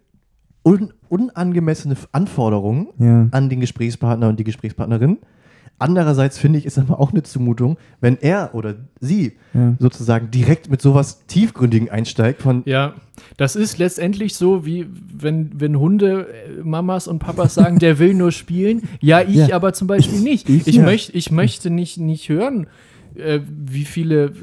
[0.64, 3.28] un unangemessene Anforderung ja.
[3.32, 5.18] an den Gesprächspartner und die Gesprächspartnerin.
[5.80, 9.76] Andererseits finde ich, ist aber auch eine Zumutung, wenn er oder sie Ja.
[9.80, 12.94] sozusagen direkt mit sowas Tiefgründigen einsteigt von, Ja,
[13.38, 14.86] das ist letztendlich so, wie
[15.18, 16.28] wenn, wenn Hunde
[16.60, 18.84] äh, Mamas und Papas sagen, der will nur spielen.
[19.02, 19.56] Ja, ich Ja.
[19.56, 20.50] aber zum Beispiel nicht.
[20.50, 20.84] Ich- Ich, ja.
[20.84, 22.68] möcht, ich möchte nicht, nicht hören,
[23.16, 24.34] äh, wie viele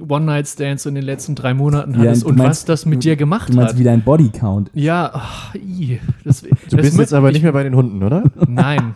[0.00, 2.96] One-Night-Stands du in den letzten drei Monaten Ja, hattest du und meinst- was das mit
[2.96, 3.78] du- dir gemacht Du meinst hat.
[3.80, 4.70] wie dein Bodycount.
[4.74, 8.02] Ja, ach, i, das, du das bist jetzt aber ich, nicht mehr bei den Hunden,
[8.02, 8.24] oder?
[8.48, 8.94] Nein.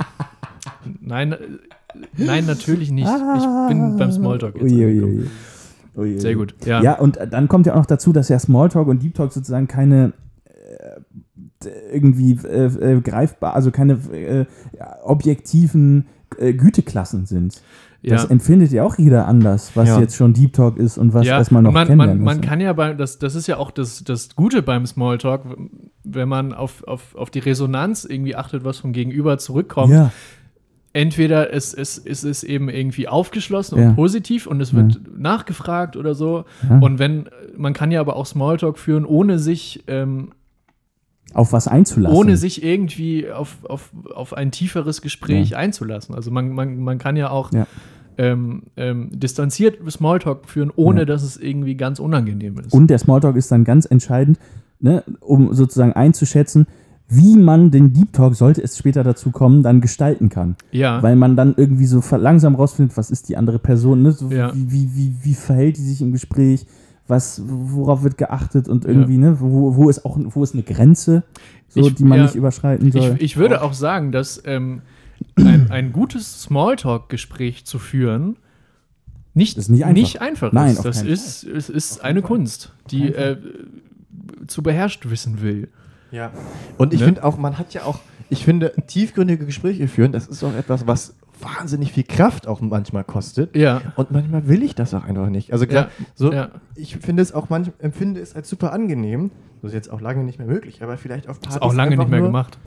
[1.01, 1.39] Nein, äh,
[2.16, 3.09] nein, natürlich nicht.
[3.09, 4.72] Ich bin beim Smalltalk jetzt.
[4.72, 5.05] Angekommen.
[5.05, 5.28] ui.
[5.97, 6.18] Ui, ui.
[6.20, 6.55] Sehr gut.
[6.64, 6.82] Ja.
[6.82, 6.99] Ja.
[6.99, 10.12] und dann kommt ja auch noch dazu, dass ja Smalltalk und Deep Talk sozusagen keine
[10.45, 14.45] äh, irgendwie äh, äh, greifbar, also keine äh,
[15.05, 16.07] objektiven
[16.39, 17.62] äh, Güteklassen sind.
[18.03, 18.30] Das ja.
[18.30, 19.99] empfindet ja auch jeder anders, was Ja.
[19.99, 22.41] jetzt schon Deep Talk ist und was, ja, was man noch man, kennenlernen man, man
[22.41, 25.43] kann ja bei, das, das ist ja auch das, das Gute beim Smalltalk,
[26.05, 29.93] wenn man auf, auf, auf die Resonanz irgendwie achtet, was vom Gegenüber zurückkommt.
[29.93, 30.12] ja,
[30.97, 33.88] Entweder es, es, es ist eben irgendwie aufgeschlossen Ja.
[33.90, 36.44] und positiv und es wird nachgefragt oder so.
[36.66, 36.78] ja.
[36.78, 40.30] Und wenn, man kann ja aber auch Smalltalk führen, ohne sich, ähm,
[41.34, 42.16] auf was einzulassen.
[42.16, 46.14] ohne sich irgendwie auf, auf, auf ein tieferes Gespräch einzulassen.
[46.14, 47.66] Also man, man, man kann ja auch Ja.
[48.16, 51.05] ähm, ähm, distanziert Smalltalk führen, ohne Ja.
[51.05, 52.72] dass es irgendwie ganz unangenehm ist.
[52.72, 54.38] Und der Smalltalk ist dann ganz entscheidend,
[54.80, 56.66] ne, um sozusagen einzuschätzen,
[57.09, 60.57] wie man den Deep Talk, sollte es später dazu kommen, dann gestalten kann.
[60.73, 61.03] ja.
[61.03, 64.13] Weil man dann irgendwie so langsam rausfindet, was ist die andere Person, ne?
[64.13, 64.53] so Ja.
[64.55, 66.67] wie, wie, wie, wie verhält die sich im Gespräch,
[67.07, 71.23] was, worauf wird geachtet und irgendwie, ne, wo, wo ist auch wo ist eine Grenze,
[71.69, 72.25] so, Ich- die man ja.
[72.25, 73.15] nicht überschreiten soll.
[73.19, 74.83] Ich, ich würde auch sagen, dass ähm,
[75.37, 78.37] ein, ein gutes Smalltalk-Gespräch zu führen
[79.35, 79.95] nicht, Ist nicht einfach.
[80.01, 80.85] nicht einfach Nein, ist.
[80.85, 83.37] Das ist, es ist eine Kunst, die äh,
[84.47, 85.69] zu beherrscht wissen will.
[86.11, 86.31] Ja.
[86.79, 87.07] Und ich Ne?
[87.07, 87.99] finde auch, man hat ja auch,
[88.31, 93.05] ich finde, tiefgründige Gespräche führen, das ist auch etwas, was wahnsinnig viel Kraft auch manchmal
[93.05, 93.55] kostet.
[93.57, 93.83] Ja.
[93.97, 95.53] Und manchmal will ich das auch einfach nicht.
[95.53, 96.49] Also klar, Ja, so, ja.
[96.75, 99.31] ich finde es auch manchmal, empfinde es als super angenehm.
[99.63, 101.97] Das ist jetzt auch lange nicht mehr möglich, aber vielleicht auf Partys Ist auch lange
[101.97, 102.59] nicht mehr nur, gemacht.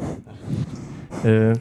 [1.24, 1.54] Äh,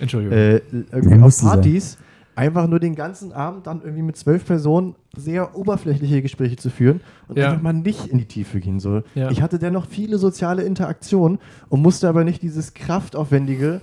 [0.00, 0.36] Entschuldigung.
[0.36, 0.56] äh,
[0.92, 1.40] irgendwie auf.
[1.40, 1.98] Partys
[2.36, 7.00] einfach nur den ganzen Abend dann irgendwie mit zwölf Personen sehr oberflächliche Gespräche zu führen
[7.28, 7.50] und Ja.
[7.50, 9.04] einfach mal nicht in die Tiefe gehen soll.
[9.14, 9.30] Ja.
[9.30, 13.80] Ich hatte dennoch viele soziale Interaktionen und musste aber nicht dieses kraftaufwendige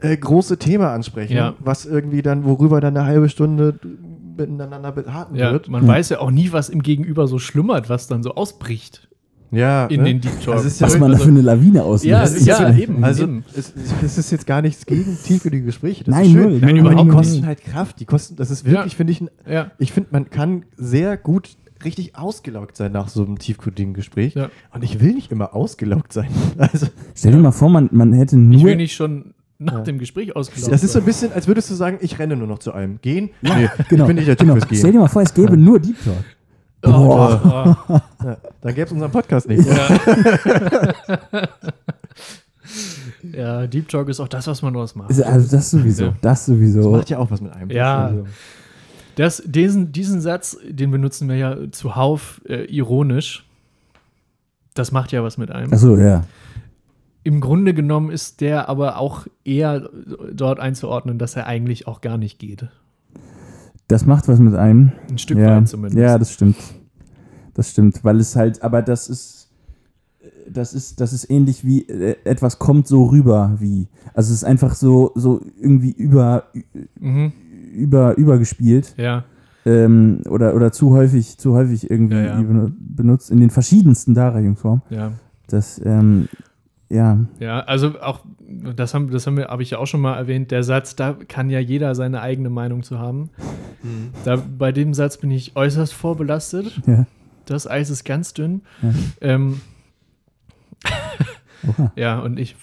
[0.00, 1.54] äh, große Thema ansprechen, Ja.
[1.60, 3.78] was irgendwie dann, worüber dann eine halbe Stunde
[4.36, 5.68] miteinander beraten wird.
[5.68, 9.08] man weiß ja auch nie, was im Gegenüber so schlummert, was dann so ausbricht
[9.54, 10.08] Ja, in ne?
[10.08, 10.54] den Deep Talk.
[10.56, 12.04] Also ja Was man da für eine Lawine auslöst.
[12.04, 13.02] Ja, ist ja, ja- eben.
[13.04, 13.44] Also eben.
[13.56, 16.04] es, es ist jetzt gar nichts gegen tiefgründige Gespräche.
[16.04, 16.42] Das Nein, ist schön.
[16.42, 16.58] null.
[16.60, 18.00] Nein, überhaupt Die kosten halt Kraft.
[18.00, 18.96] Die kosten, das ist wirklich, Ja.
[18.96, 19.70] finde ich, ein Ja.
[19.78, 24.34] ich finde, man kann sehr gut richtig ausgelaugt sein nach so einem tiefgründigen Gespräch.
[24.34, 24.48] Ja.
[24.72, 26.28] Und ich will nicht immer ausgelaugt sein.
[26.58, 28.58] Also, Stell dir mal vor, man, man hätte nur.
[28.58, 29.80] Ich will nicht schon nach Ja.
[29.82, 32.46] dem Gespräch ausgelaufen das ist so ein bisschen, als würdest du sagen, ich renne nur
[32.48, 33.00] noch zu einem.
[33.02, 33.30] Gehen?
[33.42, 34.54] Ja, nee, genau, ich bin nicht der Typ genau.
[34.54, 34.78] fürs Gehen.
[34.78, 36.24] Stell dir mal vor, es gäbe nur Deep Talk.
[36.86, 37.78] Oh, Boah.
[37.88, 39.66] oh, Ja, dann gäbe es unseren Podcast nicht.
[39.66, 39.88] ja.
[43.32, 45.10] ja, Deep Talk ist auch das, was man daraus macht.
[45.22, 46.04] Also das sowieso.
[46.06, 46.10] Ja.
[46.20, 46.90] Das Das sowieso.
[46.90, 47.70] macht ja auch was mit einem.
[47.70, 48.12] Ja,
[49.16, 53.44] das, diesen, diesen Satz, den benutzen wir ja zuhauf äh, ironisch.
[54.74, 55.72] Das macht ja was mit einem.
[55.72, 56.24] Achso, ja.
[57.22, 59.88] Im Grunde genommen ist der aber auch eher
[60.32, 62.66] dort einzuordnen, dass er eigentlich auch gar nicht geht.
[63.88, 64.92] Das macht was mit einem.
[65.10, 65.56] Ein Stück ja.
[65.56, 65.98] weit zumindest.
[66.00, 66.56] Ja, das stimmt.
[67.54, 69.50] Das stimmt, weil es halt, aber das ist,
[70.50, 73.88] das ist, das ist ähnlich wie äh, etwas kommt so rüber wie.
[74.14, 76.44] Also es ist einfach so, so irgendwie über,
[76.98, 77.32] Mhm.
[77.74, 79.24] über, übergespielt Ja,
[79.66, 82.38] ähm, oder, oder zu häufig, zu häufig irgendwie Ja, ja.
[82.40, 84.82] benu- benutzt in den verschiedensten Darreichungsformen.
[84.90, 85.12] ja.
[85.46, 86.28] Das, ähm,
[86.88, 88.20] ja, Ja, also auch,
[88.74, 91.16] das haben, das haben wir, habe ich ja auch schon mal erwähnt, der Satz, da
[91.28, 93.30] kann ja jeder seine eigene Meinung zu haben.
[93.82, 94.10] Mhm.
[94.24, 96.80] Da, bei dem Satz bin ich äußerst vorbelastet.
[96.86, 97.06] ja.
[97.46, 98.62] Das Eis ist ganz dünn.
[98.80, 98.90] Ja.
[99.20, 99.60] Ähm,
[101.96, 102.56] ja, und ich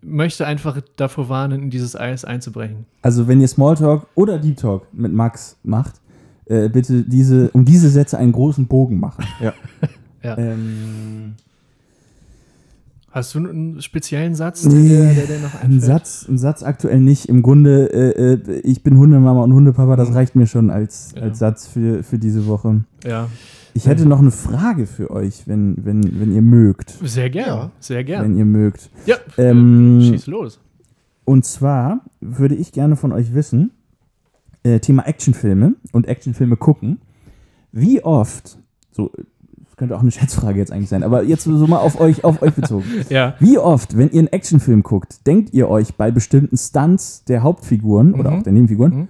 [0.00, 2.86] möchte einfach davor warnen, in dieses Eis einzubrechen.
[3.02, 5.94] Also wenn ihr Smalltalk oder Deep Talk mit Max macht,
[6.46, 9.24] äh, bitte diese, um diese Sätze einen großen Bogen machen.
[9.40, 9.52] Ja.
[10.22, 10.38] Ja.
[10.38, 11.34] Ähm,
[13.14, 15.82] Hast du einen speziellen Satz, Nee, der, der, der noch Ein einfällt?
[15.82, 17.26] Satz, ein Satz aktuell nicht.
[17.28, 21.22] Im Grunde, äh, äh, ich bin Hundemama und Hundepapa, das reicht mir schon als, Ja.
[21.22, 22.82] als Satz für, für diese Woche.
[23.04, 23.28] Ja,
[23.72, 26.90] Ich hätte noch eine Frage für euch, wenn, wenn, wenn ihr mögt.
[27.04, 27.46] sehr gern.
[27.46, 27.70] Ja.
[27.78, 28.24] Sehr gern.
[28.24, 28.90] Wenn ihr mögt.
[29.06, 30.58] Ja, Ähm, äh, schieß los.
[31.24, 33.70] Und zwar würde ich gerne von euch wissen,
[34.64, 36.98] äh, Thema Actionfilme und Actionfilme gucken.
[37.70, 38.58] Wie oft,
[38.90, 39.12] so,
[39.74, 42.42] das könnte auch eine Schätzfrage jetzt eigentlich sein, aber jetzt so mal auf euch, auf
[42.42, 42.84] euch bezogen.
[43.10, 47.42] Ja, Wie oft, wenn ihr einen Actionfilm guckt, denkt ihr euch bei bestimmten Stunts der
[47.42, 48.38] Hauptfiguren oder Mhm.
[48.38, 49.08] auch der Nebenfiguren, Mhm.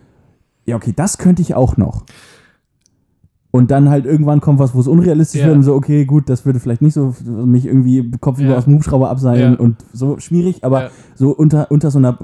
[0.64, 2.04] ja, okay, das könnte ich auch noch.
[3.50, 5.48] Und dann halt irgendwann kommt was, wo es unrealistisch Ja.
[5.48, 8.56] wird und so, okay, gut, das würde vielleicht nicht so mich irgendwie kopfüber Ja.
[8.58, 9.58] aus dem Hubschrauber abseilen Ja.
[9.60, 12.18] und so schwierig, aber so unter, unter, so einer,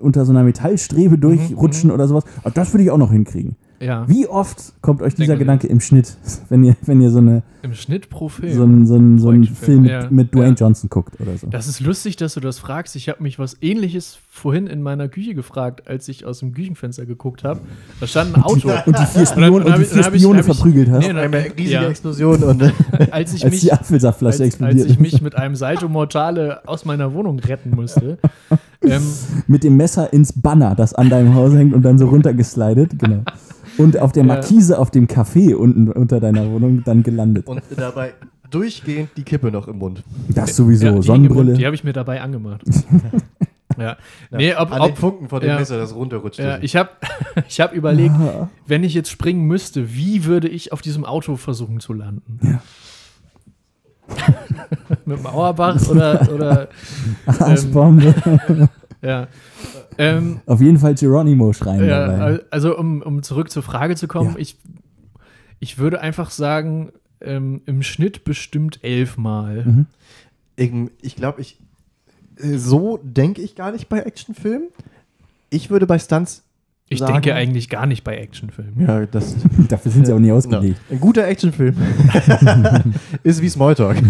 [0.00, 1.94] unter so einer Metallstrebe durchrutschen mhm.
[1.94, 3.56] oder sowas, ah, das würde ich auch noch hinkriegen.
[3.80, 4.08] Ja.
[4.08, 5.36] Wie oft kommt euch dieser.
[5.36, 6.16] Gedanke im Schnitt,
[6.48, 8.52] wenn ihr, wenn ihr so, eine, Im Schnitt pro Film.
[8.52, 10.06] so einen, so einen, so einen Film mit, ja.
[10.10, 10.54] mit Dwayne Ja.
[10.66, 11.46] Johnson guckt oder so?
[11.48, 12.96] Das ist lustig, dass du das fragst.
[12.96, 17.06] Ich habe mich was ähnliches vorhin in meiner Küche gefragt, als ich aus dem Küchenfenster
[17.06, 17.60] geguckt habe.
[18.00, 18.70] Da stand ein Auto.
[18.86, 20.54] Und die vier Spione, Und dann- und die dann vier hab ich- Spione hab ich-
[20.56, 22.62] verprügelt hast, Nee, nein, Eine riesige ja, Explosion und
[23.12, 24.90] als ich als mich, die als, Apfelsaftflasche als explodiert.
[24.90, 28.18] ich mich mit einem Salto Mortale aus meiner Wohnung retten musste.
[28.82, 29.02] ähm,
[29.46, 33.22] mit dem Messer ins Banner, das an deinem Haus hängt und dann so runtergeslidet, genau.
[33.78, 34.28] Und auf der Ja.
[34.34, 37.46] Markise auf dem Café unten unter deiner Wohnung dann gelandet.
[37.46, 38.12] und dabei
[38.50, 40.02] durchgehend die Kippe noch im Mund.
[40.28, 41.54] Das sowieso, ja, die, Sonnenbrille.
[41.54, 42.62] Die habe ich mir dabei angemacht.
[43.78, 43.96] ja.
[44.30, 45.58] Nee, ob, An den ob, Punkten von dem ja.
[45.58, 46.38] Messer, das runterrutscht.
[46.40, 46.90] ja, ich habe
[47.48, 51.36] ich hab überlegt, Ah, wenn ich jetzt springen müsste, wie würde ich auf diesem Auto
[51.36, 52.40] versuchen zu landen?
[52.42, 52.62] Ja.
[55.04, 56.68] Mit dem Auerbach oder, oder
[57.26, 58.14] Arschbombe.
[59.02, 59.26] ja.
[59.98, 62.20] Ähm, auf jeden Fall Geronimo schreien ja, dabei.
[62.22, 64.38] al- also um, um zurück zur Frage zu kommen, Ja.
[64.38, 64.56] ich,
[65.60, 66.90] ich würde einfach sagen,
[67.20, 69.64] ähm, im Schnitt bestimmt elfmal.
[69.64, 69.86] Mhm.
[70.56, 70.72] Ich,
[71.02, 71.58] ich glaube, ich
[72.40, 74.68] äh, so denke ich gar nicht bei Actionfilmen.
[75.50, 76.44] Ich würde bei Stunts
[76.88, 78.86] Ich sagen- denke eigentlich gar nicht bei Actionfilmen.
[78.86, 79.34] Ja, das
[79.68, 80.80] Dafür sind sie auch nie ausgelegt.
[80.90, 81.74] Ein guter Actionfilm
[83.24, 83.96] ist wie Smalltalk.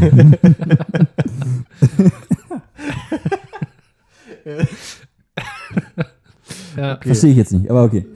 [6.76, 6.99] Ja.
[7.01, 8.07] Verstehe ich jetzt nicht, aber okay.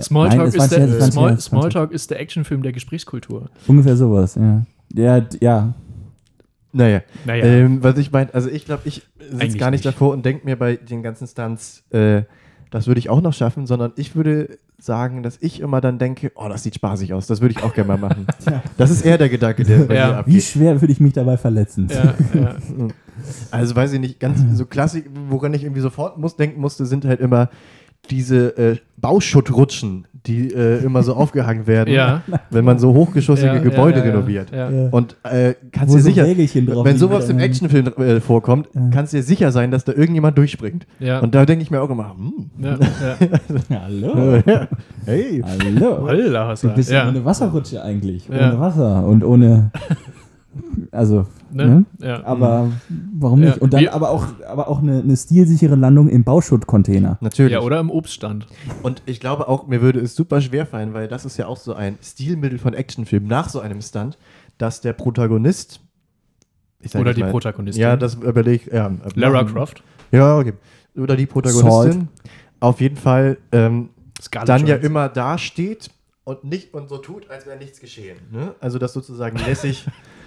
[0.00, 3.50] Smalltalk, Nein, ist, der, ein Small, ein Smalltalk ist der Actionfilm der Gesprächskultur.
[3.66, 4.62] Ungefähr sowas, ja.
[4.94, 5.74] Ja, ja.
[6.72, 7.44] Naja, Naja.
[7.44, 9.86] ähm, was ich meine, also ich glaube, ich sitze gar nicht, nicht.
[9.86, 12.22] davor und denke mir bei den ganzen Stunts, äh,
[12.70, 16.30] das würde ich auch noch schaffen, sondern ich würde sagen, dass ich immer dann denke,
[16.36, 18.26] oh, das sieht spaßig aus, das würde ich auch gerne mal machen.
[18.78, 20.06] Das ist eher der Gedanke, der bei Ja.
[20.06, 20.42] mir Wie abgeht.
[20.44, 21.88] schwer würde ich mich dabei verletzen?
[21.90, 22.54] ja, ja.
[23.50, 27.04] Also weiß ich nicht, ganz so Klassik, woran ich irgendwie sofort muss, denken musste, sind
[27.04, 27.48] halt immer
[28.08, 32.22] diese äh, Bauschuttrutschen, die äh, immer so aufgehangen werden, Ja.
[32.50, 34.50] wenn man so hochgeschossige Ja, Gebäude ja, ja, renoviert.
[34.50, 34.70] Ja.
[34.70, 34.88] Ja.
[34.90, 39.18] Und äh, kannst Wo dir so sicher, wenn sowas im Actionfilm äh, vorkommt, kannst du
[39.18, 40.86] dir sicher sein, dass da irgendjemand durchspringt.
[40.98, 41.20] Ja.
[41.20, 42.78] Und da denke ich mir auch immer, hm, ja,
[43.70, 43.80] ja.
[43.82, 44.42] Hallo.
[45.04, 46.02] hey, Hallo.
[46.02, 48.28] Holla, was Du bist ja eine Wasserrutsche eigentlich.
[48.28, 48.50] Ja.
[48.50, 49.70] Ohne Wasser und ohne.
[50.90, 51.26] Also.
[51.52, 51.66] Ne?
[51.66, 51.84] Ne?
[52.00, 52.24] Ja.
[52.24, 52.70] Aber
[53.14, 53.56] warum nicht?
[53.56, 53.62] Ja.
[53.62, 57.18] Und dann Wir- aber auch, aber auch eine, eine stilsichere Landung im Bauschuttcontainer.
[57.20, 57.52] natürlich.
[57.52, 58.46] ja, oder im Obststand.
[58.82, 61.56] Und ich glaube auch, mir würde es super schwer fallen, weil das ist ja auch
[61.56, 64.18] so ein Stilmittel von Actionfilmen nach so einem Stunt,
[64.58, 65.80] dass der Protagonist
[66.94, 67.82] Oder die mal- Protagonistin.
[67.82, 68.72] Ja, das überlege ich.
[68.72, 69.82] Ja, Lara machen- Croft.
[70.12, 70.54] Ja, okay.
[70.96, 72.08] Oder die Protagonistin.
[72.58, 73.90] Auf jeden Fall ähm,
[74.46, 75.90] dann ja immer da steht
[76.24, 78.18] und nicht und so tut, als wäre nichts geschehen.
[78.30, 78.54] Ne?
[78.60, 79.86] Also das sozusagen lässig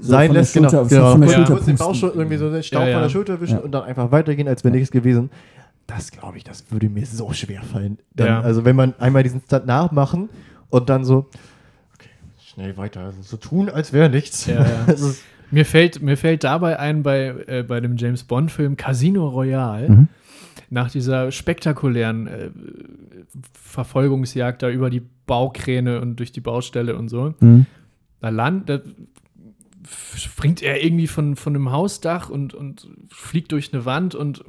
[0.00, 0.68] sein von lässt, genau.
[0.68, 1.12] Schulter- genau.
[1.12, 1.36] von der Ja.
[1.36, 1.76] Schulter Kurz den.
[1.76, 2.94] Bauchschutz irgendwie so den Staub Ja, ja.
[2.94, 3.60] von der Schulter wischen Ja.
[3.60, 5.30] und dann einfach weitergehen, als wäre nichts gewesen.
[5.86, 7.98] Das glaube ich, das würde mir so schwer fallen.
[8.14, 8.40] Dann, Ja.
[8.40, 10.28] Also wenn man einmal diesen Stunt nachmachen
[10.68, 11.26] und dann so,
[11.94, 12.08] okay,
[12.40, 14.46] schnell weiter, also so tun, als wäre nichts.
[14.46, 14.66] Ja, ja.
[14.86, 19.26] Das ist- Mir fällt, mir fällt dabei ein bei, äh, bei dem James Bond-Film Casino
[19.26, 20.08] Royale, Mhm.
[20.70, 22.50] nach dieser spektakulären äh,
[23.52, 27.34] Verfolgungsjagd da über die Baukräne und durch die Baustelle und so.
[27.40, 27.66] Hm.
[28.20, 28.80] Da, land, da
[30.16, 34.44] springt er irgendwie von, von einem Hausdach und, und fliegt durch eine Wand und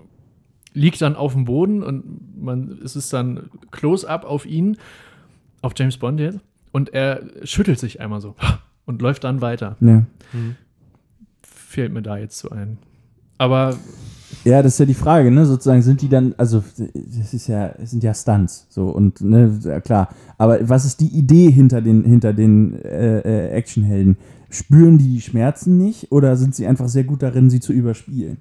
[0.74, 4.78] liegt dann auf dem Boden und man, es ist dann Close-up auf ihn,
[5.62, 6.40] auf James Bond jetzt,
[6.72, 8.36] und er schüttelt sich einmal so
[8.86, 9.78] und läuft dann weiter.
[9.82, 10.04] Ja.
[11.42, 12.78] Fehlt mir da jetzt so ein.
[13.38, 13.76] Aber
[14.44, 15.46] Ja, das ist ja die Frage, ne?
[15.46, 19.60] Sozusagen sind die dann, also das ist ja, es sind ja Stunts, so und ne,
[19.64, 20.10] ja, klar.
[20.38, 24.18] Aber was ist die Idee hinter den hinter den äh, äh, Actionhelden?
[24.52, 28.38] Spüren die die Schmerzen nicht oder sind sie einfach sehr gut darin, sie zu überspielen,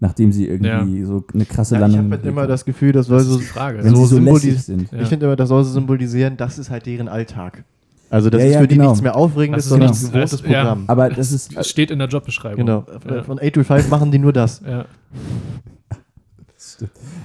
[0.00, 3.06] nachdem sie irgendwie so eine krasse Ja, ich Landung habe halt immer das Gefühl, das
[3.06, 3.78] soll das so, die Frage.
[3.82, 4.90] wenn so sie so symbolis- sind.
[4.92, 5.00] Ja.
[5.00, 7.64] ich finde immer, das soll so symbolisieren, das ist halt deren Alltag.
[8.10, 8.88] Also das Ja, ist ja, für die genau.
[8.90, 10.46] nichts mehr Aufregendes, Das ist sondern ein gewohntes das- ja.
[10.64, 10.84] Programm.
[10.88, 12.58] Aber das ist Das steht in der Jobbeschreibung.
[12.66, 12.84] Genau.
[13.08, 13.22] Ja.
[13.22, 14.60] Von 8 to 5 machen die nur das.
[14.68, 14.84] Ja.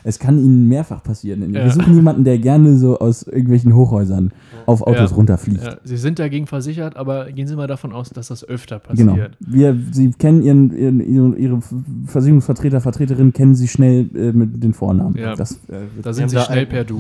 [0.04, 1.54] Es kann ihnen mehrfach passieren.
[1.54, 1.70] Wir Ja.
[1.70, 4.32] suchen jemanden, der gerne so aus irgendwelchen Hochhäusern
[4.66, 5.16] auf Autos Ja.
[5.16, 5.64] runterfliegt.
[5.64, 5.78] Ja.
[5.84, 9.14] Sie sind dagegen versichert, aber gehen Sie mal davon aus, dass das öfter Genau.
[9.14, 9.38] passiert.
[9.40, 11.60] Wir, Sie kennen ihren, ihren, ihre, ihre
[12.06, 15.16] Versicherungsvertreter, Vertreterin, kennen Sie schnell äh, mit den Vornamen.
[15.18, 15.36] Ja.
[15.36, 17.00] Das, äh, Da sind Sie schnell per Du.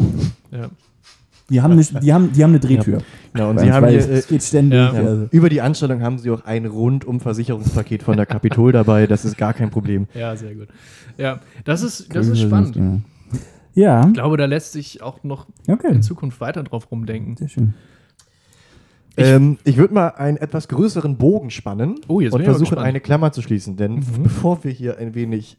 [0.51, 0.69] Ja.
[1.49, 2.99] Die, haben eine, die, haben, die haben eine Drehtür.
[3.37, 4.77] Ja, und sie haben hier, äh, es geht ständig.
[4.79, 4.89] Ja.
[4.91, 9.07] Also, über die Anstellung haben sie auch ein rundum Versicherungspaket von der Capitol dabei.
[9.07, 10.07] Das ist gar kein Problem.
[10.13, 10.67] ja, sehr gut.
[11.17, 12.75] Ja, das ist, das ist spannend.
[12.75, 12.99] Ja.
[13.73, 15.89] Ja, Ich glaube, da lässt sich auch noch okay.
[15.93, 17.37] in Zukunft weiter drauf rumdenken.
[17.37, 17.73] Sehr schön.
[19.15, 22.99] Ich- ähm, ich würde mal einen etwas größeren Bogen spannen Oh, jetzt und versuchen, eine
[22.99, 23.75] Klammer zu schließen.
[23.77, 24.03] Denn Mhm.
[24.23, 25.57] bevor wir hier ein wenig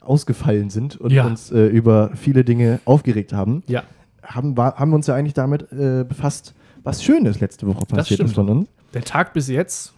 [0.00, 1.26] ausgefallen sind und Ja.
[1.26, 3.82] uns äh, über viele Dinge aufgeregt haben, Ja,
[4.30, 8.20] haben, war, haben wir uns ja eigentlich damit äh, befasst, was Schönes letzte Woche passiert
[8.20, 8.68] ist von uns.
[8.94, 9.92] der Tag bis jetzt,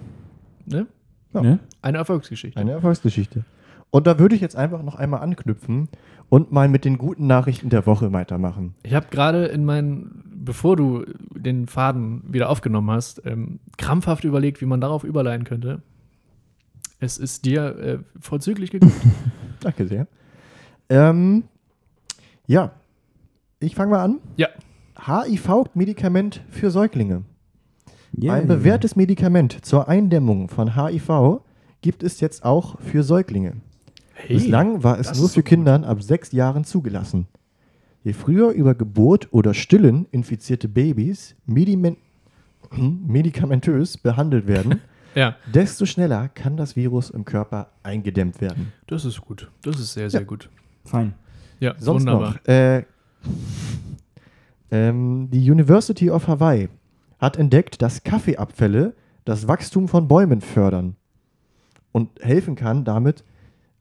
[0.67, 0.87] ne?
[1.33, 1.41] Ja.
[1.41, 1.59] Ne?
[1.81, 2.59] Eine Erfolgsgeschichte.
[2.59, 3.45] Eine Erfolgsgeschichte.
[3.91, 5.89] Und da würde ich jetzt einfach noch einmal anknüpfen
[6.29, 8.75] und mal mit den guten Nachrichten der Woche weitermachen.
[8.83, 11.05] Ich habe gerade in meinen, bevor du
[11.35, 15.83] den Faden wieder aufgenommen hast, ähm, krampfhaft überlegt, wie man darauf überleiten könnte.
[17.01, 18.95] Es ist dir äh, vorzüglich geglückt.
[19.61, 20.07] Danke sehr.
[20.89, 21.45] Ähm,
[22.47, 22.73] ja,
[23.63, 24.19] ich fange mal an.
[24.37, 24.49] ja,
[24.99, 27.23] HIV-Medikament für Säuglinge.
[28.21, 28.35] Yeah.
[28.35, 31.41] Ein bewährtes Medikament zur Eindämmung von HIV
[31.81, 33.55] gibt es jetzt auch für Säuglinge.
[34.13, 35.43] hey, Bislang war es nur für so.
[35.43, 37.27] Kindern ab sechs Jahren zugelassen.
[38.05, 41.97] Je früher über Geburt oder Stillen infizierte Babys medimen-
[42.77, 44.81] medikamentös behandelt werden,
[45.15, 48.73] Ja, desto schneller kann das Virus im Körper eingedämmt werden.
[48.87, 49.51] das ist gut.
[49.63, 50.49] Das ist sehr, sehr gut.
[50.87, 51.13] Fein.
[51.61, 52.31] Ja, Sonst wunderbar.
[52.33, 52.49] noch.
[52.49, 52.85] Äh,
[54.71, 56.69] ähm, die University of Hawaii
[57.19, 58.95] hat entdeckt, dass Kaffeeabfälle
[59.25, 60.97] das Wachstum von Bäumen fördern
[61.93, 63.25] und helfen kann, damit,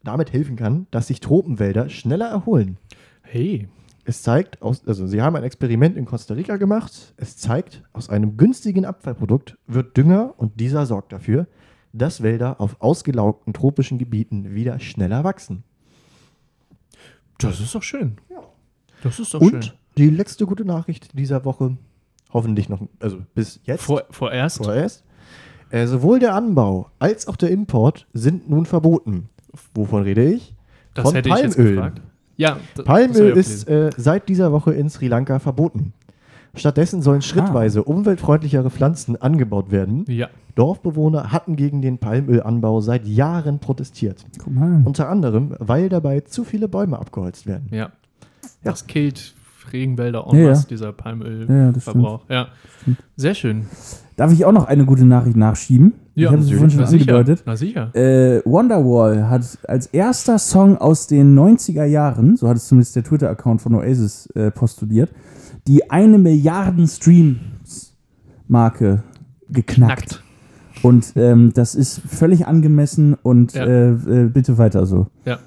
[0.03, 2.77] damit helfen kann, dass sich Tropenwälder schneller erholen.
[3.23, 3.68] Hey,
[4.03, 7.13] Es zeigt, aus, also sie haben ein Experiment in Costa Rica gemacht.
[7.18, 11.47] Es zeigt, aus einem günstigen Abfallprodukt wird Dünger und dieser sorgt dafür,
[11.93, 15.63] dass Wälder auf ausgelaugten tropischen Gebieten wieder schneller wachsen.
[17.38, 18.18] das ist doch schön.
[19.03, 19.73] Das ist doch Und schön.
[19.98, 21.78] die letzte gute Nachricht dieser Woche,
[22.34, 24.57] hoffentlich noch, also bis jetzt, Vor, vorerst.
[24.64, 25.03] vorerst,
[25.69, 29.30] Äh, sowohl der Anbau als auch der Import sind nun verboten.
[29.73, 30.53] Wovon rede ich?
[30.94, 31.76] Das Von hätte ich jetzt Palmöl.
[31.76, 32.02] gefragt.
[32.36, 35.94] Ja, Palmöl ist äh, seit dieser Woche in Sri Lanka verboten.
[36.56, 40.03] Stattdessen sollen schrittweise umweltfreundlichere Pflanzen angebaut werden.
[40.10, 44.26] Ja, Dorfbewohner hatten gegen den Palmölanbau seit Jahren protestiert.
[44.38, 44.82] Guck mal.
[44.84, 47.68] Unter anderem, weil dabei zu viele Bäume abgeholzt werden.
[47.72, 47.91] ja.
[48.63, 49.33] Das killt
[49.73, 50.67] Regenwälder en Ja, masse, ja.
[50.69, 52.21] dieser Ja, Palmölverbrauch.
[52.29, 52.47] Ja,
[53.15, 53.67] sehr schön.
[54.17, 55.93] Darf ich auch noch eine gute Nachricht nachschieben?
[56.13, 57.43] ich habe es vorhin schon angedeutet.
[57.45, 57.95] Na sicher.
[57.95, 63.03] Äh, Wonderwall hat als erster Song aus den 90er Jahren, so hat es zumindest der
[63.03, 65.09] Twitter-Account von Oasis äh, postuliert,
[65.67, 69.03] die eine Milliarden Streams-Marke
[69.49, 70.11] geknackt.
[70.11, 70.21] Nackt.
[70.83, 73.65] Und ähm, das ist völlig angemessen und Ja.
[73.65, 75.07] äh, äh, bitte weiter so.
[75.25, 75.39] Ja.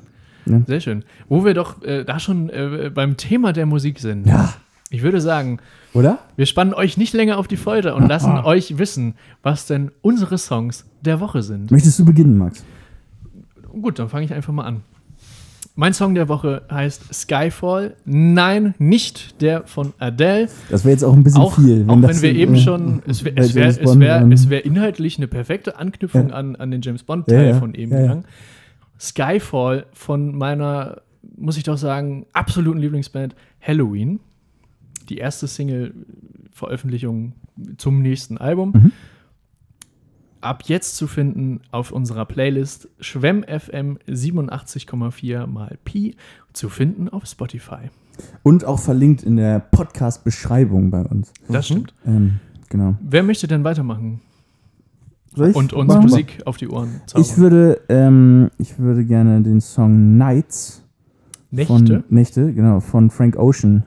[0.47, 0.61] Ja.
[0.67, 1.05] Sehr schön.
[1.29, 4.27] Wo wir doch äh, da schon äh, beim Thema der Musik sind.
[4.27, 4.53] Ja.
[4.91, 5.59] Ich würde sagen,
[5.93, 6.19] Oder?
[6.37, 10.39] wir spannen euch nicht länger auf die Folter und lassen euch wissen, was denn unsere
[10.39, 11.71] Songs der Woche sind.
[11.71, 12.65] Möchtest du beginnen, Max?
[13.81, 14.83] Gut, dann fange ich einfach mal an.
[15.77, 17.97] Mein Song der Woche heißt Skyfall.
[18.05, 20.49] Nein, nicht der von Adele.
[20.71, 21.85] Das wäre jetzt auch ein bisschen Auch, viel.
[21.89, 25.17] auch das wenn wir so, eben äh, schon, es wäre wär, wär, es wär inhaltlich
[25.17, 26.35] eine perfekte Anknüpfung Ja.
[26.37, 27.59] an, an den James Bond-Teil Ja, ja.
[27.59, 28.25] von eben gegangen.
[28.99, 31.03] Skyfall von meiner,
[31.37, 34.21] muss ich doch sagen, absoluten Lieblingsband Halloween.
[35.09, 37.35] Die erste Single-Veröffentlichung
[37.77, 38.73] zum nächsten Album.
[38.75, 38.93] Mhm.
[40.41, 46.17] Ab jetzt zu finden auf unserer Playlist Schwemm FM 87,4 mal Pi
[46.53, 47.91] zu finden auf Spotify.
[48.43, 51.33] Und auch verlinkt in der Podcast-Beschreibung bei uns.
[51.49, 51.95] Das stimmt.
[52.07, 52.97] Ähm, genau.
[53.01, 54.21] Wer möchte denn weitermachen?
[55.37, 56.03] Und uns Machen.
[56.03, 57.23] Musik auf die Ohren zaubern?
[57.27, 60.83] Ich würde, ähm, ich würde gerne den Song Nights
[61.51, 61.67] Nächte?
[61.73, 63.85] von Nächte, genau, von Frank Ocean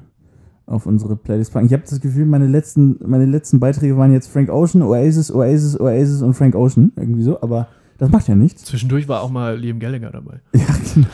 [0.65, 1.65] auf unsere Playlist packen.
[1.65, 5.79] Ich habe das Gefühl, meine letzten, meine letzten Beiträge waren jetzt Frank Ocean, Oasis, Oasis,
[5.79, 7.67] Oasis und Frank Ocean, irgendwie so, aber
[7.97, 8.65] das macht ja nichts.
[8.65, 10.39] Zwischendurch war auch mal Liam Gallagher dabei.
[10.53, 11.07] Ja, genau.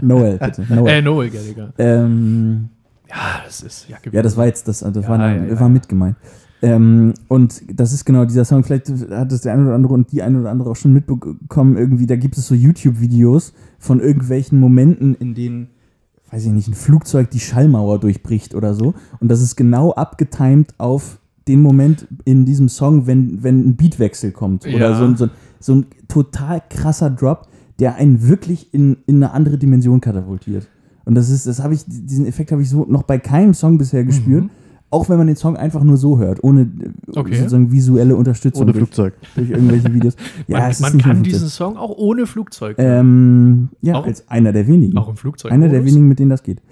[0.00, 0.66] Noel, bitte.
[0.74, 0.88] Noel.
[0.88, 1.72] Äh, Noel Gallagher.
[1.78, 2.70] Ähm,
[3.08, 5.88] Ja, das ist ja ja, das war jetzt, das, das Ja, war, ja, war mit
[5.88, 6.16] gemeint.
[6.64, 10.12] Ähm, und das ist genau dieser Song, vielleicht hat das der eine oder andere und
[10.12, 14.58] die eine oder andere auch schon mitbekommen, irgendwie, da gibt es so YouTube-Videos von irgendwelchen
[14.58, 15.68] Momenten, in denen,
[16.30, 18.94] weiß ich nicht, ein Flugzeug die Schallmauer durchbricht oder so.
[19.20, 24.32] Und das ist genau abgetimed auf den Moment in diesem Song, wenn, wenn ein Beatwechsel
[24.32, 24.64] kommt.
[24.66, 24.98] Oder Ja.
[24.98, 25.30] so, ein- so, ein-
[25.60, 30.66] so ein total krasser Drop, der einen wirklich in, in eine andere Dimension katapultiert.
[31.04, 33.76] Und das ist, das habe ich, diesen Effekt habe ich so noch bei keinem Song
[33.76, 34.44] bisher gespürt.
[34.44, 34.50] Mhm.
[34.94, 37.34] Auch wenn man den Song einfach nur so hört, ohne äh, Okay.
[37.36, 39.14] sozusagen visuelle Unterstützung Ohne durch, Flugzeug.
[39.34, 40.14] durch irgendwelche Videos.
[40.46, 41.48] Ja, man es ist man kann diesen.
[41.48, 42.76] Song auch ohne Flugzeug.
[42.78, 44.96] Ähm, ja, Auch- als einer der wenigen.
[44.96, 45.52] auch im Flugzeug.
[45.52, 46.62] einer der wenigen, mit denen das geht.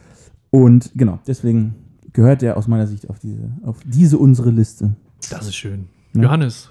[0.51, 1.74] Und genau, deswegen
[2.12, 4.94] gehört der aus meiner Sicht auf diese, auf diese unsere Liste.
[5.31, 5.86] Das ist schön.
[6.15, 6.23] Ja.
[6.23, 6.69] Johannes.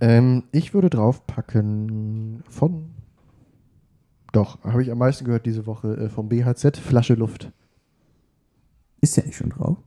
[0.00, 2.84] Ähm, ich würde draufpacken von.
[4.32, 7.50] Doch, habe ich am meisten gehört diese Woche äh, vom BHZ Flasche Luft.
[9.00, 9.78] Ist ja nicht schon drauf.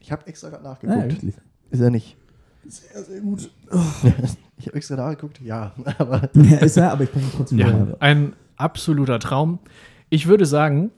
[0.00, 1.12] Ich habe extra gerade nachgeguckt.
[1.12, 1.34] wirklich.
[1.70, 2.16] ist er nicht.
[2.66, 3.50] Sehr, sehr gut.
[4.58, 5.72] Ich habe extra nachgeguckt, ja.
[5.98, 9.58] Aber Ja, ist er, aber ich ihn trotzdem Ja, ein absoluter Traum.
[10.10, 10.90] Ich würde sagen,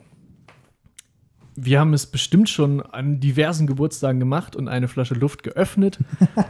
[1.54, 6.00] wir haben es bestimmt schon an diversen Geburtstagen gemacht und eine Flasche Luft geöffnet.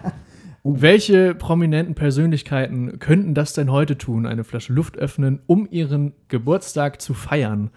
[0.64, 7.02] Welche prominenten Persönlichkeiten könnten das denn heute tun, eine Flasche Luft öffnen, um ihren Geburtstag
[7.02, 7.70] zu feiern?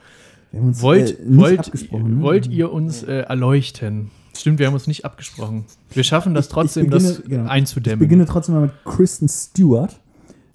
[0.52, 2.18] Wir haben uns Wollt, äh, nicht wollt, abgesprochen.
[2.20, 2.24] ne?
[2.24, 4.12] wollt ihr uns äh, erleuchten?
[4.36, 5.66] Stimmt, wir haben uns nicht abgesprochen.
[5.92, 7.46] Wir schaffen das Ich- ich trotzdem, beginne- das genau.
[7.46, 8.00] Ich einzudämmen.
[8.00, 10.00] beginne trotzdem mal mit Kristen Stewart,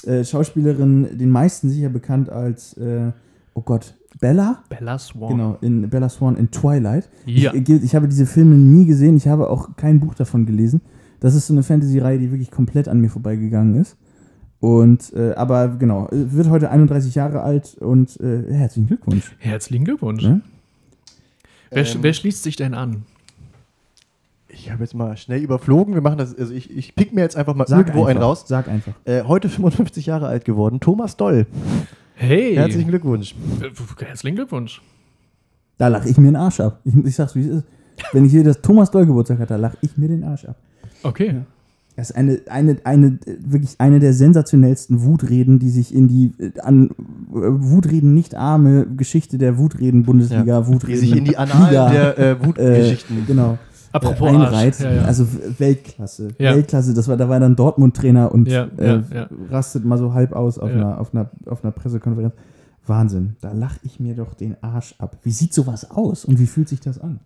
[0.06, 3.12] äh, Schauspielerin, den meisten sicher bekannt als, äh,
[3.54, 4.62] oh Gott, Bella?
[4.68, 5.28] Bella Swan.
[5.30, 7.08] Genau, in Bella Swan in Twilight.
[7.24, 7.54] Ja.
[7.54, 10.82] Ich, ich habe diese Filme nie gesehen, ich habe auch kein Buch davon gelesen.
[11.20, 13.96] Das ist so eine Fantasy-Reihe, die wirklich komplett an mir vorbeigegangen ist.
[14.58, 19.34] Und, äh, aber genau, äh, wird heute 31 Jahre alt und äh, herzlichen Glückwunsch.
[19.38, 20.22] Herzlichen Glückwunsch.
[20.22, 20.42] Ne?
[21.70, 23.04] Wer, Ähm, wer schließt sich denn an?
[24.52, 25.94] Ich habe jetzt mal schnell überflogen.
[25.94, 28.22] Wir machen das, also ich, ich pick mir jetzt einfach mal Sag irgendwo einfach, einen
[28.22, 28.44] raus.
[28.46, 28.92] Sag einfach.
[29.04, 31.46] Äh, heute 55 Jahre alt geworden, Thomas Doll.
[32.14, 32.54] Hey!
[32.54, 33.34] Herzlichen Glückwunsch.
[33.60, 34.82] Äh, Herzlichen Glückwunsch.
[35.78, 36.80] Da lache ich mir den Arsch ab.
[36.84, 37.64] Ich, ich sag's, wie es ist.
[38.12, 40.56] Wenn ich hier das Thomas Doll Geburtstag hatte, da lache ich mir den Arsch ab.
[41.02, 41.42] Okay.
[41.96, 46.32] Das ist eine, eine, eine, äh, wirklich eine der sensationellsten Wutreden, die sich in die
[46.38, 46.92] äh, an äh,
[47.32, 51.00] Wutreden nicht arme Geschichte der Wutreden-Bundesliga, Ja, Wutreden.
[51.00, 53.26] Die sich in die Annalen Liga, der äh, äh, Wutgeschichten.
[53.26, 53.58] genau,
[53.92, 54.78] Apropos äh, einreiht.
[54.80, 55.02] Ja, ja.
[55.02, 55.26] Also
[55.58, 56.28] Weltklasse.
[56.38, 56.54] Ja.
[56.54, 56.94] Weltklasse.
[56.94, 58.66] Das war, da war dann Dortmund-Trainer und äh,
[59.50, 62.34] rastet mal so halb aus auf, einer, auf, einer, auf einer Pressekonferenz.
[62.86, 63.36] Wahnsinn.
[63.40, 65.16] Da lache ich mir doch den Arsch ab.
[65.22, 67.20] Wie sieht sowas aus und wie fühlt sich das an?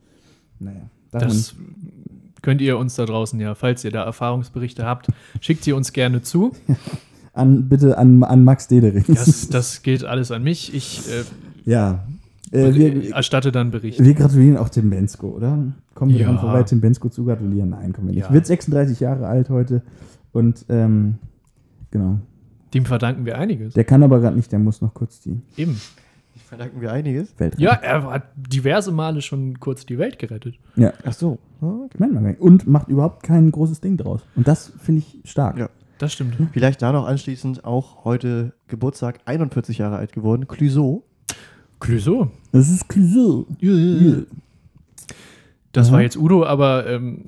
[0.59, 1.55] Naja, das
[2.43, 5.09] könnt ihr uns da draußen ja, falls ihr da Erfahrungsberichte habt,
[5.41, 6.53] schickt sie uns gerne zu.
[7.33, 9.07] An, bitte an, an Max Dederich.
[9.09, 10.73] Das, das geht alles an mich.
[10.73, 11.25] Ich äh,
[11.69, 12.05] ja.
[12.53, 14.01] Äh, wir, erstatte dann Bericht.
[14.01, 15.59] wir gratulieren auch Tim Bensko, oder?
[15.95, 16.27] Kommen wir Ja.
[16.27, 17.71] dran vorbei, Tim Bensko zu gratulieren?
[17.71, 18.25] Nein, kommen wir nicht.
[18.27, 18.33] Ja.
[18.33, 19.83] Wird 36 Jahre alt heute
[20.33, 21.17] und ähm,
[21.91, 22.19] genau.
[22.73, 23.75] Dem verdanken wir einiges.
[23.75, 25.81] Der kann aber gerade nicht, der muss noch kurz die Eben.
[26.37, 27.33] Ich verdanken wir einiges.
[27.39, 30.57] Welt Ja, er hat diverse Male schon kurz die Welt gerettet.
[30.75, 30.93] ja.
[31.05, 31.39] Ach so.
[31.61, 32.37] Ah, okay.
[32.41, 34.23] Und macht überhaupt kein großes Ding draus.
[34.35, 35.57] Und das finde ich stark.
[35.59, 35.71] Ja.
[35.99, 36.35] Das stimmt.
[36.53, 41.05] Vielleicht da noch anschließend auch heute Geburtstag, 41 Jahre alt geworden, Clouseau.
[41.79, 42.31] Clouseau.
[42.51, 43.47] Das ist Clouseau.
[45.75, 45.95] Das Aha.
[45.95, 47.25] war jetzt Udo, aber ähm,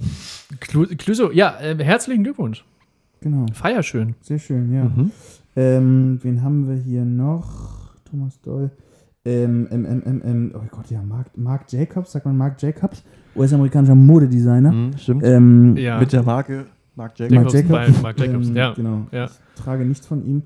[0.61, 2.65] Clouseau, ja, äh, herzlichen Glückwunsch.
[3.21, 3.47] Genau.
[3.53, 4.15] Feier schön.
[4.23, 4.85] Sehr schön, ja.
[4.85, 5.11] Mhm.
[5.57, 7.91] Ähm, wen haben wir hier noch?
[8.09, 8.71] Thomas Doll.
[9.25, 13.03] Ähm, ähm, ähm, ähm, ähm, oh Gott, ja, Mark, Mark Jacobs, sagt man Mark Jacobs,
[13.35, 14.71] US-amerikanischer Modedesigner.
[14.71, 15.25] Mhm, stimmt.
[15.25, 15.99] Ähm, Ja.
[15.99, 17.35] Mit der Marke Marc Jacobs.
[17.35, 18.73] Marc Jacobs, Marc Jacobs, ähm, ja.
[18.75, 19.07] Genau.
[19.11, 19.25] Ja.
[19.25, 20.43] Ich trage nichts von ihm.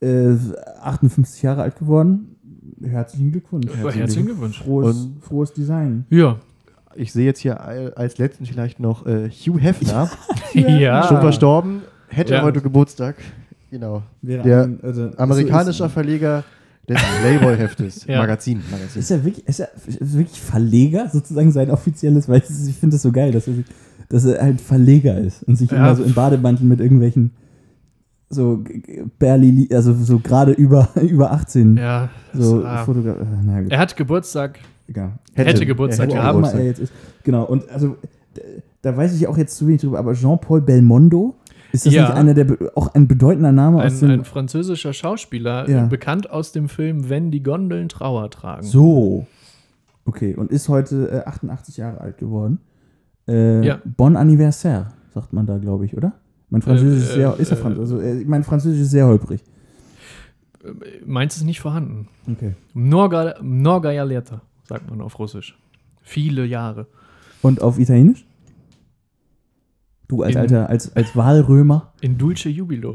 [0.00, 0.34] Äh,
[0.82, 2.34] 58 Jahre alt geworden.
[2.82, 3.68] Herzlichen Glückwunsch.
[3.72, 4.60] Herzlichen Glückwunsch.
[4.60, 6.04] Frohes, frohes Design.
[6.10, 6.38] Ja.
[6.96, 10.10] Ich sehe jetzt hier al- als letzten vielleicht noch äh, Hugh Hefner,
[10.54, 11.02] ja.
[11.06, 12.42] schon verstorben, hätte Ja.
[12.42, 13.16] heute Geburtstag.
[13.70, 14.02] Genau.
[14.22, 16.44] Wäre Der ein- also, Amerikanischer also Verleger
[16.88, 18.06] des Playboy-Heftes.
[18.06, 18.18] Ja.
[18.18, 18.60] Magazin.
[18.60, 19.00] Ist, Magazin.
[19.00, 23.02] ist er wirklich, ist er ist wirklich Verleger, sozusagen sein offizielles, weil ich finde das
[23.02, 23.54] so geil, dass er,
[24.10, 25.78] dass er halt Verleger ist und sich Ja.
[25.78, 27.32] immer so in Bademantel mit irgendwelchen
[28.30, 28.62] so
[29.18, 32.08] barely, also so gerade über, über 18 Ja.
[32.32, 32.84] so ah.
[32.84, 33.16] Fotograf.
[33.18, 34.58] äh, er hat Geburtstag.
[34.88, 35.18] Egal.
[35.34, 36.34] Hätte Geburtstag Wo hätte gehabt.
[36.36, 36.62] Geburtstag.
[36.64, 36.92] jetzt ist.
[37.22, 37.96] Genau, und also
[38.82, 41.36] da weiß ich auch jetzt zu wenig drüber, aber Jean-Paul Belmondo,
[41.72, 42.02] ist das Ja.
[42.08, 42.46] nicht einer der,
[42.76, 44.20] auch ein bedeutender Name aus Ein, dem.
[44.20, 45.84] ein französischer Schauspieler, Ja.
[45.86, 48.62] äh, bekannt aus dem Film Wenn die Gondeln Trauer tragen.
[48.64, 49.26] So.
[50.04, 52.58] Okay, und ist heute äh, 88 Jahre alt geworden.
[53.26, 53.80] Äh, Ja.
[53.96, 56.12] Bon anniversaire, sagt man da, glaube ich, oder?
[56.50, 59.06] Mein Französisch Äh, ist sehr, äh, ist er Franz also, äh, mein Französisch ist sehr
[59.06, 59.42] holprig.
[61.04, 62.08] Meins ist nicht vorhanden.
[62.30, 62.54] Okay.
[62.72, 65.56] Mnoga leta, sagt man auf Russisch.
[66.02, 66.86] Viele Jahre.
[67.42, 68.24] Und auf Italienisch?
[70.08, 71.92] Du als In- alter, als, als Wahlrömer.
[72.00, 72.94] In Dulce Jubilo.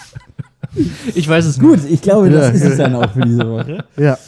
[1.14, 1.92] ich weiß es Gut, nicht.
[1.92, 2.54] ich glaube, das Ja.
[2.54, 3.84] ist es dann auch für diese Woche.
[3.96, 4.18] Ja.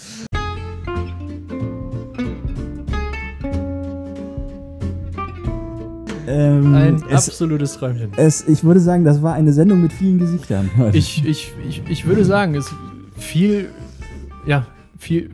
[6.27, 8.11] Ähm, Ein es, absolutes Träumchen.
[8.17, 10.71] es, ich würde sagen, das war eine Sendung mit vielen Gesichtern.
[10.77, 10.97] heute.
[10.99, 12.71] Ich, ich, ich, ich würde sagen, es
[13.17, 13.71] viel,
[14.47, 14.67] ja,
[14.99, 15.31] viel.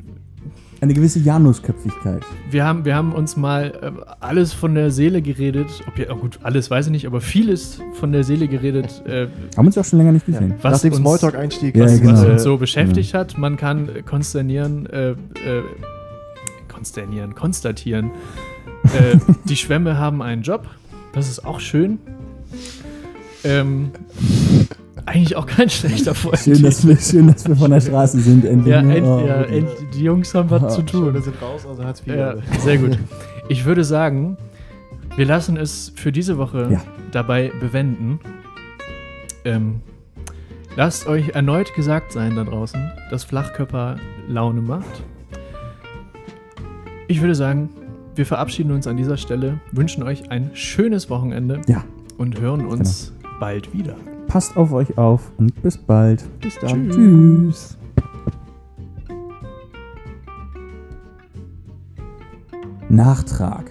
[0.85, 2.23] Eine gewisse Janusköpfigkeit.
[2.51, 3.91] Wir haben, wir haben uns mal äh,
[4.21, 5.67] alles von der Seele geredet.
[5.89, 9.27] Ob ja, oh gut, alles weiß ich nicht, aber vieles von der Seele geredet, äh,
[9.57, 10.55] Haben uns auch schon länger nicht gesehen.
[10.61, 11.75] was Nach dem Smalltalk-Einstieg.
[11.75, 12.13] Ja, was, genau.
[12.13, 13.39] was äh, uns so beschäftigt hat.
[13.39, 15.15] Man kann konsternieren, äh, äh,
[16.69, 18.11] konsternieren, konstatieren.
[18.85, 19.17] äh,
[19.49, 20.67] die Schwämme haben einen Job.
[21.15, 21.99] Das ist auch schön.
[23.43, 23.91] Ähm,
[25.07, 26.39] eigentlich auch kein schlechter Freund.
[26.39, 28.73] Schön dass, wir, schön, dass wir von der Straße sind, endlich.
[28.75, 28.97] ja, ne?
[28.97, 31.13] end, Oh, ja end, die Jungs haben was Ah, zu tun.
[31.15, 32.15] Wir sind raus, also Hartz IV.
[32.17, 32.99] Ja, sehr gut.
[33.49, 34.37] Ich würde sagen,
[35.17, 36.81] wir lassen es für diese Woche Ja.
[37.13, 38.19] dabei bewenden.
[39.45, 39.81] Ähm,
[40.77, 43.97] lasst euch erneut gesagt sein da draußen, dass Flachkörper
[44.29, 45.03] Laune macht.
[47.09, 47.69] Ich würde sagen,
[48.15, 51.85] wir verabschieden uns an dieser Stelle, wünschen euch ein schönes Wochenende Ja.
[52.17, 53.97] und hören uns bald wieder.
[54.27, 56.25] Passt auf euch auf und bis bald.
[56.41, 56.91] Bis dann.
[56.91, 57.77] Tschüss.
[62.89, 63.71] Nachtrag.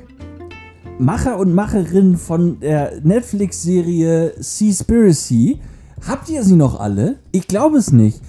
[0.99, 5.59] Macher und Macherinnen von der Netflix-Serie Seaspiracy.
[6.07, 7.19] Habt ihr sie noch alle?
[7.31, 8.21] Ich glaube es nicht.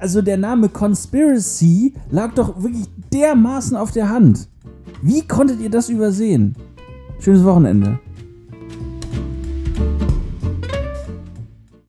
[0.00, 4.48] Also der Name Conspiracy lag doch wirklich dermaßen auf der Hand.
[5.00, 6.56] Wie konntet ihr das übersehen?
[7.20, 7.98] Schönes Wochenende.